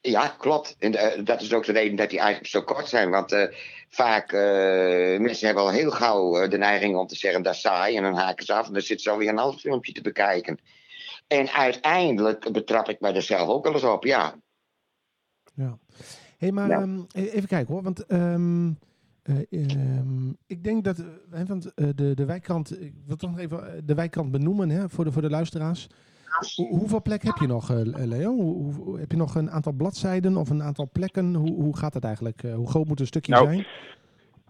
Ja, 0.00 0.28
klopt. 0.28 0.76
En 0.78 0.94
eh, 0.94 1.24
dat 1.24 1.40
is 1.40 1.52
ook 1.52 1.64
de 1.64 1.72
reden 1.72 1.96
dat 1.96 2.10
die 2.10 2.18
eigenlijk 2.18 2.50
zo 2.50 2.62
kort 2.62 2.88
zijn. 2.88 3.10
Want 3.10 3.32
eh, 3.32 3.54
vaak, 3.88 4.32
eh, 4.32 5.20
mensen 5.20 5.46
hebben 5.46 5.64
al 5.64 5.70
heel 5.70 5.90
gauw 5.90 6.48
de 6.48 6.58
neiging 6.58 6.96
om 6.96 7.06
te 7.06 7.16
zeggen 7.16 7.42
dat 7.42 7.54
is 7.54 7.60
saai. 7.60 7.96
En 7.96 8.02
dan 8.02 8.14
haken 8.14 8.44
ze 8.44 8.52
af 8.54 8.66
en 8.66 8.72
dan 8.72 8.82
zit 8.82 9.00
zo 9.00 9.18
weer 9.18 9.28
een 9.28 9.38
ander 9.38 9.60
filmpje 9.60 9.92
te 9.92 10.00
bekijken. 10.00 10.58
En 11.26 11.48
uiteindelijk 11.48 12.52
betrap 12.52 12.88
ik 12.88 13.00
mij 13.00 13.14
er 13.14 13.22
zelf 13.22 13.48
ook 13.48 13.64
wel 13.64 13.72
eens 13.72 13.84
op, 13.84 14.04
ja. 14.04 14.34
Ja. 15.54 15.78
hey, 16.38 16.52
maar 16.52 16.68
Ja. 16.68 16.80
ehm, 16.80 16.98
e- 16.98 17.28
even 17.28 17.48
kijken 17.48 17.74
hoor. 17.74 17.82
Want 17.82 18.06
ehm, 18.06 18.70
eh, 19.22 19.36
ehm, 19.50 20.28
ik 20.46 20.64
denk 20.64 20.84
dat. 20.84 20.96
hè, 21.30 21.44
want 21.44 21.74
eh, 21.74 21.88
de, 21.94 22.14
de 22.14 22.24
wijkkrant. 22.24 22.80
Ik 22.80 22.94
wil 23.06 23.16
toch 23.16 23.30
nog 23.30 23.38
even 23.38 23.86
de 23.86 23.94
wijkkrant 23.94 24.30
benoemen 24.30 24.68
hè, 24.70 24.88
voor, 24.88 25.04
de, 25.04 25.12
voor 25.12 25.22
de 25.22 25.30
luisteraars. 25.30 25.88
Hoe- 26.56 26.68
hoeveel 26.78 27.02
plek 27.02 27.22
heb 27.22 27.36
je 27.36 27.46
nog, 27.46 27.70
eh, 27.70 27.80
Leo? 28.06 28.32
Hoe, 28.32 28.74
hoe- 28.74 28.98
heb 28.98 29.10
je 29.10 29.16
nog 29.16 29.34
een 29.34 29.50
aantal 29.50 29.72
bladzijden 29.72 30.36
of 30.36 30.50
een 30.50 30.62
aantal 30.62 30.88
plekken? 30.92 31.34
Hoe, 31.34 31.52
hoe 31.52 31.76
gaat 31.76 31.94
het 31.94 32.04
eigenlijk? 32.04 32.42
Eh, 32.42 32.54
hoe 32.54 32.68
groot 32.70 32.86
moet 32.86 33.00
een 33.00 33.06
stukje 33.06 33.32
Nou, 33.32 33.46
zijn? 33.46 33.66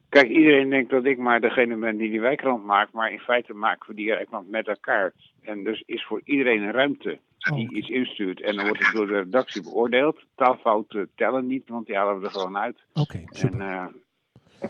Kijk, 0.09 0.29
iedereen 0.29 0.71
denkt 0.71 0.91
dat 0.91 1.05
ik 1.05 1.19
maar 1.19 1.41
degene 1.41 1.77
ben 1.77 1.97
die 1.97 2.11
die 2.11 2.21
wijkrand 2.21 2.65
maakt, 2.65 2.93
maar 2.93 3.13
in 3.13 3.19
feite 3.19 3.53
maken 3.55 3.89
we 3.89 3.95
die 3.95 4.09
wijkrand 4.11 4.51
met 4.51 4.69
elkaar. 4.69 5.13
En 5.43 5.65
dus 5.65 5.83
is 5.87 6.05
voor 6.05 6.21
iedereen 6.25 6.63
een 6.63 6.73
ruimte 6.73 7.19
die 7.39 7.69
Oh. 7.69 7.77
iets 7.77 7.89
instuurt. 7.89 8.41
En 8.43 8.57
dan 8.57 8.65
wordt 8.67 8.85
het 8.87 8.95
door 8.95 9.07
de 9.07 9.19
redactie 9.19 9.63
beoordeeld. 9.63 10.21
Taalfouten 10.35 11.09
tellen 11.15 11.47
niet, 11.47 11.69
want 11.69 11.87
die 11.87 11.97
halen 11.97 12.19
we 12.21 12.25
er 12.27 12.31
gewoon 12.33 12.57
uit. 12.57 12.77
Oké, 12.95 13.21
super. 13.27 13.61
En, 13.61 13.91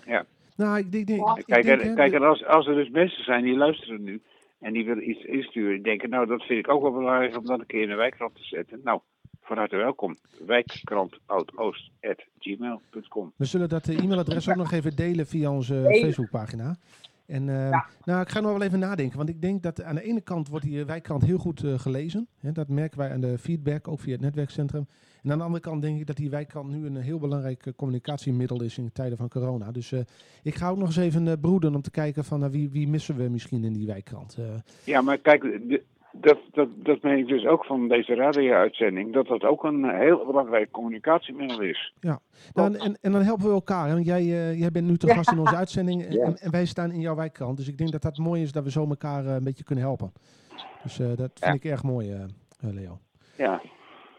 eh, 0.09 0.20
nou, 0.57 0.79
ik 0.79 0.93
denk. 0.93 1.09
ik 1.09 1.45
Kijk, 1.47 1.64
denk, 1.97 2.12
en 2.12 2.23
als, 2.23 2.45
als 2.47 2.66
er 2.66 2.75
dus 2.75 2.91
mensen 2.91 3.25
zijn 3.25 3.45
die 3.45 3.57
luisteren 3.57 4.03
nu 4.03 4.20
en 4.62 4.72
die 4.72 4.84
willen 4.84 5.10
iets 5.10 5.24
insturen, 5.24 5.72
die 5.72 5.82
denken, 5.82 6.10
nou, 6.10 6.26
dat 6.26 6.42
vind 6.42 6.58
ik 6.58 6.68
ook 6.72 6.82
wel 6.82 6.92
belangrijk 6.92 7.36
om 7.36 7.46
dat 7.46 7.60
een 7.60 7.66
keer 7.66 7.82
in 7.82 7.88
de 7.88 7.94
wijkrant 7.94 8.34
te 8.34 8.44
zetten. 8.44 8.80
Nou, 8.84 9.00
van 9.42 9.56
harte 9.56 9.76
welkom. 9.76 10.16
Wijkkrantoudoostgmail.com. 10.46 13.32
We 13.36 13.44
zullen 13.44 13.68
dat 13.68 13.88
eh, 13.88 13.98
e-mailadres 13.98 14.48
ook 14.48 14.56
nog 14.56 14.72
even 14.72 14.96
delen 14.96 15.26
via 15.26 15.50
onze. 15.50 15.98
Facebookpagina. 16.02 16.76
En 17.33 17.49
eh, 17.49 17.70
Ja. 17.70 17.87
nou, 18.05 18.20
ik 18.20 18.28
ga 18.28 18.41
nog 18.41 18.53
wel 18.53 18.62
even 18.62 18.78
nadenken, 18.78 19.16
want 19.16 19.28
ik 19.28 19.43
denk 19.43 19.62
dat 19.62 19.83
aan 19.83 19.95
de 19.95 20.03
ene 20.03 20.20
kant 20.20 20.49
wordt 20.49 20.64
die 20.64 20.85
wijkkrant 20.85 21.24
heel 21.24 21.39
goed 21.39 21.64
eh, 21.64 21.78
gelezen. 21.78 22.28
Hè, 22.41 22.53
dat 22.53 22.68
merken 22.68 22.99
wij 22.99 23.11
aan 23.12 23.20
de 23.20 23.39
feedback, 23.39 23.89
ook 23.89 24.01
via 24.01 24.12
het 24.12 24.20
netwerkcentrum. 24.20 24.87
En 25.22 25.30
aan 25.33 25.39
de 25.39 25.45
andere 25.45 25.62
kant 25.62 25.83
denk 25.83 26.01
ik 26.01 26.07
dat 26.07 26.16
die 26.16 26.30
wijkkrant 26.30 26.70
nu 26.70 26.87
een 26.87 26.97
heel 26.97 27.18
belangrijk 27.18 27.66
eh, 27.66 27.72
communicatiemiddel 27.76 28.62
is 28.62 28.78
in 28.78 28.93
tijden 28.93 29.18
van 29.18 29.28
corona. 29.28 29.70
Dus 29.72 29.93
eh, 29.93 30.01
ik 30.43 30.55
ga 30.55 30.68
ook 30.68 30.78
nog 30.78 30.87
eens 30.87 30.97
even 30.97 31.41
broeden 31.41 31.74
om 31.74 31.83
te 31.83 31.91
kijken 31.91 32.24
van 32.24 32.51
wie, 32.51 32.70
wie 32.70 32.89
missen 32.89 33.16
we 33.16 33.28
misschien 33.28 33.64
in 33.64 33.72
die 33.72 33.87
wijkkrant. 33.87 34.37
Ja, 34.85 35.01
maar 35.01 35.18
kijk, 35.18 35.43
de- 35.43 35.83
dat, 36.12 36.38
dat, 36.52 36.68
dat 36.76 37.02
meen 37.02 37.18
ik 37.18 37.26
dus 37.26 37.46
ook 37.46 37.64
van 37.64 37.88
deze 37.88 38.14
radio-uitzending, 38.14 39.12
dat 39.12 39.26
dat 39.26 39.44
ook 39.44 39.64
een 39.64 39.90
heel 39.98 40.26
belangrijk 40.26 40.70
communicatiemiddel 40.70 41.60
is. 41.60 41.92
nou, 42.00 42.18
en, 42.54 42.76
en, 42.76 42.98
en 43.00 43.12
dan 43.12 43.22
helpen 43.22 43.46
we 43.46 43.52
elkaar. 43.52 43.86
hè, 43.88 43.92
Want 43.94 44.06
jij, 44.06 44.20
eh, 44.20 44.58
jij 44.58 44.70
bent 44.70 44.86
nu 44.86 44.96
te 44.96 45.08
gast 45.14 45.32
in 45.32 45.38
onze 45.38 45.56
uitzending 45.64 46.04
en, 46.04 46.12
Ja. 46.12 46.24
en, 46.24 46.36
en 46.36 46.50
wij 46.50 46.64
staan 46.66 46.90
in 46.92 47.00
jouw 47.00 47.14
wijkkrant. 47.14 47.56
Dus 47.56 47.68
ik 47.68 47.78
denk 47.78 47.92
dat 47.92 48.02
dat 48.02 48.18
mooi 48.18 48.42
is 48.42 48.52
dat 48.52 48.64
we 48.64 48.70
zo 48.70 48.86
elkaar 48.88 49.24
eh, 49.26 49.34
een 49.34 49.44
beetje 49.44 49.64
kunnen 49.64 49.84
helpen. 49.84 50.12
Dus 50.82 50.98
eh, 50.98 51.06
dat 51.06 51.30
vind 51.34 51.38
Ja. 51.40 51.52
ik 51.52 51.64
erg 51.64 51.82
mooi, 51.82 52.26
Leo. 52.60 52.98
Ja. 53.36 53.60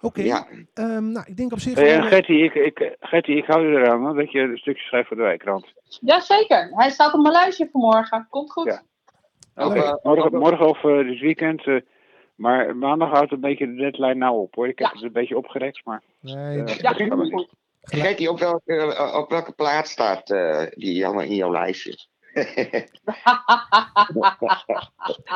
Oké, 0.01 0.21
Ja, 0.21 0.47
ehm, 0.73 1.11
nou 1.11 1.25
ik 1.29 1.37
denk 1.37 1.51
op 1.51 1.59
zich... 1.59 1.75
Hey, 1.75 1.97
eh, 1.97 2.03
Gertie, 2.05 2.43
ik, 2.43 2.53
ik, 2.53 2.95
Gertie, 2.99 3.35
ik 3.37 3.45
hou 3.45 3.67
je 3.67 3.77
eraan 3.77 4.15
dat 4.15 4.31
je 4.31 4.39
een 4.39 4.57
stukje 4.57 4.83
schrijft 4.83 5.07
voor 5.07 5.17
de 5.17 5.23
wijkrant. 5.23 5.65
Jazeker, 6.01 6.69
hij 6.73 6.89
staat 6.89 7.13
op 7.13 7.21
mijn 7.21 7.33
lijstje 7.33 7.69
vanmorgen. 7.71 8.27
Komt 8.29 8.51
goed. 8.51 8.83
Morgen, 9.56 10.68
of 10.68 10.84
eh, 10.84 10.97
dit 10.97 11.20
weekend. 11.20 11.68
eh, 11.68 11.76
maar 12.36 12.76
maandag 12.76 13.10
houdt 13.10 13.32
een 13.32 13.39
beetje 13.39 13.66
de 13.66 13.76
deadline 13.76 14.14
nou 14.16 14.38
op 14.39 14.56
hoor. 14.56 14.68
Ik 14.68 14.80
heb 14.80 14.88
Ja. 14.88 14.93
het 14.93 15.04
een 15.04 15.12
beetje 15.12 15.38
opgerekt, 15.38 15.82
maar... 15.86 16.01
nee, 16.22 16.64
eh, 16.64 16.76
Ja, 16.78 16.91
goed. 16.93 17.47
Gertie, 17.82 18.30
op 18.30 18.39
welke, 18.39 19.12
op 19.16 19.30
welke 19.30 19.51
plaats 19.51 19.91
staat 19.91 20.30
eh, 20.32 20.64
die 20.70 20.93
jammer 20.95 21.24
in 21.26 21.36
jouw 21.36 21.51
lijstje? 21.51 21.97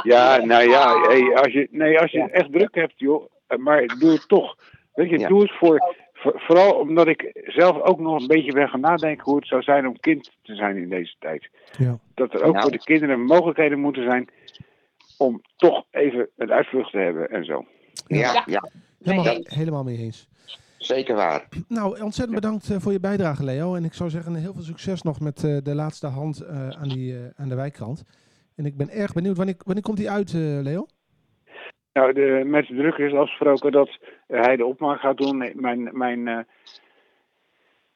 Ja, 0.04 0.38
nou 0.38 0.70
ja, 0.70 1.02
hey, 1.02 1.36
als 1.36 1.54
je, 1.54 1.68
nee, 1.72 2.00
als 2.00 2.12
je 2.12 2.22
het 2.22 2.32
echt 2.32 2.52
druk 2.52 2.76
hebt, 2.76 2.94
joh, 2.96 3.26
maar 3.58 3.86
doe 4.00 4.10
het 4.12 4.28
toch. 4.28 4.56
Weet 4.94 5.10
je, 5.10 5.20
Ja. 5.20 5.28
doe 5.28 5.42
het 5.42 5.52
voor, 5.52 5.78
voor- 5.78 5.96
vooral 6.22 6.74
omdat 6.74 7.08
ik 7.08 7.32
zelf 7.46 7.82
ook 7.82 8.00
nog 8.00 8.22
een 8.22 8.28
beetje 8.28 8.52
ben 8.54 8.68
gaan 8.70 8.80
nadenken 8.80 9.24
hoe 9.24 9.36
het 9.36 9.48
zou 9.48 9.62
zijn 9.62 9.88
om 9.88 10.00
kind 10.00 10.32
te 10.42 10.56
zijn 10.56 10.78
in 10.78 10.90
deze 10.90 11.16
tijd. 11.20 11.50
ja. 11.78 12.00
Dat 12.14 12.34
er 12.34 12.44
ook 12.44 12.52
Nou. 12.54 12.62
voor 12.62 12.72
de 12.72 12.84
kinderen 12.84 13.22
mogelijkheden 13.22 13.80
moeten 13.80 14.04
zijn 14.04 14.30
om 15.18 15.42
toch 15.56 15.84
even 15.92 16.30
een 16.38 16.52
uitvlucht 16.52 16.92
te 16.92 16.98
hebben 16.98 17.30
en 17.30 17.46
zo. 17.46 17.66
Ja, 18.08 18.18
Ja. 18.34 18.44
ja. 18.46 18.70
Helemaal, 19.04 19.38
helemaal 19.44 19.84
mee 19.84 19.98
eens. 19.98 20.28
zeker 20.78 21.16
waar. 21.16 21.48
Nou, 21.68 22.02
ontzettend 22.02 22.36
bedankt 22.40 22.70
eh, 22.70 22.78
voor 22.80 22.92
je 22.92 23.00
bijdrage, 23.00 23.44
Leo. 23.44 23.76
En 23.76 23.84
ik 23.84 23.94
zou 23.94 24.10
zeggen, 24.10 24.36
heel 24.36 24.54
veel 24.54 24.64
succes 24.64 25.02
nog 25.02 25.20
met 25.20 25.44
eh, 25.44 25.58
de 25.64 25.76
laatste 25.76 26.08
hand 26.08 26.40
eh, 26.40 26.70
aan, 26.70 26.88
die, 26.90 27.14
eh, 27.16 27.20
aan 27.36 27.50
de 27.50 27.56
wijkkrant. 27.56 28.04
En 28.56 28.66
ik 28.66 28.78
ben 28.78 28.90
erg 28.90 29.14
benieuwd, 29.14 29.38
wanneer, 29.38 29.56
wanneer 29.66 29.84
komt 29.84 29.98
die 29.98 30.10
uit, 30.10 30.34
eh, 30.34 30.40
Leo? 30.40 30.86
Nou, 31.98 32.14
de, 32.14 32.44
met 32.46 32.68
de 32.68 32.76
drukker 32.76 33.06
is 33.06 33.14
afgesproken 33.14 33.72
dat 33.72 33.98
hij 34.28 34.56
de 34.56 34.66
opmaak 34.66 35.00
gaat 35.00 35.18
doen. 35.18 35.38
Nee, 35.38 35.56
Mijn, 35.56 35.90
mijn, 35.98 36.28
eh, 36.28 36.40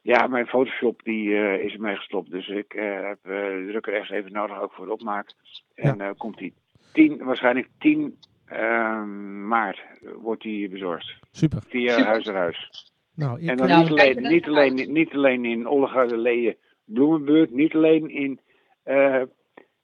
ja, 0.01 0.27
mijn 0.27 0.45
Photoshop 0.45 1.03
die, 1.03 1.35
eh, 1.35 1.63
is 1.63 1.73
ermee 1.73 1.95
gestopt. 1.95 2.31
Dus 2.31 2.47
ik 2.47 2.73
eh, 2.73 3.07
heb 3.07 3.17
de 3.23 3.65
drukker 3.69 3.93
echt 3.93 4.11
even 4.11 4.31
nodig 4.31 4.61
ook 4.61 4.73
voor 4.73 4.85
de 4.85 4.91
opmaak. 4.91 5.33
En 5.75 6.01
eh, 6.01 6.09
komt 6.17 6.37
die 6.37 6.53
10, 6.93 7.23
waarschijnlijk 7.23 7.67
10 7.79 8.17
ehm, 8.45 9.47
maart 9.47 9.81
wordt 10.21 10.41
die 10.41 10.69
bezorgd. 10.69 11.13
Super. 11.31 11.61
Via 11.67 11.91
Super. 11.91 12.05
huis 12.05 12.25
naar 12.25 12.35
huis. 12.35 12.91
Nou, 13.15 13.41
ik, 13.41 13.49
En 13.49 13.57
dan 13.57 13.67
Nou, 13.67 13.81
niet, 13.81 13.91
alleen, 13.91 14.23
er 14.23 14.31
niet, 14.31 14.47
alleen, 14.47 14.79
uit. 14.79 14.89
niet 14.89 15.13
alleen 15.13 15.45
in 15.45 15.67
Ollegaarde 15.67 16.55
Bloemenburg, 16.85 17.49
niet 17.49 17.75
alleen 17.75 18.09
in 18.09 18.39
uh, 18.85 19.21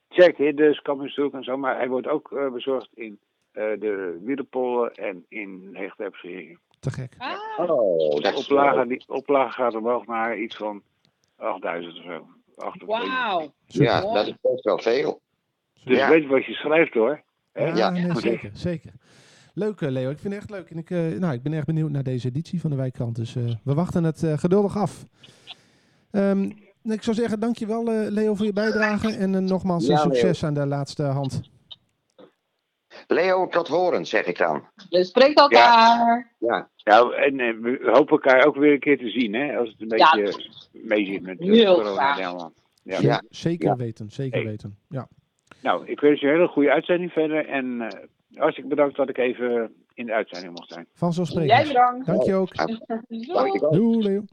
Check 0.10 0.38
Hiddes, 0.38 0.82
Kammershoek 0.82 1.34
en 1.34 1.44
zo, 1.44 1.58
maar 1.58 1.78
hij 1.78 1.88
wordt 1.88 2.08
ook 2.08 2.32
eh, 2.32 2.52
bezorgd 2.52 2.90
in 2.94 3.20
de 3.80 4.20
Wiedepollen 4.24 4.92
en 4.94 5.26
in 5.30 5.70
Heegterpseringen. 5.74 6.60
te 6.80 6.92
gek. 6.92 7.14
Ah, 7.18 7.36
Oh, 7.70 8.22
dat 8.22 8.34
De 8.34 8.36
oplage, 8.40 8.88
die, 8.88 9.04
oplage 9.08 9.52
gaat 9.62 9.76
omhoog 9.76 10.06
naar 10.08 10.38
iets 10.40 10.56
van 10.56 10.82
8000 11.36 11.98
of 11.98 12.04
zo. 12.04 12.28
8 12.56 12.84
of 12.84 12.88
9. 12.88 13.08
Wauw. 13.08 13.52
Ja, 13.66 14.02
Mooi. 14.02 14.14
dat 14.14 14.28
is 14.28 14.34
best 14.42 14.64
wel 14.64 14.80
veel. 14.80 15.22
Dus 15.84 15.98
Ja. 15.98 16.10
weet 16.10 16.22
je 16.24 16.28
wat 16.30 16.46
je 16.46 16.54
schrijft 16.54 16.94
hoor. 16.94 17.22
Hè? 17.54 17.66
Ja, 17.68 17.76
Ja. 17.76 17.90
nee, 17.90 18.16
zeker, 18.16 18.50
zeker. 18.54 18.92
Leuk, 19.54 19.82
eh, 19.82 19.90
Leo. 19.90 20.10
Ik 20.10 20.20
vind 20.20 20.34
het 20.34 20.42
echt 20.44 20.52
leuk. 20.52 20.70
En 20.70 20.78
ik, 20.78 20.90
eh, 20.90 21.20
nou, 21.20 21.34
ik 21.34 21.42
ben 21.44 21.54
erg 21.54 21.66
benieuwd 21.66 21.90
naar 21.92 22.04
deze 22.04 22.28
editie 22.28 22.62
van 22.62 22.70
de 22.70 22.76
Wijkkrant. 22.76 23.16
Dus 23.16 23.36
eh, 23.36 23.44
we 23.64 23.74
wachten 23.74 24.04
het 24.04 24.24
eh, 24.24 24.38
geduldig 24.38 24.78
af. 24.78 25.06
Ehm, 26.12 26.44
ik 26.84 27.04
zou 27.04 27.16
zeggen, 27.16 27.40
dankjewel 27.40 27.88
eh 27.92 28.10
Leo 28.12 28.36
voor 28.36 28.46
je 28.46 28.54
bijdrage. 28.54 29.12
En 29.16 29.36
eh, 29.36 29.42
nogmaals 29.42 29.84
eh, 29.88 29.90
Ja, 29.96 30.04
Leo. 30.04 30.14
succes 30.14 30.44
aan 30.44 30.54
de 30.54 30.66
laatste 30.66 31.04
hand. 31.04 31.42
Leo, 33.08 33.48
tot 33.48 33.68
horen, 33.68 34.06
zeg 34.06 34.26
ik 34.26 34.38
dan. 34.38 34.64
Je 34.90 35.04
spreekt 35.04 35.40
elkaar. 35.40 36.34
Ja, 36.40 36.70
Nou, 36.84 37.16
en 37.16 37.40
eh, 37.40 37.54
we 37.62 37.80
hopen 37.92 38.12
elkaar 38.22 38.46
ook 38.46 38.56
weer 38.56 38.74
een 38.74 38.80
keer 38.80 38.98
te 38.98 39.10
zien, 39.10 39.34
hè? 39.34 39.58
Als 39.58 39.70
het 39.70 39.92
een 39.92 39.98
Ja. 39.98 40.12
beetje 40.16 40.50
mee 40.72 41.06
zit 41.06 41.22
met 41.22 41.40
eh, 41.40 41.48
Heel 41.48 41.76
corona. 41.76 42.18
Ja. 42.84 43.00
Ja. 43.00 43.22
Zeker 43.30 43.68
Ja. 43.68 43.76
weten, 43.76 44.10
zeker 44.12 44.38
Hey. 44.40 44.48
weten. 44.48 44.78
Ja. 44.90 45.08
Nou, 45.62 45.86
ik 45.88 46.00
wens 46.00 46.20
je 46.20 46.28
een 46.28 46.34
hele 46.34 46.48
goede 46.48 46.72
uitzending 46.72 47.12
verder. 47.12 47.48
En 47.48 47.82
eh 47.82 48.00
hartstikke 48.34 48.70
bedankt 48.70 48.96
dat 48.96 49.10
ik 49.10 49.18
even 49.18 49.74
in 49.94 50.06
de 50.06 50.14
uitzending 50.14 50.54
mocht 50.54 50.72
zijn. 50.74 50.88
Van 50.94 51.14
zo 51.14 51.22
Jij 51.24 51.32
spreken. 51.32 51.68
bedankt. 51.68 52.06
Dank 52.06 52.24
je 52.24 52.34
ook. 52.34 52.54
Doei, 53.72 54.04
Leo. 54.04 54.24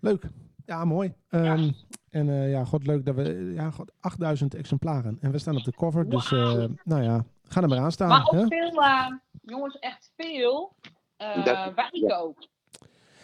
Leuk. 0.00 0.22
Ja, 0.66 0.84
mooi. 0.84 1.12
Ehm, 1.30 1.70
En 2.12 2.28
eh, 2.28 2.50
ja, 2.50 2.64
god 2.64 2.86
leuk 2.86 3.04
dat 3.04 3.14
we... 3.14 3.52
Ja, 3.54 3.70
god, 3.70 3.92
8000 4.00 4.54
exemplaren. 4.54 5.16
En 5.20 5.30
we 5.30 5.38
staan 5.38 5.56
op 5.56 5.64
de 5.64 5.72
cover. 5.72 6.08
Dus 6.08 6.32
eh, 6.32 6.64
nou 6.84 7.02
ja, 7.02 7.24
ga 7.42 7.62
er 7.62 7.68
maar 7.68 7.78
aan 7.78 7.92
staan. 7.92 8.08
Maar 8.08 8.24
ook 8.26 8.32
hè? 8.32 8.46
veel, 8.46 8.82
eh, 8.82 9.06
jongens, 9.42 9.78
echt 9.78 10.12
veel 10.16 10.76
eh 11.16 11.44
Dat- 11.44 11.74
wijken 11.74 12.20
ook. 12.22 12.46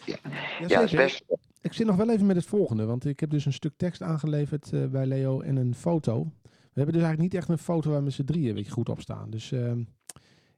Ja, 0.04 0.16
Ja, 0.60 0.68
dat 0.68 0.70
is 0.70 0.90
zeker. 0.90 0.96
best. 0.96 1.24
Ik 1.60 1.72
zit 1.72 1.86
nog 1.86 1.96
wel 1.96 2.10
even 2.10 2.26
met 2.26 2.36
het 2.36 2.46
volgende, 2.46 2.84
want 2.84 3.04
ik 3.04 3.20
heb 3.20 3.30
dus 3.30 3.44
een 3.46 3.52
stuk 3.52 3.72
tekst 3.76 4.02
aangeleverd 4.02 4.72
eh, 4.72 4.84
bij 4.86 5.06
Leo 5.06 5.40
en 5.40 5.56
een 5.56 5.74
foto. 5.74 6.14
We 6.42 6.84
hebben 6.84 6.94
dus 6.94 7.02
eigenlijk 7.02 7.20
niet 7.32 7.34
echt 7.34 7.48
een 7.48 7.58
foto 7.64 7.90
waar 7.90 8.02
met 8.02 8.12
z'n 8.12 8.24
drieën 8.24 8.54
weet 8.54 8.66
je, 8.66 8.72
goed 8.72 8.88
op 8.88 9.00
staan. 9.00 9.30
Dus 9.30 9.52
ehm, 9.52 9.80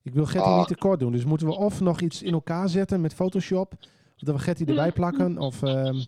ik 0.03 0.15
wil 0.15 0.27
Getty 0.27 0.49
Oh. 0.49 0.59
niet 0.59 0.67
tekort 0.67 1.01
doen. 1.01 1.13
Dus 1.13 1.25
moeten 1.25 1.47
we 1.47 1.57
of 1.57 1.81
nog 1.81 2.01
iets 2.01 2.23
in 2.23 2.33
elkaar 2.33 2.69
zetten 2.69 3.01
met 3.01 3.15
Photoshop, 3.15 3.73
of 3.81 4.21
dat 4.23 4.35
we 4.35 4.41
Getty 4.41 4.65
erbij 4.65 4.93
plakken, 5.01 5.39
of... 5.39 5.63
ehm, 5.63 5.99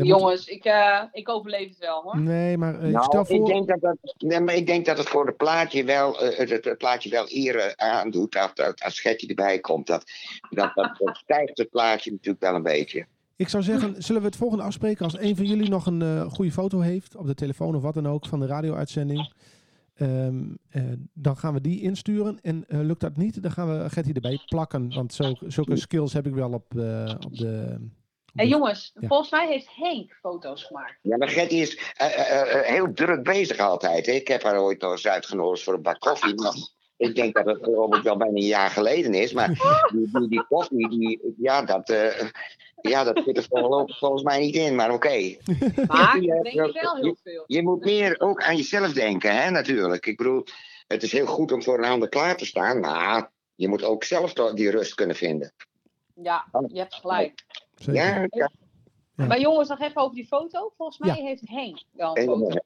dan 0.00 0.08
moet- 0.08 0.18
Jongens, 0.20 0.46
ik, 0.46 0.64
eh, 0.64 1.02
ik 1.12 1.28
overleef 1.28 1.68
het 1.68 1.78
wel 1.78 2.02
hoor. 2.02 2.20
Nee, 2.20 2.58
maar 2.58 2.74
ik 2.74 2.92
Nou, 2.92 3.04
stel 3.04 3.20
ik 3.20 3.26
voor... 3.26 3.46
denk 3.46 3.68
dat, 3.68 3.80
dat, 3.80 4.14
nee, 4.18 4.40
maar 4.40 4.54
ik 4.54 4.66
denk 4.66 4.86
dat 4.86 4.98
het 4.98 5.08
voor 5.08 5.26
het 5.26 5.36
plaatje 5.36 5.84
wel, 5.84 6.20
eh, 6.20 6.38
het, 6.38 6.64
het, 6.64 6.78
plaatje 6.78 7.10
wel 7.10 7.24
eer 7.28 7.72
aandoet. 7.76 8.32
Dat, 8.32 8.50
dat, 8.54 8.82
als 8.82 9.00
Gertje 9.00 9.26
erbij 9.26 9.58
komt, 9.58 9.86
dat, 9.86 10.04
dat, 10.50 10.74
dat, 10.74 10.96
dat 10.98 11.16
stijgt 11.16 11.58
het 11.58 11.70
plaatje 11.70 12.10
natuurlijk 12.10 12.44
wel 12.44 12.54
een 12.54 12.62
beetje. 12.62 13.06
Ik 13.36 13.48
zou 13.48 13.62
zeggen, 13.62 14.02
zullen 14.02 14.20
we 14.20 14.28
het 14.28 14.36
volgende 14.36 14.64
afspreken 14.64 15.04
als 15.04 15.18
een 15.18 15.36
van 15.36 15.44
jullie 15.44 15.68
nog 15.68 15.86
een 15.86 16.02
eh, 16.02 16.30
goede 16.30 16.52
foto 16.52 16.80
heeft, 16.80 17.16
op 17.16 17.26
de 17.26 17.34
telefoon 17.34 17.76
of 17.76 17.82
wat 17.82 17.94
dan 17.94 18.08
ook, 18.08 18.26
van 18.26 18.40
de 18.40 18.46
radio-uitzending. 18.46 19.32
Ehm, 20.00 20.42
eh, 20.68 20.82
dan 21.12 21.36
gaan 21.36 21.54
we 21.54 21.60
die 21.60 21.80
insturen. 21.80 22.38
En 22.42 22.64
eh, 22.68 22.80
lukt 22.80 23.00
dat 23.00 23.16
niet, 23.16 23.42
dan 23.42 23.50
gaan 23.50 23.68
we 23.68 23.90
Getty 23.90 24.12
erbij 24.12 24.40
plakken. 24.46 24.94
Want 24.94 25.14
zo, 25.14 25.32
zulke 25.46 25.76
skills 25.76 26.12
heb 26.12 26.26
ik 26.26 26.34
wel 26.34 26.52
op, 26.52 26.76
eh, 26.76 27.14
op 27.26 27.36
de... 27.36 27.76
de- 28.32 28.48
jongens, 28.48 28.90
Ja. 29.00 29.08
volgens 29.08 29.30
mij 29.30 29.46
heeft 29.48 29.68
Henk 29.74 30.12
foto's 30.20 30.64
gemaakt. 30.64 30.98
Ja, 31.02 31.16
maar 31.16 31.28
Gertje 31.28 31.56
is 31.56 31.92
eh, 31.96 32.18
eh, 32.18 32.54
eh, 32.54 32.66
heel 32.66 32.92
druk 32.92 33.22
bezig 33.22 33.58
altijd. 33.58 34.06
Hè. 34.06 34.12
Ik 34.12 34.28
heb 34.28 34.42
haar 34.42 34.60
ooit 34.60 34.80
nog 34.80 34.90
eens 34.92 35.06
uitgenodigd 35.06 35.62
voor 35.64 35.74
een 35.74 35.82
bak 35.82 36.00
koffie. 36.00 36.34
Maar 36.34 36.54
ik 36.96 37.14
denk 37.14 37.34
dat 37.34 37.44
het 37.46 37.56
ik 37.96 38.02
wel 38.02 38.16
bijna 38.16 38.24
een 38.36 38.42
jaar 38.46 38.70
geleden 38.70 39.14
is. 39.14 39.32
Maar 39.32 39.48
die, 39.92 40.08
die, 40.12 40.28
die 40.28 40.44
koffie, 40.48 40.88
die, 40.88 41.34
ja, 41.38 41.62
dat, 41.62 41.90
eh, 41.90 42.28
ja, 42.80 43.04
dat 43.04 43.22
zit 43.24 43.36
er 43.36 43.46
volgens 43.86 44.22
mij 44.22 44.38
niet 44.40 44.54
in. 44.54 44.74
Maar 44.74 44.92
oké. 44.92 45.36
Maar 45.86 46.20
Ja, 46.20 46.34
ik 46.34 46.42
denk 46.42 46.46
je 46.46 46.78
wel 46.80 46.96
heel 46.96 47.16
veel. 47.22 47.44
Je 47.46 47.62
moet 47.62 47.84
meer 47.84 48.14
ook 48.20 48.42
aan 48.42 48.56
jezelf 48.56 48.92
denken, 48.92 49.42
hè, 49.42 49.50
natuurlijk. 49.50 50.06
Ik 50.06 50.16
bedoel, 50.16 50.44
het 50.86 51.02
is 51.02 51.12
heel 51.12 51.26
goed 51.26 51.52
om 51.52 51.62
voor 51.62 51.78
een 51.78 51.90
ander 51.90 52.08
klaar 52.08 52.36
te 52.36 52.46
staan. 52.46 52.80
Maar 52.80 53.30
je 53.54 53.68
moet 53.68 53.84
ook 53.84 54.04
zelf 54.04 54.32
die 54.32 54.70
rust 54.70 54.94
kunnen 54.94 55.16
vinden. 55.16 55.52
Ja, 56.14 56.44
je 56.66 56.78
hebt 56.78 56.94
gelijk. 56.94 57.44
Zeker. 57.82 58.02
Ja, 58.04 58.26
ja. 58.30 58.50
Ja. 59.14 59.26
Maar 59.26 59.40
jongens, 59.40 59.68
nog 59.68 59.80
even 59.80 60.02
over 60.02 60.14
die 60.16 60.26
foto. 60.26 60.72
Volgens 60.76 60.98
mij 60.98 61.08
Ja. 61.16 61.22
heeft 61.22 61.48
Henk 61.48 61.82
wel 61.92 62.16
een 62.18 62.24
foto. 62.24 62.58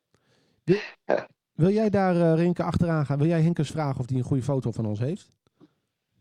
Wil 1.53 1.71
jij 1.71 1.91
daar, 1.91 2.17
eh 2.17 2.35
Rinke, 2.35 2.63
achteraan 2.63 3.07
gaan? 3.07 3.19
Wil 3.19 3.27
jij 3.27 3.43
Henk 3.43 3.59
eens 3.59 3.71
vragen 3.71 4.01
of 4.01 4.09
hij 4.09 4.19
een 4.19 4.25
goede 4.25 4.43
foto 4.43 4.71
van 4.73 4.87
ons 4.87 4.99
heeft? 4.99 5.31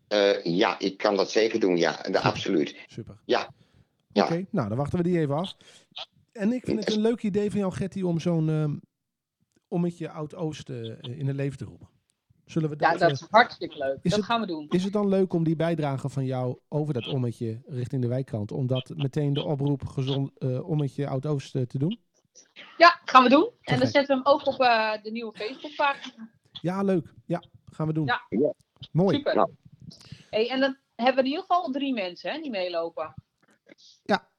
Eh, 0.07 0.43
ja, 0.43 0.79
ik 0.79 0.97
kan 0.97 1.15
dat 1.15 1.31
zeker 1.31 1.59
doen, 1.59 1.77
ja, 1.77 2.01
de, 2.01 2.19
absoluut. 2.19 2.75
Super. 2.87 3.19
Ja. 3.25 3.53
Ja. 4.07 4.23
Oké, 4.23 4.45
nou 4.49 4.67
dan 4.69 4.77
wachten 4.77 4.97
we 4.97 5.03
die 5.03 5.19
even 5.19 5.35
af. 5.35 5.57
En 6.31 6.51
ik 6.53 6.65
vind 6.65 6.79
het 6.85 6.93
een 6.95 7.01
leuk 7.01 7.23
idee 7.23 7.49
van 7.49 7.59
jou, 7.59 7.73
Getty, 7.73 8.01
om 8.01 8.19
zo'n 8.19 8.49
ehm 8.49 8.75
ommetje 9.67 10.09
Oud-Oost 10.09 10.69
eh, 10.69 10.83
in 11.01 11.27
het 11.27 11.35
leven 11.35 11.57
te 11.57 11.65
roepen. 11.65 11.87
Zullen 12.45 12.69
we 12.69 12.75
Ja, 12.79 12.95
dat... 12.97 13.11
is 13.11 13.25
hartstikke 13.29 13.77
leuk. 13.77 13.97
is 14.01 14.09
dat 14.11 14.19
het- 14.19 14.25
gaan 14.29 14.41
we 14.41 14.47
doen. 14.47 14.65
is 14.69 14.83
het 14.83 14.93
dan 14.93 15.07
leuk 15.07 15.33
om 15.33 15.43
die 15.43 15.55
bijdrage 15.55 16.09
van 16.09 16.25
jou 16.25 16.57
over 16.67 16.93
dat 16.93 17.07
ommetje 17.07 17.61
richting 17.65 18.01
de 18.01 18.07
wijkkant, 18.07 18.51
om 18.51 18.67
dat 18.67 18.91
meteen 18.95 19.33
de 19.33 19.43
oproep 19.43 19.85
gezond 19.85 20.31
eh, 20.37 20.69
ommetje 20.69 21.07
Oud-Oost 21.07 21.55
eh, 21.55 21.61
te 21.61 21.77
doen? 21.77 21.99
Ja, 22.77 22.99
gaan 23.05 23.23
we 23.23 23.29
doen. 23.29 23.49
En 23.61 23.79
dan 23.79 23.87
zetten 23.87 24.17
we 24.17 24.23
hem 24.23 24.33
ook 24.33 24.47
op 24.47 24.59
eh, 24.59 24.91
de 25.03 25.11
nieuwe 25.11 25.31
Facebookpagina. 25.37 26.29
Ja, 26.61 26.81
leuk. 26.83 27.13
Ja, 27.25 27.43
gaan 27.65 27.87
we 27.87 27.93
doen. 27.93 28.05
Ja. 28.05 28.21
Ja. 28.29 28.53
Mooi. 28.91 29.15
Super. 29.15 29.35
Nou. 29.35 29.49
Hey, 30.29 30.49
en 30.49 30.59
dan 30.59 30.77
hebben 30.95 31.15
we 31.15 31.21
in 31.29 31.35
ieder 31.35 31.45
geval 31.47 31.71
drie 31.71 31.93
mensen 31.93 32.31
hè, 32.31 32.41
die 32.41 32.49
meelopen. 32.51 33.13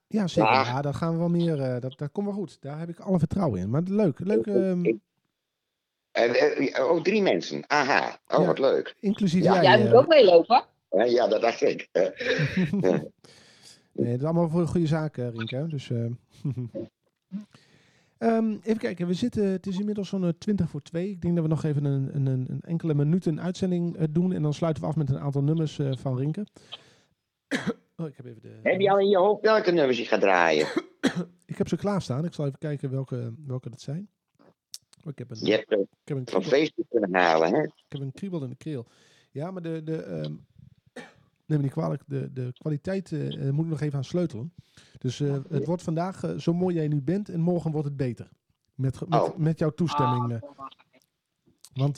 Ja, 0.07 0.26
zeker. 0.26 0.52
Ja. 0.52 0.62
Ja, 0.64 0.82
dat 0.82 0.94
gaan 0.94 1.12
we 1.12 1.18
wel 1.18 1.28
meer. 1.28 1.61
eh, 1.61 1.80
dat, 1.80 1.98
dat 1.98 2.12
komt 2.12 2.26
wel 2.26 2.34
goed. 2.36 2.57
Daar 2.61 2.78
heb 2.78 2.88
ik 2.88 3.00
alle 3.00 3.18
vertrouwen 3.18 3.61
in. 3.61 3.70
Maar 3.70 3.82
leuk. 3.82 4.18
leuk 4.18 4.46
ehm, 4.46 4.84
Eh, 4.84 4.90
eh, 4.90 4.96
oh, 6.80 7.02
drie 7.02 7.22
mensen. 7.22 7.64
Aha. 7.66 8.18
Oh, 8.26 8.38
Ja. 8.40 8.46
wat 8.46 8.58
leuk. 8.58 8.94
inclusief 9.00 9.44
Ja, 9.44 9.52
jij. 9.54 9.62
Jij 9.62 9.78
eh, 9.78 9.84
moet 9.84 9.92
ook 9.94 10.06
meelopen. 10.08 10.64
Ja, 10.90 11.04
ja, 11.04 11.28
dat 11.28 11.40
dacht 11.40 11.62
ik. 11.62 11.88
Eh, 11.92 12.02
nee, 13.92 14.10
dat 14.10 14.18
is 14.18 14.24
allemaal 14.24 14.48
voor 14.48 14.60
een 14.60 14.66
goede 14.66 14.86
zaak, 14.86 15.16
eh, 15.16 15.28
Rinke. 15.32 15.66
Dus, 15.66 15.90
eh, 15.90 16.04
Ehm, 18.18 18.56
even 18.62 18.78
kijken, 18.78 19.06
we 19.06 19.14
zitten, 19.14 19.46
het 19.46 19.66
is 19.66 19.78
inmiddels 19.78 20.08
zo'n 20.08 20.24
eh, 20.24 20.28
20 20.38 20.68
voor 20.70 20.82
2. 20.82 21.10
Ik 21.10 21.20
denk 21.20 21.34
dat 21.34 21.44
we 21.44 21.50
nog 21.50 21.64
even 21.64 21.84
een, 21.84 22.10
een, 22.14 22.26
een, 22.26 22.46
een 22.48 22.60
enkele 22.60 22.94
minuten 22.94 23.40
uitzending 23.40 23.96
eh, 23.96 24.04
doen. 24.10 24.32
En 24.32 24.42
dan 24.42 24.54
sluiten 24.54 24.82
we 24.82 24.88
af 24.88 24.96
met 24.96 25.10
een 25.10 25.18
aantal 25.18 25.42
nummers 25.42 25.78
eh, 25.78 25.92
van 25.96 26.16
Rinke. 26.18 26.46
oh, 27.96 28.06
ik 28.06 28.16
heb 28.16 28.26
even 28.26 28.42
de. 28.42 28.58
heb 28.62 28.80
je 28.80 28.90
al 28.90 28.98
in 28.98 29.08
je 29.08 29.16
hoofd 29.16 29.42
welke 29.42 29.70
nummers 29.70 29.98
je 29.98 30.04
gaat 30.04 30.20
draaien? 30.20 30.66
Ik 31.46 31.58
heb 31.58 31.68
ze 31.68 31.76
klaarstaan. 31.76 32.24
Ik 32.24 32.34
zal 32.34 32.46
even 32.46 32.58
kijken 32.58 32.90
welke, 32.90 33.34
welke 33.46 33.70
dat 33.70 33.80
zijn. 33.80 34.08
Oh, 35.05 35.11
ik 35.11 35.18
heb 35.18 35.30
een, 35.30 35.36
Je 35.46 35.50
hebt 35.52 35.70
ik 35.72 35.86
heb 36.05 36.16
een 36.16 36.28
van 36.28 36.42
Facebook 36.42 36.86
kunnen 36.90 37.14
halen, 37.14 37.52
hè? 37.55 37.62
Ik 37.62 37.72
heb 37.88 38.00
een 38.00 38.12
kriebel 38.12 38.42
in 38.42 38.48
de 38.48 38.57
keel. 38.57 38.86
Ja, 39.30 39.50
maar 39.50 39.62
de, 39.62 39.82
de, 39.82 40.02
ehm, 40.02 40.32
neem 41.46 41.59
me 41.59 41.62
niet 41.62 41.70
kwalijk, 41.72 42.02
de, 42.07 42.32
de 42.32 42.52
kwaliteit 42.52 43.12
eh, 43.12 43.50
moet 43.50 43.64
ik 43.64 43.70
nog 43.70 43.80
even 43.80 43.96
aan 43.98 44.05
sleutelen. 44.05 44.52
Dus 44.98 45.20
eh, 45.20 45.36
het 45.48 45.66
wordt 45.66 45.82
vandaag 45.82 46.34
zo 46.38 46.52
mooi 46.55 46.74
jij 46.74 46.88
nu 46.88 47.02
bent 47.02 47.28
en 47.28 47.40
morgen 47.40 47.70
wordt 47.70 47.86
het 47.86 47.96
beter. 47.96 48.28
Met, 48.74 49.09
met, 49.09 49.20
Oh. 49.20 49.36
met 49.36 49.59
jouw 49.59 49.70
toestemming. 49.70 50.40
Want 51.74 51.96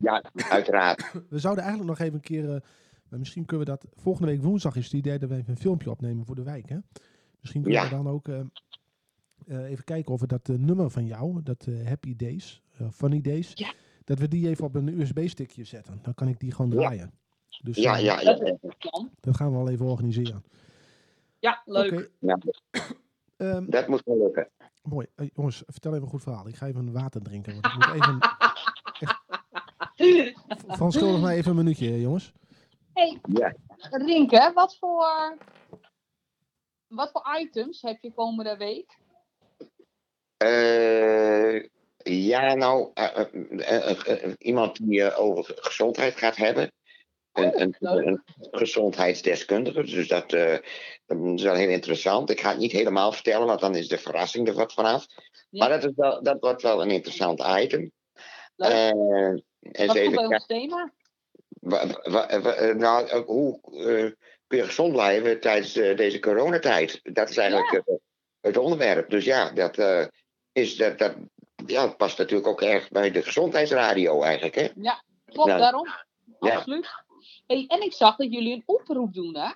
Ja, 0.00 0.24
uiteraard. 0.34 1.12
we 1.30 1.38
zouden 1.38 1.64
eigenlijk 1.64 1.98
nog 1.98 2.06
even 2.06 2.14
een 2.14 2.24
keer, 2.24 2.62
misschien 3.08 3.44
kunnen 3.44 3.66
we 3.66 3.72
dat, 3.72 3.86
volgende 3.94 4.28
week 4.28 4.42
woensdag 4.42 4.76
is 4.76 4.84
het 4.84 4.92
idee 4.92 5.18
dat 5.18 5.28
we 5.28 5.36
even 5.36 5.50
een 5.50 5.56
filmpje 5.60 5.90
opnemen 5.90 6.26
voor 6.26 6.34
de 6.34 6.42
wijk. 6.42 6.68
Hè? 6.68 6.78
Misschien 7.40 7.62
kunnen 7.62 7.80
Ja. 7.80 7.88
we 7.88 7.94
dan 7.94 8.08
ook 8.08 8.28
even 9.48 9.84
kijken 9.84 10.12
of 10.12 10.20
we 10.20 10.26
dat 10.26 10.48
eh, 10.48 10.56
nummer 10.56 10.90
van 10.90 11.06
jou, 11.06 11.42
dat 11.42 11.66
eh, 11.66 11.86
Happy 11.86 12.16
Days, 12.16 12.62
eh, 12.78 12.86
Funny 12.90 13.20
Days, 13.20 13.50
Ja. 13.54 13.72
dat 14.04 14.18
we 14.18 14.28
die 14.28 14.48
even 14.48 14.64
op 14.64 14.74
een 14.74 15.00
USB-stickje 15.00 15.64
zetten. 15.64 15.98
Dan 16.02 16.14
kan 16.14 16.28
ik 16.28 16.40
die 16.40 16.52
gewoon 16.52 16.70
Ja. 16.70 16.76
draaien. 16.76 17.12
Dus 17.62 17.76
Ja, 17.76 17.96
eh, 17.96 18.04
ja, 18.04 18.14
Dat 18.22 18.38
ja. 18.38 18.44
is 18.44 18.56
het 18.60 18.78
plan. 18.78 19.10
dat 19.20 19.36
gaan 19.36 19.52
we 19.52 19.58
al 19.58 19.68
even 19.68 19.86
organiseren. 19.86 20.44
Ja, 21.38 21.62
leuk. 21.64 21.92
Oké, 21.92 22.08
Ja, 22.18 22.38
ehm, 23.36 23.70
dat 23.70 23.88
moet 23.88 24.02
wel 24.04 24.18
lukken. 24.18 24.48
mooi. 24.82 25.06
Eh, 25.14 25.28
jongens, 25.34 25.62
vertel 25.66 25.90
even 25.92 26.02
een 26.04 26.10
goed 26.10 26.22
verhaal. 26.22 26.48
Ik 26.48 26.56
ga 26.56 26.66
even 26.66 26.92
water 26.92 27.22
drinken. 27.22 27.52
Want 27.52 27.66
ik 27.66 27.74
moet 27.74 27.88
even, 27.94 28.18
Frans, 30.74 30.94
schuldig 30.94 31.20
mij 31.20 31.36
even 31.36 31.50
een 31.50 31.56
minuutje, 31.56 32.00
jongens. 32.00 32.32
hey, 32.92 33.20
Ja. 33.32 33.54
Rinke, 33.90 34.50
wat 34.54 34.76
voor, 34.78 35.36
wat 36.86 37.10
voor 37.10 37.36
items 37.40 37.82
heb 37.82 38.02
je 38.02 38.12
komende 38.12 38.56
week? 38.56 38.98
Eh, 40.38 41.62
ja, 41.96 42.54
nou, 42.54 42.90
eh, 42.94 43.90
eh, 43.90 44.32
iemand 44.38 44.88
die 44.88 45.14
over 45.14 45.54
gezondheid 45.56 46.16
gaat 46.16 46.36
hebben. 46.36 46.72
Een, 47.32 47.60
een, 47.60 47.76
een 47.80 48.22
gezondheidsdeskundige. 48.50 49.84
Dus 49.84 50.08
dat, 50.08 50.30
dat 50.30 51.18
is 51.34 51.42
wel 51.42 51.54
heel 51.54 51.68
interessant. 51.68 52.30
Ik 52.30 52.40
ga 52.40 52.48
het 52.48 52.58
niet 52.58 52.72
helemaal 52.72 53.12
vertellen, 53.12 53.46
want 53.46 53.60
dan 53.60 53.76
is 53.76 53.88
de 53.88 53.98
verrassing 53.98 54.48
er 54.48 54.54
wat 54.54 54.72
vanaf. 54.72 55.06
Ja. 55.50 55.66
Maar 55.66 55.68
dat, 55.80 55.90
is 55.90 55.96
wel, 55.96 56.22
dat 56.22 56.36
wordt 56.40 56.62
wel 56.62 56.82
een 56.82 56.90
interessant 56.90 57.44
item. 57.46 57.92
Leuk. 58.56 58.94
Wat 59.60 59.96
even 59.96 60.12
kijken. 60.12 60.28
ons 60.28 60.46
thema? 60.46 60.92
Nou, 62.74 63.22
hoe 63.24 63.60
kun 64.46 64.58
je 64.58 64.64
gezond 64.64 64.92
blijven 64.92 65.40
tijdens 65.40 65.72
deze 65.72 66.18
coronatijd? 66.18 67.00
Dat 67.02 67.30
is 67.30 67.36
eigenlijk 67.36 67.82
het 68.40 68.56
onderwerp. 68.56 69.10
Dus 69.10 69.24
ja, 69.24 69.50
dat, 69.50 69.76
is, 70.60 70.76
dat, 70.76 70.98
dat 70.98 71.14
ja, 71.66 71.86
past 71.86 72.18
natuurlijk 72.18 72.48
ook 72.48 72.62
erg 72.62 72.88
bij 72.88 73.10
de 73.10 73.22
gezondheidsradio 73.22 74.22
eigenlijk. 74.22 74.54
Hè? 74.54 74.68
Klopt, 75.24 75.48
Ja. 75.48 75.58
daarom. 75.58 75.88
Ja. 76.40 76.54
Absoluut. 76.56 76.88
Hey, 77.46 77.64
en 77.68 77.82
ik 77.82 77.92
zag 77.92 78.16
dat 78.16 78.32
jullie 78.32 78.52
een 78.52 78.62
oproep 78.66 79.14
doen, 79.14 79.36
hè? 79.36 79.50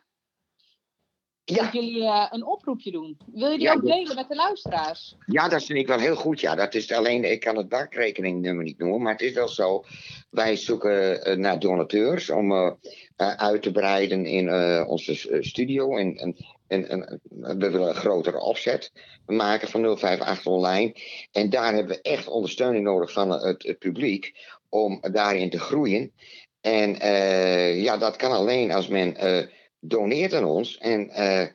Ja, 1.45 1.63
Dat 1.65 1.73
jullie 1.73 2.05
eh, 2.05 2.27
een 2.31 2.47
oproepje 2.47 2.91
doen. 2.91 3.19
Wil 3.33 3.51
je 3.51 3.57
die 3.59 3.67
Ja, 3.67 3.75
ook 3.75 3.87
ja. 3.87 3.95
delen 3.95 4.15
met 4.15 4.29
de 4.29 4.35
luisteraars? 4.35 5.17
ja, 5.27 5.49
dat 5.49 5.65
vind 5.65 5.79
ik 5.79 5.87
wel 5.87 5.99
heel 5.99 6.17
goed. 6.17 6.41
Ja. 6.41 6.55
Dat 6.55 6.75
is 6.75 6.93
alleen, 6.93 7.31
ik 7.31 7.41
kan 7.41 7.57
het 7.57 7.69
bankrekeningnummer 7.69 8.65
niet 8.65 8.79
noemen, 8.79 9.03
maar 9.03 9.13
het 9.13 9.21
is 9.21 9.33
wel 9.33 9.49
zo. 9.49 9.85
Wij 10.31 10.57
zoeken 10.57 11.25
eh, 11.25 11.37
naar 11.37 11.59
donateurs 11.59 12.31
om 12.31 12.53
eh, 12.53 12.73
uit 13.17 13.63
te 13.63 13.73
breiden 13.73 14.27
in 14.27 14.53
onze 14.87 15.39
studio. 15.41 15.97
En, 15.97 16.17
en, 16.17 16.37
we 16.79 17.71
willen 17.71 17.89
een 17.89 17.95
grotere 17.95 18.41
opzet 18.41 18.93
maken 19.27 19.69
van 19.69 19.85
058 19.99 20.47
online. 20.47 20.95
En 21.33 21.51
daar 21.51 21.75
hebben 21.75 21.97
we 21.97 22.03
echt 22.03 22.29
ondersteuning 22.29 22.85
nodig 22.85 23.13
van 23.13 23.31
het, 23.31 23.63
het 23.63 23.79
publiek 23.79 24.35
om 24.69 25.01
daarin 25.13 25.51
te 25.51 25.61
groeien. 25.61 26.13
En 26.61 27.01
eh, 27.01 27.83
ja, 27.83 27.97
dat 27.97 28.17
kan 28.17 28.33
alleen 28.33 28.73
als 28.73 28.89
men 28.89 29.17
eh, 29.17 29.47
doneert 29.81 30.35
aan 30.35 30.45
ons. 30.45 30.79
En 30.79 31.11
eh, 31.11 31.47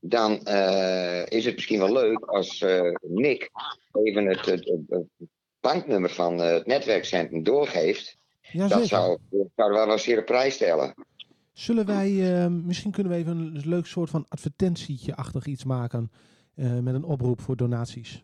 dan 0.00 0.44
eh, 0.44 1.26
is 1.26 1.44
het 1.44 1.54
misschien 1.54 1.78
wel 1.78 1.92
leuk 1.92 2.24
als 2.24 2.60
eh, 2.60 2.90
Nick 3.00 3.50
even 3.92 4.26
het, 4.26 4.46
het, 4.46 5.04
banknummer 5.60 6.10
van 6.10 6.42
eh, 6.42 6.52
het 6.52 6.66
netwerkcentrum 6.66 7.42
doorgeeft. 7.42 8.16
Dat 8.52 8.86
zou, 8.86 9.18
dat 9.30 9.46
zou 9.56 9.72
wel 9.72 9.92
een 9.92 9.98
zeer 9.98 10.24
prijs 10.24 10.54
stellen. 10.54 10.94
Zullen 11.58 11.86
wij, 11.86 12.42
eh, 12.44 12.50
misschien 12.50 12.90
kunnen 12.90 13.12
we 13.12 13.18
even 13.18 13.36
een 13.36 13.68
leuk 13.68 13.86
soort 13.86 14.10
van 14.10 14.26
advertentietje-achtig 14.28 15.46
iets 15.46 15.64
maken 15.64 16.10
eh, 16.54 16.78
met 16.78 16.94
een 16.94 17.04
oproep 17.04 17.40
voor 17.40 17.56
donaties. 17.56 18.22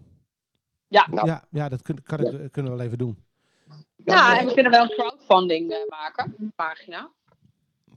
Ja. 0.88 1.06
Nou. 1.10 1.26
ja, 1.26 1.44
ja, 1.50 1.68
dat 1.68 1.82
kun- 1.82 2.02
kan 2.02 2.18
ik, 2.18 2.26
eh, 2.26 2.50
kunnen 2.50 2.72
we 2.72 2.76
wel 2.78 2.86
even 2.86 2.98
doen. 2.98 3.18
Ja, 3.96 4.38
en 4.38 4.46
we 4.46 4.52
kunnen 4.54 4.72
wel 4.72 4.82
een 4.82 4.88
crowdfunding 4.96 5.70
eh, 5.70 5.88
maken, 5.88 6.34
een 6.38 6.52
pagina. 6.56 7.10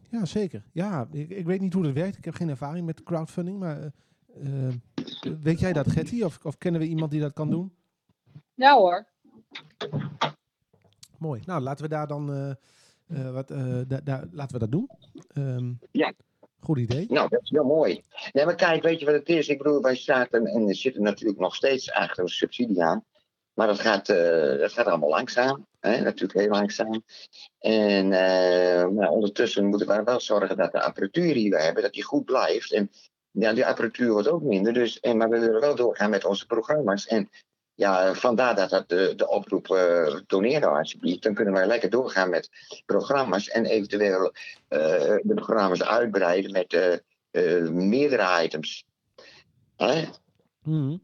Ja, 0.09 0.25
zeker. 0.25 0.63
Ja, 0.71 1.07
ik, 1.11 1.29
ik 1.29 1.45
weet 1.45 1.61
niet 1.61 1.73
hoe 1.73 1.83
dat 1.83 1.93
werkt. 1.93 2.17
Ik 2.17 2.25
heb 2.25 2.33
geen 2.35 2.49
ervaring 2.49 2.85
met 2.85 3.03
crowdfunding, 3.03 3.59
maar 3.59 3.91
weet 5.41 5.59
jij 5.59 5.73
dat, 5.73 5.91
Getty? 5.91 6.21
Of, 6.21 6.39
of 6.45 6.57
kennen 6.57 6.81
we 6.81 6.87
iemand 6.87 7.11
die 7.11 7.21
dat 7.21 7.33
kan 7.33 7.49
doen? 7.49 7.73
Ja 8.53 8.75
hoor. 8.75 9.05
Mooi. 11.17 11.41
Nou, 11.45 11.61
laten 11.61 11.83
we 11.83 11.89
daar 11.89 12.07
dan, 12.07 12.55
wat, 13.07 13.51
eh, 13.51 13.79
da- 13.87 14.01
daar- 14.03 14.27
laten 14.31 14.53
we 14.53 14.59
dat 14.59 14.71
doen. 14.71 14.89
Ehm, 15.33 15.73
Ja. 15.91 16.13
Goed 16.59 16.77
idee. 16.79 17.05
Nou, 17.09 17.29
dat 17.29 17.41
is 17.43 17.49
heel 17.49 17.63
mooi. 17.63 18.01
Nee, 18.31 18.45
maar 18.45 18.55
kijk, 18.55 18.83
weet 18.83 18.99
je 18.99 19.05
wat 19.05 19.13
het 19.15 19.29
is? 19.29 19.47
Ik 19.47 19.57
bedoel, 19.57 19.81
wij 19.81 19.95
zaten 19.95 20.45
en 20.45 20.75
zitten 20.75 21.01
natuurlijk 21.03 21.39
nog 21.39 21.55
steeds 21.55 21.91
achter 21.91 22.23
een 22.23 22.29
subsidie 22.29 22.83
aan. 22.83 23.03
Maar 23.53 23.67
dat 23.67 23.79
gaat, 23.79 24.09
eh, 24.09 24.59
dat 24.59 24.73
gaat 24.73 24.85
allemaal 24.85 25.09
langzaam. 25.09 25.65
Hè? 25.79 26.01
Natuurlijk 26.01 26.39
heel 26.39 26.49
langzaam. 26.49 27.03
En 27.59 28.11
eh, 28.13 28.87
maar 28.87 29.09
ondertussen 29.09 29.65
moeten 29.65 29.87
we 29.87 30.03
wel 30.03 30.19
zorgen 30.19 30.57
dat 30.57 30.71
de 30.71 30.81
apparatuur 30.81 31.33
die 31.33 31.49
we 31.49 31.61
hebben, 31.61 31.83
dat 31.83 31.93
die 31.93 32.03
goed 32.03 32.25
blijft. 32.25 32.71
En 32.73 32.91
ja, 33.31 33.53
die 33.53 33.65
apparatuur 33.65 34.11
wordt 34.11 34.27
ook 34.27 34.41
minder. 34.41 34.73
Dus, 34.73 34.99
en, 34.99 35.17
maar 35.17 35.29
we 35.29 35.39
willen 35.39 35.61
wel 35.61 35.75
doorgaan 35.75 36.09
met 36.09 36.25
onze 36.25 36.45
programma's. 36.45 37.07
En 37.07 37.29
ja, 37.77 38.13
vandaar 38.13 38.55
dat, 38.55 38.69
dat 38.69 38.89
de, 38.89 39.13
de 39.15 39.29
oproep 39.29 39.69
eh 39.69 40.15
doneer 40.27 40.59
nou 40.59 40.77
alsjeblieft. 40.77 41.23
Dan 41.23 41.33
kunnen 41.33 41.53
wij 41.53 41.67
lekker 41.67 41.89
doorgaan 41.89 42.29
met 42.29 42.49
programma's. 42.85 43.49
En 43.49 43.65
eventueel 43.65 44.31
eh, 44.67 44.79
de 45.21 45.33
programma's 45.35 45.83
uitbreiden 45.83 46.51
met 46.51 46.73
eh, 46.73 46.93
eh, 47.31 47.69
meerdere 47.69 48.43
items. 48.43 48.85
Hè? 49.75 50.05
Mhm. 50.63 50.97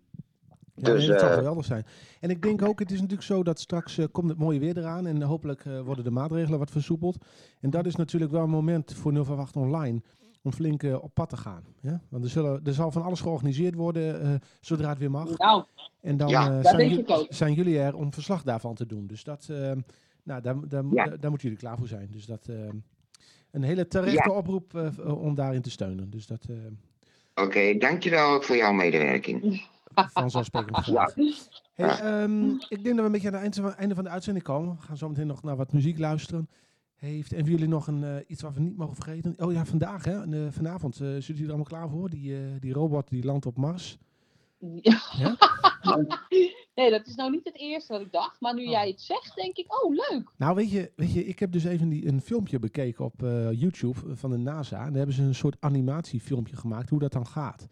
Ja, 0.75 0.91
Dus, 0.91 0.99
nee, 0.99 1.07
dat 1.07 1.19
zou 1.19 1.31
eh, 1.31 1.37
geweldig 1.37 1.65
zijn. 1.65 1.85
En 2.19 2.29
ik 2.29 2.41
denk 2.41 2.61
ook, 2.61 2.79
het 2.79 2.91
is 2.91 2.97
natuurlijk 2.99 3.27
zo 3.27 3.43
dat 3.43 3.59
straks 3.59 3.97
eh, 3.97 4.05
komt 4.11 4.29
het 4.29 4.37
mooie 4.37 4.59
weer 4.59 4.77
eraan 4.77 5.07
en 5.07 5.21
hopelijk 5.21 5.65
eh, 5.65 5.81
worden 5.81 6.03
de 6.03 6.11
maatregelen 6.11 6.59
wat 6.59 6.71
versoepeld. 6.71 7.17
En 7.61 7.69
dat 7.69 7.85
is 7.85 7.95
natuurlijk 7.95 8.31
wel 8.31 8.43
een 8.43 8.49
moment 8.49 8.93
voor 8.93 9.11
058 9.11 9.61
online 9.61 10.01
om 10.43 10.51
flink 10.53 10.83
eh, 10.83 11.03
op 11.03 11.13
pad 11.13 11.29
te 11.29 11.37
gaan. 11.37 11.63
Ja? 11.81 12.01
Want 12.09 12.23
er, 12.23 12.29
zullen, 12.29 12.61
er 12.63 12.73
zal 12.73 12.91
van 12.91 13.03
alles 13.03 13.21
georganiseerd 13.21 13.75
worden 13.75 14.21
eh, 14.21 14.33
zodra 14.61 14.89
het 14.89 14.97
weer 14.97 15.11
mag. 15.11 15.37
Nou, 15.37 15.63
En 16.01 16.17
dan 16.17 16.27
Ja, 16.29 16.59
eh, 16.61 16.69
zijn, 16.71 17.05
zijn 17.29 17.53
jullie 17.53 17.79
er 17.79 17.95
om 17.95 18.13
verslag 18.13 18.43
daarvan 18.43 18.75
te 18.75 18.85
doen. 18.85 19.07
Dus 19.07 19.23
dat, 19.23 19.47
eh, 19.49 19.71
nou, 20.23 20.41
daar, 20.41 20.55
daar, 20.69 20.83
Ja. 20.83 21.05
daar, 21.05 21.19
daar 21.19 21.29
moeten 21.29 21.47
jullie 21.49 21.63
klaar 21.63 21.77
voor 21.77 21.87
zijn. 21.87 22.07
Dus 22.11 22.25
dat 22.25 22.47
eh, 22.47 22.55
een 23.51 23.63
hele 23.63 23.87
terechte 23.87 24.31
oproep 24.31 24.75
eh, 24.75 25.21
om 25.21 25.35
daarin 25.35 25.61
te 25.61 25.71
steunen. 25.71 26.09
Dus 26.09 26.27
dat 26.27 26.45
eh 26.49 26.55
Oké, 27.45 27.77
dankjewel 27.77 28.33
ook 28.33 28.43
voor 28.43 28.55
jouw 28.55 28.71
medewerking. 28.73 29.65
vanzelfsprekend 29.93 30.77
graag. 30.77 31.13
Hey, 31.73 31.99
ehm, 31.99 32.49
ik 32.49 32.83
denk 32.83 32.85
dat 32.85 32.95
we 32.95 33.01
een 33.01 33.11
beetje 33.11 33.27
aan 33.27 33.33
het 33.33 33.41
einde 33.43 33.61
van, 33.61 33.73
einde 33.75 33.95
van 33.95 34.03
de 34.03 34.09
uitzending 34.09 34.45
komen. 34.45 34.75
We 34.75 34.81
gaan 34.81 34.97
zo 34.97 35.07
meteen 35.09 35.27
nog 35.27 35.43
naar 35.43 35.55
wat 35.55 35.73
muziek 35.73 35.99
luisteren. 35.99 36.49
Heeft 37.03 37.33
van 37.33 37.43
jullie 37.43 37.67
nog 37.67 37.87
een, 37.87 38.03
eh, 38.03 38.15
iets 38.27 38.41
wat 38.41 38.53
we 38.53 38.59
niet 38.59 38.77
mogen 38.77 38.95
vergeten? 38.95 39.33
Oh 39.37 39.51
ja, 39.51 39.65
vandaag, 39.65 40.05
hè? 40.05 40.21
En, 40.21 40.53
vanavond. 40.53 40.99
eh 40.99 41.07
zitten 41.07 41.25
jullie 41.27 41.43
er 41.43 41.49
allemaal 41.49 41.65
klaar 41.79 41.89
voor? 41.89 42.09
Die, 42.09 42.35
eh, 42.35 42.41
die 42.59 42.73
robot 42.73 43.09
die 43.09 43.23
landt 43.23 43.45
op 43.45 43.57
Mars. 43.57 43.97
Ja. 44.81 45.01
Ja? 45.17 45.37
nee, 46.75 46.89
dat 46.89 47.07
is 47.07 47.15
nou 47.15 47.31
niet 47.31 47.43
het 47.43 47.59
eerste 47.59 47.93
wat 47.93 48.01
ik 48.01 48.11
dacht. 48.11 48.41
Maar 48.41 48.53
nu 48.53 48.63
Oh. 48.65 48.71
jij 48.71 48.87
het 48.87 49.01
zegt, 49.01 49.35
denk 49.35 49.57
ik, 49.57 49.83
oh 49.83 49.91
leuk. 49.91 50.31
Nou, 50.37 50.55
weet 50.55 50.71
je, 50.71 50.91
weet 50.95 51.13
je, 51.13 51.25
ik 51.25 51.39
heb 51.39 51.51
dus 51.51 51.63
even 51.63 51.89
die, 51.89 52.07
een 52.07 52.21
filmpje 52.21 52.59
bekeken 52.59 53.05
op 53.05 53.19
YouTube 53.51 54.15
van 54.15 54.29
de 54.29 54.37
NASA. 54.37 54.77
En 54.77 54.87
daar 54.87 54.97
hebben 54.97 55.15
ze 55.15 55.21
een 55.23 55.35
soort 55.35 55.57
animatiefilmpje 55.59 56.55
gemaakt 56.55 56.89
hoe 56.89 56.99
dat 56.99 57.11
dan 57.11 57.27
gaat. 57.27 57.67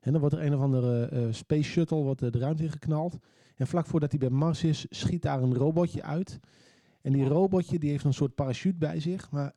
En 0.00 0.12
dan 0.12 0.20
wordt 0.20 0.36
er 0.36 0.44
een 0.44 0.54
of 0.54 0.60
andere 0.60 1.28
space 1.32 1.70
shuttle 1.70 2.02
wordt, 2.02 2.20
de 2.32 2.38
ruimte 2.38 2.62
in 2.62 2.70
geknald. 2.70 3.18
En 3.56 3.66
vlak 3.66 3.86
voordat 3.86 4.10
hij 4.10 4.18
bij 4.20 4.30
Mars 4.30 4.64
is, 4.64 4.86
schiet 4.90 5.22
daar 5.22 5.42
een 5.42 5.54
robotje 5.54 6.02
uit. 6.02 6.40
En 7.02 7.12
die 7.12 7.24
robotje 7.24 7.78
die 7.78 7.90
heeft 7.90 8.04
een 8.04 8.14
soort 8.14 8.34
parachute 8.34 8.78
bij 8.78 9.00
zich. 9.00 9.30
Maar 9.30 9.52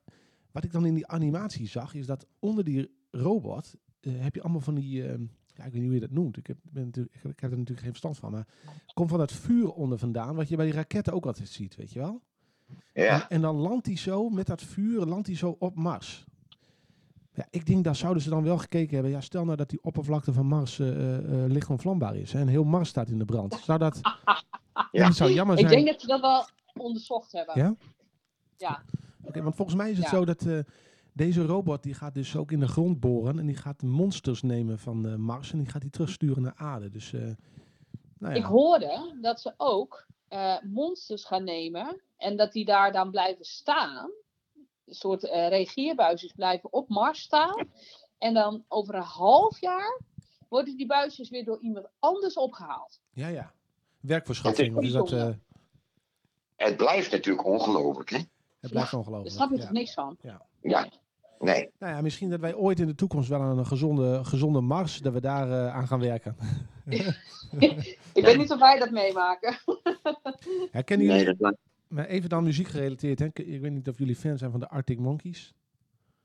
wat 0.51 0.63
ik 0.63 0.71
dan 0.71 0.85
in 0.85 0.93
die 0.93 1.07
animatie 1.07 1.67
zag, 1.67 1.93
is 1.93 2.05
dat 2.05 2.25
onder 2.39 2.63
die 2.63 2.91
robot 3.11 3.75
eh, 3.99 4.13
heb 4.17 4.35
je 4.35 4.41
allemaal 4.41 4.61
van 4.61 4.75
die... 4.75 5.03
eh, 5.07 5.19
ja, 5.55 5.63
ik 5.63 5.71
weet 5.71 5.81
niet 5.81 5.83
hoe 5.91 5.93
je 5.93 5.99
dat 6.07 6.11
noemt. 6.11 6.37
Ik 6.37 6.47
heb, 6.47 6.57
ben 6.61 6.85
natuurlijk, 6.85 7.15
ik, 7.15 7.21
heb- 7.23 7.31
ik 7.31 7.39
heb 7.39 7.51
er 7.51 7.57
natuurlijk 7.57 7.79
geen 7.85 7.89
verstand 7.89 8.17
van. 8.17 8.31
Maar 8.31 8.47
komt 8.93 9.09
van 9.09 9.19
dat 9.19 9.31
vuur 9.31 9.71
onder 9.71 9.97
vandaan, 9.97 10.35
wat 10.35 10.49
je 10.49 10.55
bij 10.55 10.65
die 10.65 10.73
raketten 10.75 11.13
ook 11.13 11.25
altijd 11.25 11.49
ziet, 11.49 11.75
weet 11.75 11.91
je 11.91 11.99
wel? 11.99 12.21
Ja. 12.93 13.21
En, 13.21 13.29
en 13.29 13.41
dan 13.41 13.55
landt 13.55 13.85
hij 13.85 13.97
zo, 13.97 14.29
met 14.29 14.45
dat 14.47 14.61
vuur, 14.61 15.05
landt 15.05 15.27
hij 15.27 15.35
zo 15.35 15.55
op 15.59 15.75
Mars. 15.75 16.25
Ja, 17.33 17.47
ik 17.49 17.65
denk, 17.65 17.83
daar 17.83 17.95
zouden 17.95 18.23
ze 18.23 18.29
dan 18.29 18.43
wel 18.43 18.57
gekeken 18.57 18.93
hebben. 18.93 19.11
Ja, 19.11 19.21
stel 19.21 19.45
nou 19.45 19.57
dat 19.57 19.69
die 19.69 19.83
oppervlakte 19.83 20.33
van 20.33 20.45
Mars 20.45 20.79
eh 20.79 20.89
eh, 20.89 21.43
eh, 21.43 21.51
licht 21.51 21.69
onvlambaar 21.69 22.15
is. 22.15 22.33
Hè, 22.33 22.39
en 22.39 22.47
heel 22.47 22.63
Mars 22.63 22.89
staat 22.89 23.09
in 23.09 23.17
de 23.19 23.25
brand. 23.25 23.53
Zou 23.63 23.79
dat... 23.79 23.99
ja. 24.91 25.05
dat 25.05 25.15
zou 25.15 25.31
jammer 25.33 25.57
Ik 25.57 25.67
zijn. 25.67 25.75
denk 25.75 25.87
dat 25.87 26.01
ze 26.01 26.07
dat 26.07 26.21
wel 26.21 26.45
onderzocht 26.81 27.31
hebben. 27.31 27.57
Ja? 27.57 27.75
Ja. 28.57 28.83
Oké, 29.23 29.41
want 29.41 29.55
volgens 29.55 29.77
mij 29.77 29.91
is 29.91 29.97
het 29.97 30.05
Ja. 30.05 30.11
zo 30.11 30.25
dat 30.25 30.45
eh, 30.45 30.59
deze 31.13 31.45
robot 31.45 31.83
die 31.83 31.93
gaat 31.93 32.13
dus 32.13 32.35
ook 32.35 32.51
in 32.51 32.59
de 32.59 32.67
grond 32.67 32.99
boren. 32.99 33.39
En 33.39 33.45
die 33.45 33.55
gaat 33.55 33.81
monsters 33.81 34.41
nemen 34.41 34.79
van 34.79 35.07
eh, 35.07 35.15
Mars. 35.15 35.51
En 35.51 35.57
die 35.57 35.69
gaat 35.69 35.81
die 35.81 35.89
terugsturen 35.89 36.41
naar 36.41 36.55
aarde. 36.55 36.89
Dus, 36.89 37.13
eh, 37.13 37.21
nou 38.17 38.33
ja. 38.33 38.39
Ik 38.39 38.43
hoorde 38.43 39.17
dat 39.21 39.41
ze 39.41 39.53
ook 39.57 40.07
eh, 40.27 40.55
monsters 40.63 41.25
gaan 41.25 41.43
nemen 41.43 42.01
en 42.17 42.37
dat 42.37 42.51
die 42.51 42.65
daar 42.65 42.91
dan 42.91 43.11
blijven 43.11 43.45
staan. 43.45 44.11
Een 44.85 44.93
soort 44.95 45.23
eh 45.23 45.47
reageerbuisjes 45.47 46.31
blijven 46.31 46.73
op 46.73 46.89
Mars 46.89 47.21
staan. 47.21 47.67
En 48.17 48.33
dan 48.33 48.63
over 48.67 48.95
een 48.95 49.01
half 49.01 49.59
jaar 49.59 50.01
worden 50.49 50.77
die 50.77 50.85
buisjes 50.85 51.29
weer 51.29 51.45
door 51.45 51.59
iemand 51.61 51.87
anders 51.99 52.35
opgehaald. 52.35 52.99
Ja, 53.13 53.27
ja. 53.27 53.53
Werkverschaffing. 53.99 54.75
Of 54.77 54.83
is 54.83 54.91
dat, 54.91 55.11
eh, 55.11 55.29
Het 56.63 56.77
blijft 56.77 57.11
natuurlijk 57.11 57.45
ongelooflijk, 57.45 58.09
hè? 58.09 58.17
het 58.59 58.71
blijft 58.71 58.91
Daar 58.91 58.99
ongelooflijk. 58.99 59.35
snap 59.35 59.49
je 59.49 59.55
ja. 59.55 59.61
toch 59.61 59.71
niks 59.71 59.93
van? 59.93 60.17
Ja. 60.21 60.89
Nee. 61.39 61.69
Nou 61.79 61.93
ja, 61.93 62.01
misschien 62.01 62.29
dat 62.29 62.39
wij 62.39 62.55
ooit 62.55 62.79
in 62.79 62.87
de 62.87 62.95
toekomst 62.95 63.29
wel 63.29 63.41
aan 63.41 63.57
een 63.57 63.65
gezonde, 63.65 64.23
gezonde 64.23 64.61
Mars, 64.61 64.97
dat 64.97 65.13
we 65.13 65.21
daar 65.21 65.51
eh, 65.51 65.75
aan 65.75 65.87
gaan 65.87 65.99
werken. 65.99 66.35
Ik 68.13 68.25
weet 68.25 68.37
niet 68.37 68.51
of 68.51 68.59
wij 68.59 68.79
dat 68.79 68.91
meemaken. 68.91 69.57
Herkennen 70.71 71.07
jullie, 71.07 71.25
nee 71.25 71.35
dat 71.35 71.55
maar 71.91 72.05
even 72.05 72.29
dan 72.29 72.43
muziek 72.43 72.67
gerelateerd, 72.67 73.19
hè? 73.19 73.25
ik 73.25 73.61
weet 73.61 73.71
niet 73.71 73.89
of 73.89 73.97
jullie 73.97 74.15
fan 74.15 74.37
zijn 74.37 74.51
van 74.51 74.59
de 74.59 74.69
Arctic 74.69 74.99
Monkeys. 74.99 75.53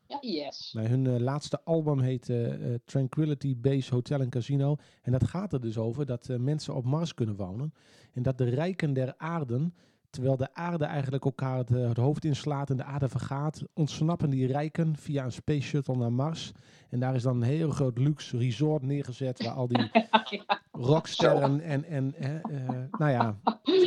Ja, 0.07 0.19
yes. 0.21 0.73
Maar 0.73 0.89
hun 0.89 1.07
eh, 1.07 1.19
laatste 1.19 1.61
album 1.65 2.01
heet 2.01 2.29
eh, 2.29 2.75
Tranquility 2.85 3.57
Base 3.57 3.95
Hotel 3.95 4.21
en 4.21 4.29
Casino. 4.31 4.77
En 5.03 5.13
dat 5.13 5.25
gaat 5.25 5.53
er 5.53 5.61
dus 5.61 5.79
over 5.79 6.07
dat 6.07 6.29
eh, 6.29 6.37
mensen 6.37 6.75
op 6.75 6.85
Mars 6.85 7.15
kunnen 7.15 7.37
wonen. 7.37 7.75
En 8.13 8.23
dat 8.23 8.39
de 8.39 8.45
rijken 8.45 8.93
der 8.93 9.15
aarden, 9.17 9.75
terwijl 10.17 10.37
de 10.37 10.55
aarde 10.55 10.85
eigenlijk 10.85 11.25
elkaar 11.25 11.59
het, 11.59 11.69
het 11.69 11.97
hoofd 11.97 12.25
inslaat 12.25 12.71
en 12.71 12.77
de 12.77 12.85
aarde 12.85 13.09
vergaat, 13.09 13.63
ontsnappen 13.75 14.31
die 14.31 14.47
rijken 14.47 14.97
via 14.97 15.25
een 15.25 15.33
space 15.33 15.61
shuttle 15.61 15.97
naar 15.97 16.13
Mars. 16.13 16.53
En 16.91 17.01
daar 17.01 17.15
is 17.15 17.23
dan 17.23 17.37
een 17.37 17.49
heel 17.49 17.71
groot 17.71 17.99
luxe 17.99 18.39
resort 18.39 18.83
neergezet 18.83 19.43
waar 19.45 19.55
al 19.55 19.69
die 19.69 19.91
rocksterren 20.91 21.61
en, 21.61 21.85
en 21.85 22.15
hè, 22.17 22.39
eh, 22.39 22.99
nou 22.99 23.11
ja, 23.11 23.37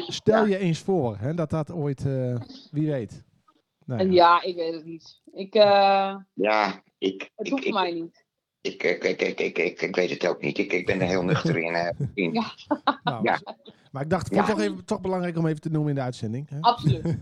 stel 0.08 0.46
je 0.46 0.58
eens 0.58 0.80
voor 0.80 1.18
hè, 1.18 1.34
dat 1.34 1.50
dat 1.50 1.72
ooit, 1.72 2.06
eh, 2.06 2.36
wie 2.72 2.92
weet. 2.92 3.24
Nou 3.86 4.00
En 4.00 4.12
ja. 4.12 4.14
ja, 4.14 4.42
ik 4.42 4.56
weet 4.56 4.74
het 4.74 4.86
niet. 4.86 5.22
Ik, 5.34 5.56
eh, 5.56 6.16
Ja, 6.34 6.84
ik, 6.98 7.32
het 7.36 7.50
hoeft 7.50 7.66
ik, 7.66 7.74
mij 7.74 7.92
niet. 7.92 8.19
Ik, 8.62 8.84
ik, 8.84 9.04
ik, 9.04 9.22
ik, 9.22 9.40
ik, 9.40 9.58
ik, 9.58 9.82
ik 9.82 9.96
weet 9.96 10.10
het 10.10 10.28
ook 10.28 10.42
niet. 10.42 10.58
Ik, 10.58 10.72
ik 10.74 10.86
ben 10.86 11.02
er 11.02 11.08
heel 11.08 11.24
nuchter 11.24 11.58
in. 11.58 11.74
eh, 11.74 11.90
in. 12.14 12.34
Ja. 12.34 12.52
Nou, 13.04 13.24
Ja. 13.24 13.40
Maar 13.92 14.04
ik 14.04 14.10
dacht, 14.10 14.32
ik 14.32 14.34
vond 14.34 14.48
Ja. 14.48 14.54
het 14.54 14.62
toch, 14.64 14.72
even, 14.74 14.86
toch 14.86 15.02
belangrijk 15.02 15.38
om 15.38 15.46
even 15.48 15.62
te 15.62 15.70
noemen 15.70 15.90
in 15.90 15.96
de 15.96 16.02
uitzending. 16.02 16.50
Hè? 16.50 16.60
Absoluut. 16.62 17.04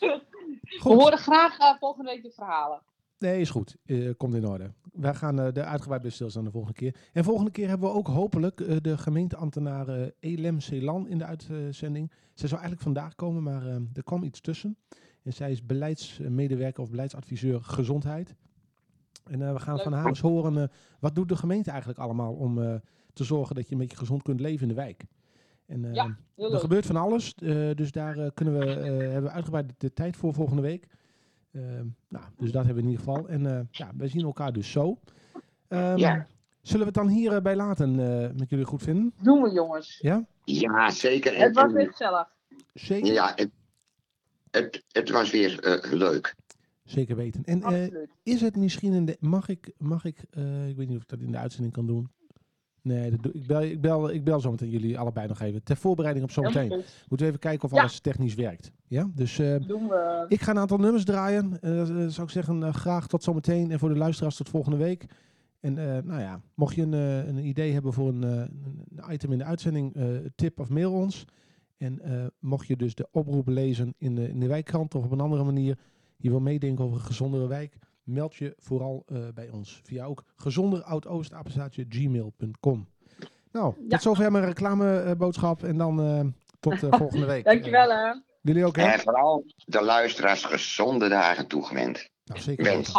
We 0.00 0.76
Goed. 0.80 0.92
horen 1.02 1.18
graag 1.18 1.58
eh, 1.58 1.74
volgende 1.78 2.10
week 2.10 2.22
de 2.22 2.30
verhalen. 2.30 2.80
Nee, 3.18 3.40
is 3.40 3.50
goed. 3.50 3.76
Eh, 3.86 4.10
komt 4.16 4.34
in 4.34 4.46
orde. 4.46 4.72
Wij 4.92 5.14
gaan 5.14 5.38
eh 5.40 5.56
er 5.56 5.62
uitgebreid 5.64 6.02
bij 6.02 6.10
stilstaan 6.10 6.44
de 6.44 6.50
volgende 6.50 6.76
keer. 6.76 6.94
En 7.12 7.24
volgende 7.24 7.50
keer 7.50 7.68
hebben 7.68 7.88
we 7.88 7.94
ook 7.94 8.06
hopelijk 8.06 8.60
eh, 8.60 8.76
de 8.80 8.98
gemeenteambtenaar 8.98 9.88
eh, 9.88 10.06
Elem 10.20 10.60
Celan 10.60 11.08
in 11.08 11.18
de 11.18 11.24
uitzending. 11.24 12.10
Zij 12.34 12.48
zou 12.48 12.60
eigenlijk 12.60 12.82
vandaag 12.82 13.14
komen, 13.14 13.42
maar 13.42 13.66
eh, 13.66 13.74
er 13.94 14.02
kwam 14.04 14.22
iets 14.22 14.40
tussen. 14.40 14.76
En 15.22 15.32
zij 15.32 15.50
is 15.50 15.66
beleidsmedewerker 15.66 16.82
of 16.82 16.90
beleidsadviseur 16.90 17.62
gezondheid. 17.62 18.34
En 19.30 19.42
eh, 19.42 19.52
we 19.52 19.58
gaan 19.60 19.74
Leuk. 19.74 19.82
van 19.82 19.92
haar 19.92 20.06
eens 20.06 20.20
horen, 20.20 20.56
eh, 20.62 20.68
wat 21.00 21.14
doet 21.14 21.28
de 21.28 21.36
gemeente 21.36 21.70
eigenlijk 21.70 22.00
allemaal 22.00 22.32
om 22.32 22.62
eh, 22.62 22.74
te 23.12 23.24
zorgen 23.24 23.54
dat 23.54 23.66
je 23.66 23.72
een 23.72 23.80
beetje 23.80 23.96
gezond 23.96 24.22
kunt 24.22 24.40
leven 24.40 24.62
in 24.62 24.68
de 24.68 24.74
wijk. 24.74 25.04
En, 25.66 25.84
eh, 25.84 25.94
Ja, 25.94 26.16
er 26.36 26.58
gebeurt 26.58 26.86
van 26.86 26.96
alles, 26.96 27.34
eh, 27.34 27.70
dus 27.74 27.92
daar 27.92 28.18
eh, 28.18 28.30
kunnen 28.34 28.58
we, 28.58 28.64
eh, 28.66 28.82
hebben 28.98 29.22
we 29.22 29.30
uitgebreid 29.30 29.72
de 29.78 29.92
tijd 29.92 30.16
voor 30.16 30.34
volgende 30.34 30.62
week. 30.62 30.86
Ehm, 31.52 31.86
nou, 32.08 32.24
dus 32.36 32.52
dat 32.52 32.64
hebben 32.64 32.82
we 32.84 32.90
in 32.90 32.96
ieder 32.96 33.04
geval. 33.04 33.28
En 33.28 33.46
eh, 33.46 33.60
ja, 33.70 33.90
wij 33.96 34.08
zien 34.08 34.22
elkaar 34.24 34.52
dus 34.52 34.70
zo. 34.70 34.98
Ehm, 35.68 35.96
Ja. 35.96 36.26
Zullen 36.62 36.80
we 36.80 36.86
het 36.92 36.94
dan 36.94 37.08
hierbij 37.08 37.56
laten, 37.56 38.00
eh, 38.22 38.30
met 38.38 38.50
jullie 38.50 38.64
goed 38.64 38.82
vinden? 38.82 39.12
Doen 39.22 39.42
we, 39.42 39.50
jongens. 39.52 39.98
Ja? 40.00 40.26
Ja, 40.44 40.90
zeker. 40.90 41.34
En- 41.34 41.42
Het 41.42 41.54
was 41.54 41.72
weer 41.72 41.86
gezellig. 41.90 42.28
Zeker? 42.74 43.12
Ja, 43.12 43.32
het, 43.36 43.50
het, 44.50 44.84
het 44.92 45.10
was 45.10 45.30
weer 45.30 45.60
eh, 45.60 45.92
leuk. 45.92 46.34
Zeker 46.90 47.16
weten. 47.16 47.44
En 47.44 47.62
eh, 47.62 48.02
is 48.22 48.40
het 48.40 48.56
misschien 48.56 48.92
in 48.92 49.04
de... 49.04 49.16
Mag 49.20 49.48
ik... 49.48 49.72
Mag 49.78 50.04
ik, 50.04 50.24
eh, 50.30 50.68
ik 50.68 50.76
weet 50.76 50.88
niet 50.88 50.96
of 50.96 51.02
ik 51.02 51.08
dat 51.08 51.20
in 51.20 51.30
de 51.30 51.38
uitzending 51.38 51.72
kan 51.72 51.86
doen. 51.86 52.08
Nee, 52.82 53.10
dat 53.10 53.22
doe, 53.22 53.32
ik, 53.32 53.46
bel, 53.46 53.62
ik, 53.62 53.80
bel, 53.80 54.10
ik 54.10 54.24
bel 54.24 54.40
zometeen 54.40 54.70
jullie 54.70 54.98
allebei 54.98 55.28
nog 55.28 55.40
even. 55.40 55.62
Ter 55.62 55.76
voorbereiding 55.76 56.24
op 56.24 56.32
zometeen. 56.32 56.68
Moeten 56.68 56.86
we 57.08 57.26
even 57.26 57.38
kijken 57.38 57.64
of 57.64 57.74
Ja. 57.74 57.80
alles 57.80 58.00
technisch 58.00 58.34
werkt. 58.34 58.72
Ja? 58.86 59.10
Dus 59.14 59.36
we. 59.36 60.24
Ik 60.28 60.40
ga 60.40 60.50
een 60.50 60.58
aantal 60.58 60.78
nummers 60.78 61.04
draaien. 61.04 61.58
Zou 62.12 62.22
ik 62.22 62.30
zeggen, 62.30 62.74
graag 62.74 63.06
tot 63.06 63.22
zometeen. 63.22 63.70
En 63.70 63.78
voor 63.78 63.88
de 63.88 63.96
luisteraars 63.96 64.36
tot 64.36 64.48
volgende 64.48 64.76
week. 64.76 65.06
En 65.60 65.74
nou 66.04 66.20
ja, 66.20 66.40
mocht 66.54 66.74
je 66.74 66.82
een, 66.82 66.92
een 67.28 67.46
idee 67.46 67.72
hebben 67.72 67.92
voor 67.92 68.08
een, 68.08 68.22
een 68.22 68.84
een 68.96 69.12
item 69.12 69.32
in 69.32 69.38
de 69.38 69.44
uitzending, 69.44 69.96
tip 70.34 70.60
of 70.60 70.68
mail 70.68 70.92
ons. 70.92 71.24
En 71.76 72.00
mocht 72.38 72.66
je 72.66 72.76
dus 72.76 72.94
de 72.94 73.08
oproep 73.10 73.48
lezen 73.48 73.94
in 73.98 74.14
de, 74.14 74.28
in 74.28 74.40
de 74.40 74.46
wijkkrant 74.46 74.94
of 74.94 75.04
op 75.04 75.10
een 75.10 75.20
andere 75.20 75.44
manier, 75.44 75.78
je 76.20 76.30
wil 76.30 76.40
meedenken 76.40 76.84
over 76.84 76.96
een 76.96 77.04
gezondere 77.04 77.46
wijk, 77.46 77.76
meld 78.02 78.34
je 78.34 78.54
vooral 78.58 79.02
eh, 79.06 79.18
bij 79.34 79.50
ons. 79.50 79.80
Via 79.84 80.04
ook 80.04 80.24
gmail.com. 81.88 82.88
Nou, 83.52 83.74
Ja. 83.78 83.88
tot 83.88 84.02
zover 84.02 84.32
mijn 84.32 84.44
reclameboodschap. 84.44 85.62
en 85.62 85.76
dan 85.76 86.00
eh, 86.00 86.20
tot 86.60 86.82
eh, 86.82 86.92
volgende 86.98 87.26
week. 87.26 87.44
Dankjewel, 87.44 87.88
hè. 87.90 88.12
jullie 88.42 88.64
ook, 88.64 88.76
hè? 88.76 88.82
En 88.84 89.00
vooral 89.00 89.44
de 89.64 89.82
luisteraars 89.82 90.44
gezonde 90.44 91.08
dagen 91.08 91.46
toegewenst. 91.46 92.10
Nou, 92.24 92.40
zeker. 92.40 92.92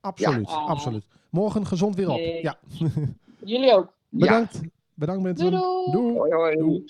Absoluut, 0.00 0.48
Ja. 0.48 0.54
absoluut. 0.56 1.06
Morgen 1.30 1.66
gezond 1.66 1.94
weer 1.96 2.08
op. 2.08 2.16
Nee. 2.16 2.42
Ja, 2.42 2.58
Jullie 3.44 3.72
ook. 3.74 3.92
bedankt. 4.08 4.60
Bedankt 4.94 5.22
mensen. 5.22 5.50
Doei, 5.50 5.62
doei. 5.62 5.90
Doei. 5.92 6.14
Hoi, 6.18 6.32
hoi. 6.34 6.56
Doei. 6.56 6.84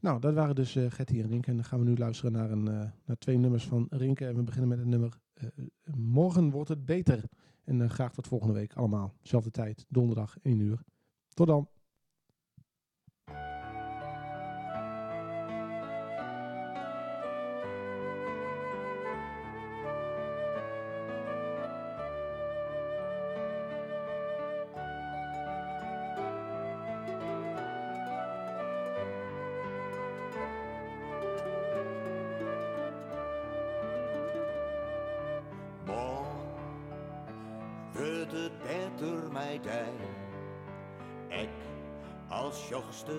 Nou, 0.00 0.20
dat 0.20 0.34
waren 0.34 0.54
dus 0.54 0.76
eh 0.76 0.90
Getty 0.90 1.20
en 1.20 1.28
Rinke. 1.28 1.50
En 1.50 1.56
dan 1.56 1.64
gaan 1.64 1.78
we 1.78 1.84
nu 1.84 1.96
luisteren 1.96 2.32
naar, 2.32 2.50
een, 2.50 2.68
eh, 2.68 2.90
naar 3.04 3.18
twee 3.18 3.38
nummers 3.38 3.66
van 3.66 3.86
Rinke. 3.90 4.26
En 4.26 4.36
we 4.36 4.42
beginnen 4.42 4.68
met 4.68 4.78
het 4.78 4.86
nummer 4.86 5.18
eh, 5.32 5.46
Morgen 5.94 6.50
wordt 6.50 6.68
het 6.68 6.84
beter. 6.84 7.24
En 7.64 7.82
eh, 7.82 7.90
graag 7.90 8.12
tot 8.12 8.26
volgende 8.26 8.54
week 8.54 8.74
allemaal. 8.74 9.14
Zelfde 9.22 9.50
tijd, 9.50 9.86
donderdag 9.88 10.36
1 10.42 10.60
uur. 10.60 10.82
Tot 11.28 11.46
dan. 11.46 11.68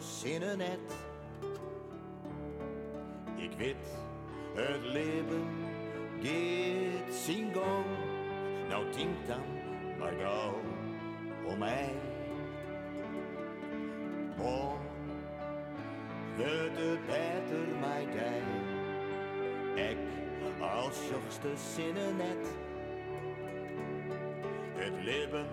Zinnen 0.02 0.58
net. 0.58 0.80
Ik 3.36 3.52
weet, 3.58 3.98
het 4.56 4.84
leven 4.84 5.48
zijn 7.10 7.54
gang. 7.54 7.86
Nou 8.70 8.92
denk 8.92 9.28
dan 9.28 9.42
maar 10.00 10.14
gauw 10.22 10.60
om 11.46 11.58
mij. 11.58 11.94
wordt 16.36 16.78
het 16.78 17.06
beter 17.06 17.78
mij 17.80 18.06
dij. 18.14 18.42
Ik 19.90 19.98
als 20.60 20.98
jochste 21.10 21.50
zinnen 21.74 22.16
net. 22.18 22.48
Het 24.76 25.04
leven 25.04 25.46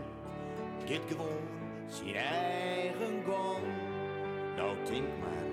gaat 0.84 1.00
gewoon 1.08 1.48
zijn 1.86 2.14
eigen 2.14 3.22
gang. 3.26 3.87
Nou 4.58 4.76
denk 4.90 5.06
maar, 5.20 5.47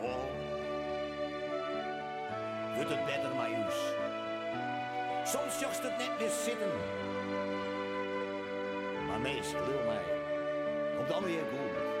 Morgen 0.00 0.44
wordt 2.74 2.90
het 2.90 3.04
beter, 3.04 3.34
Majuus. 3.34 3.74
Soms 5.24 5.60
jocht 5.60 5.82
het 5.82 5.98
net 5.98 6.18
weer 6.18 6.30
zitten. 6.44 6.72
Maar 9.06 9.20
meestal, 9.20 9.66
wil 9.66 9.84
mij, 9.84 10.02
komt 10.96 11.08
dan 11.08 11.24
weer 11.24 11.42
goed. 11.50 11.92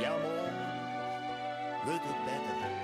Ja, 0.00 0.12
wordt 1.84 2.02
het. 2.02 2.24
Beter. 2.24 2.81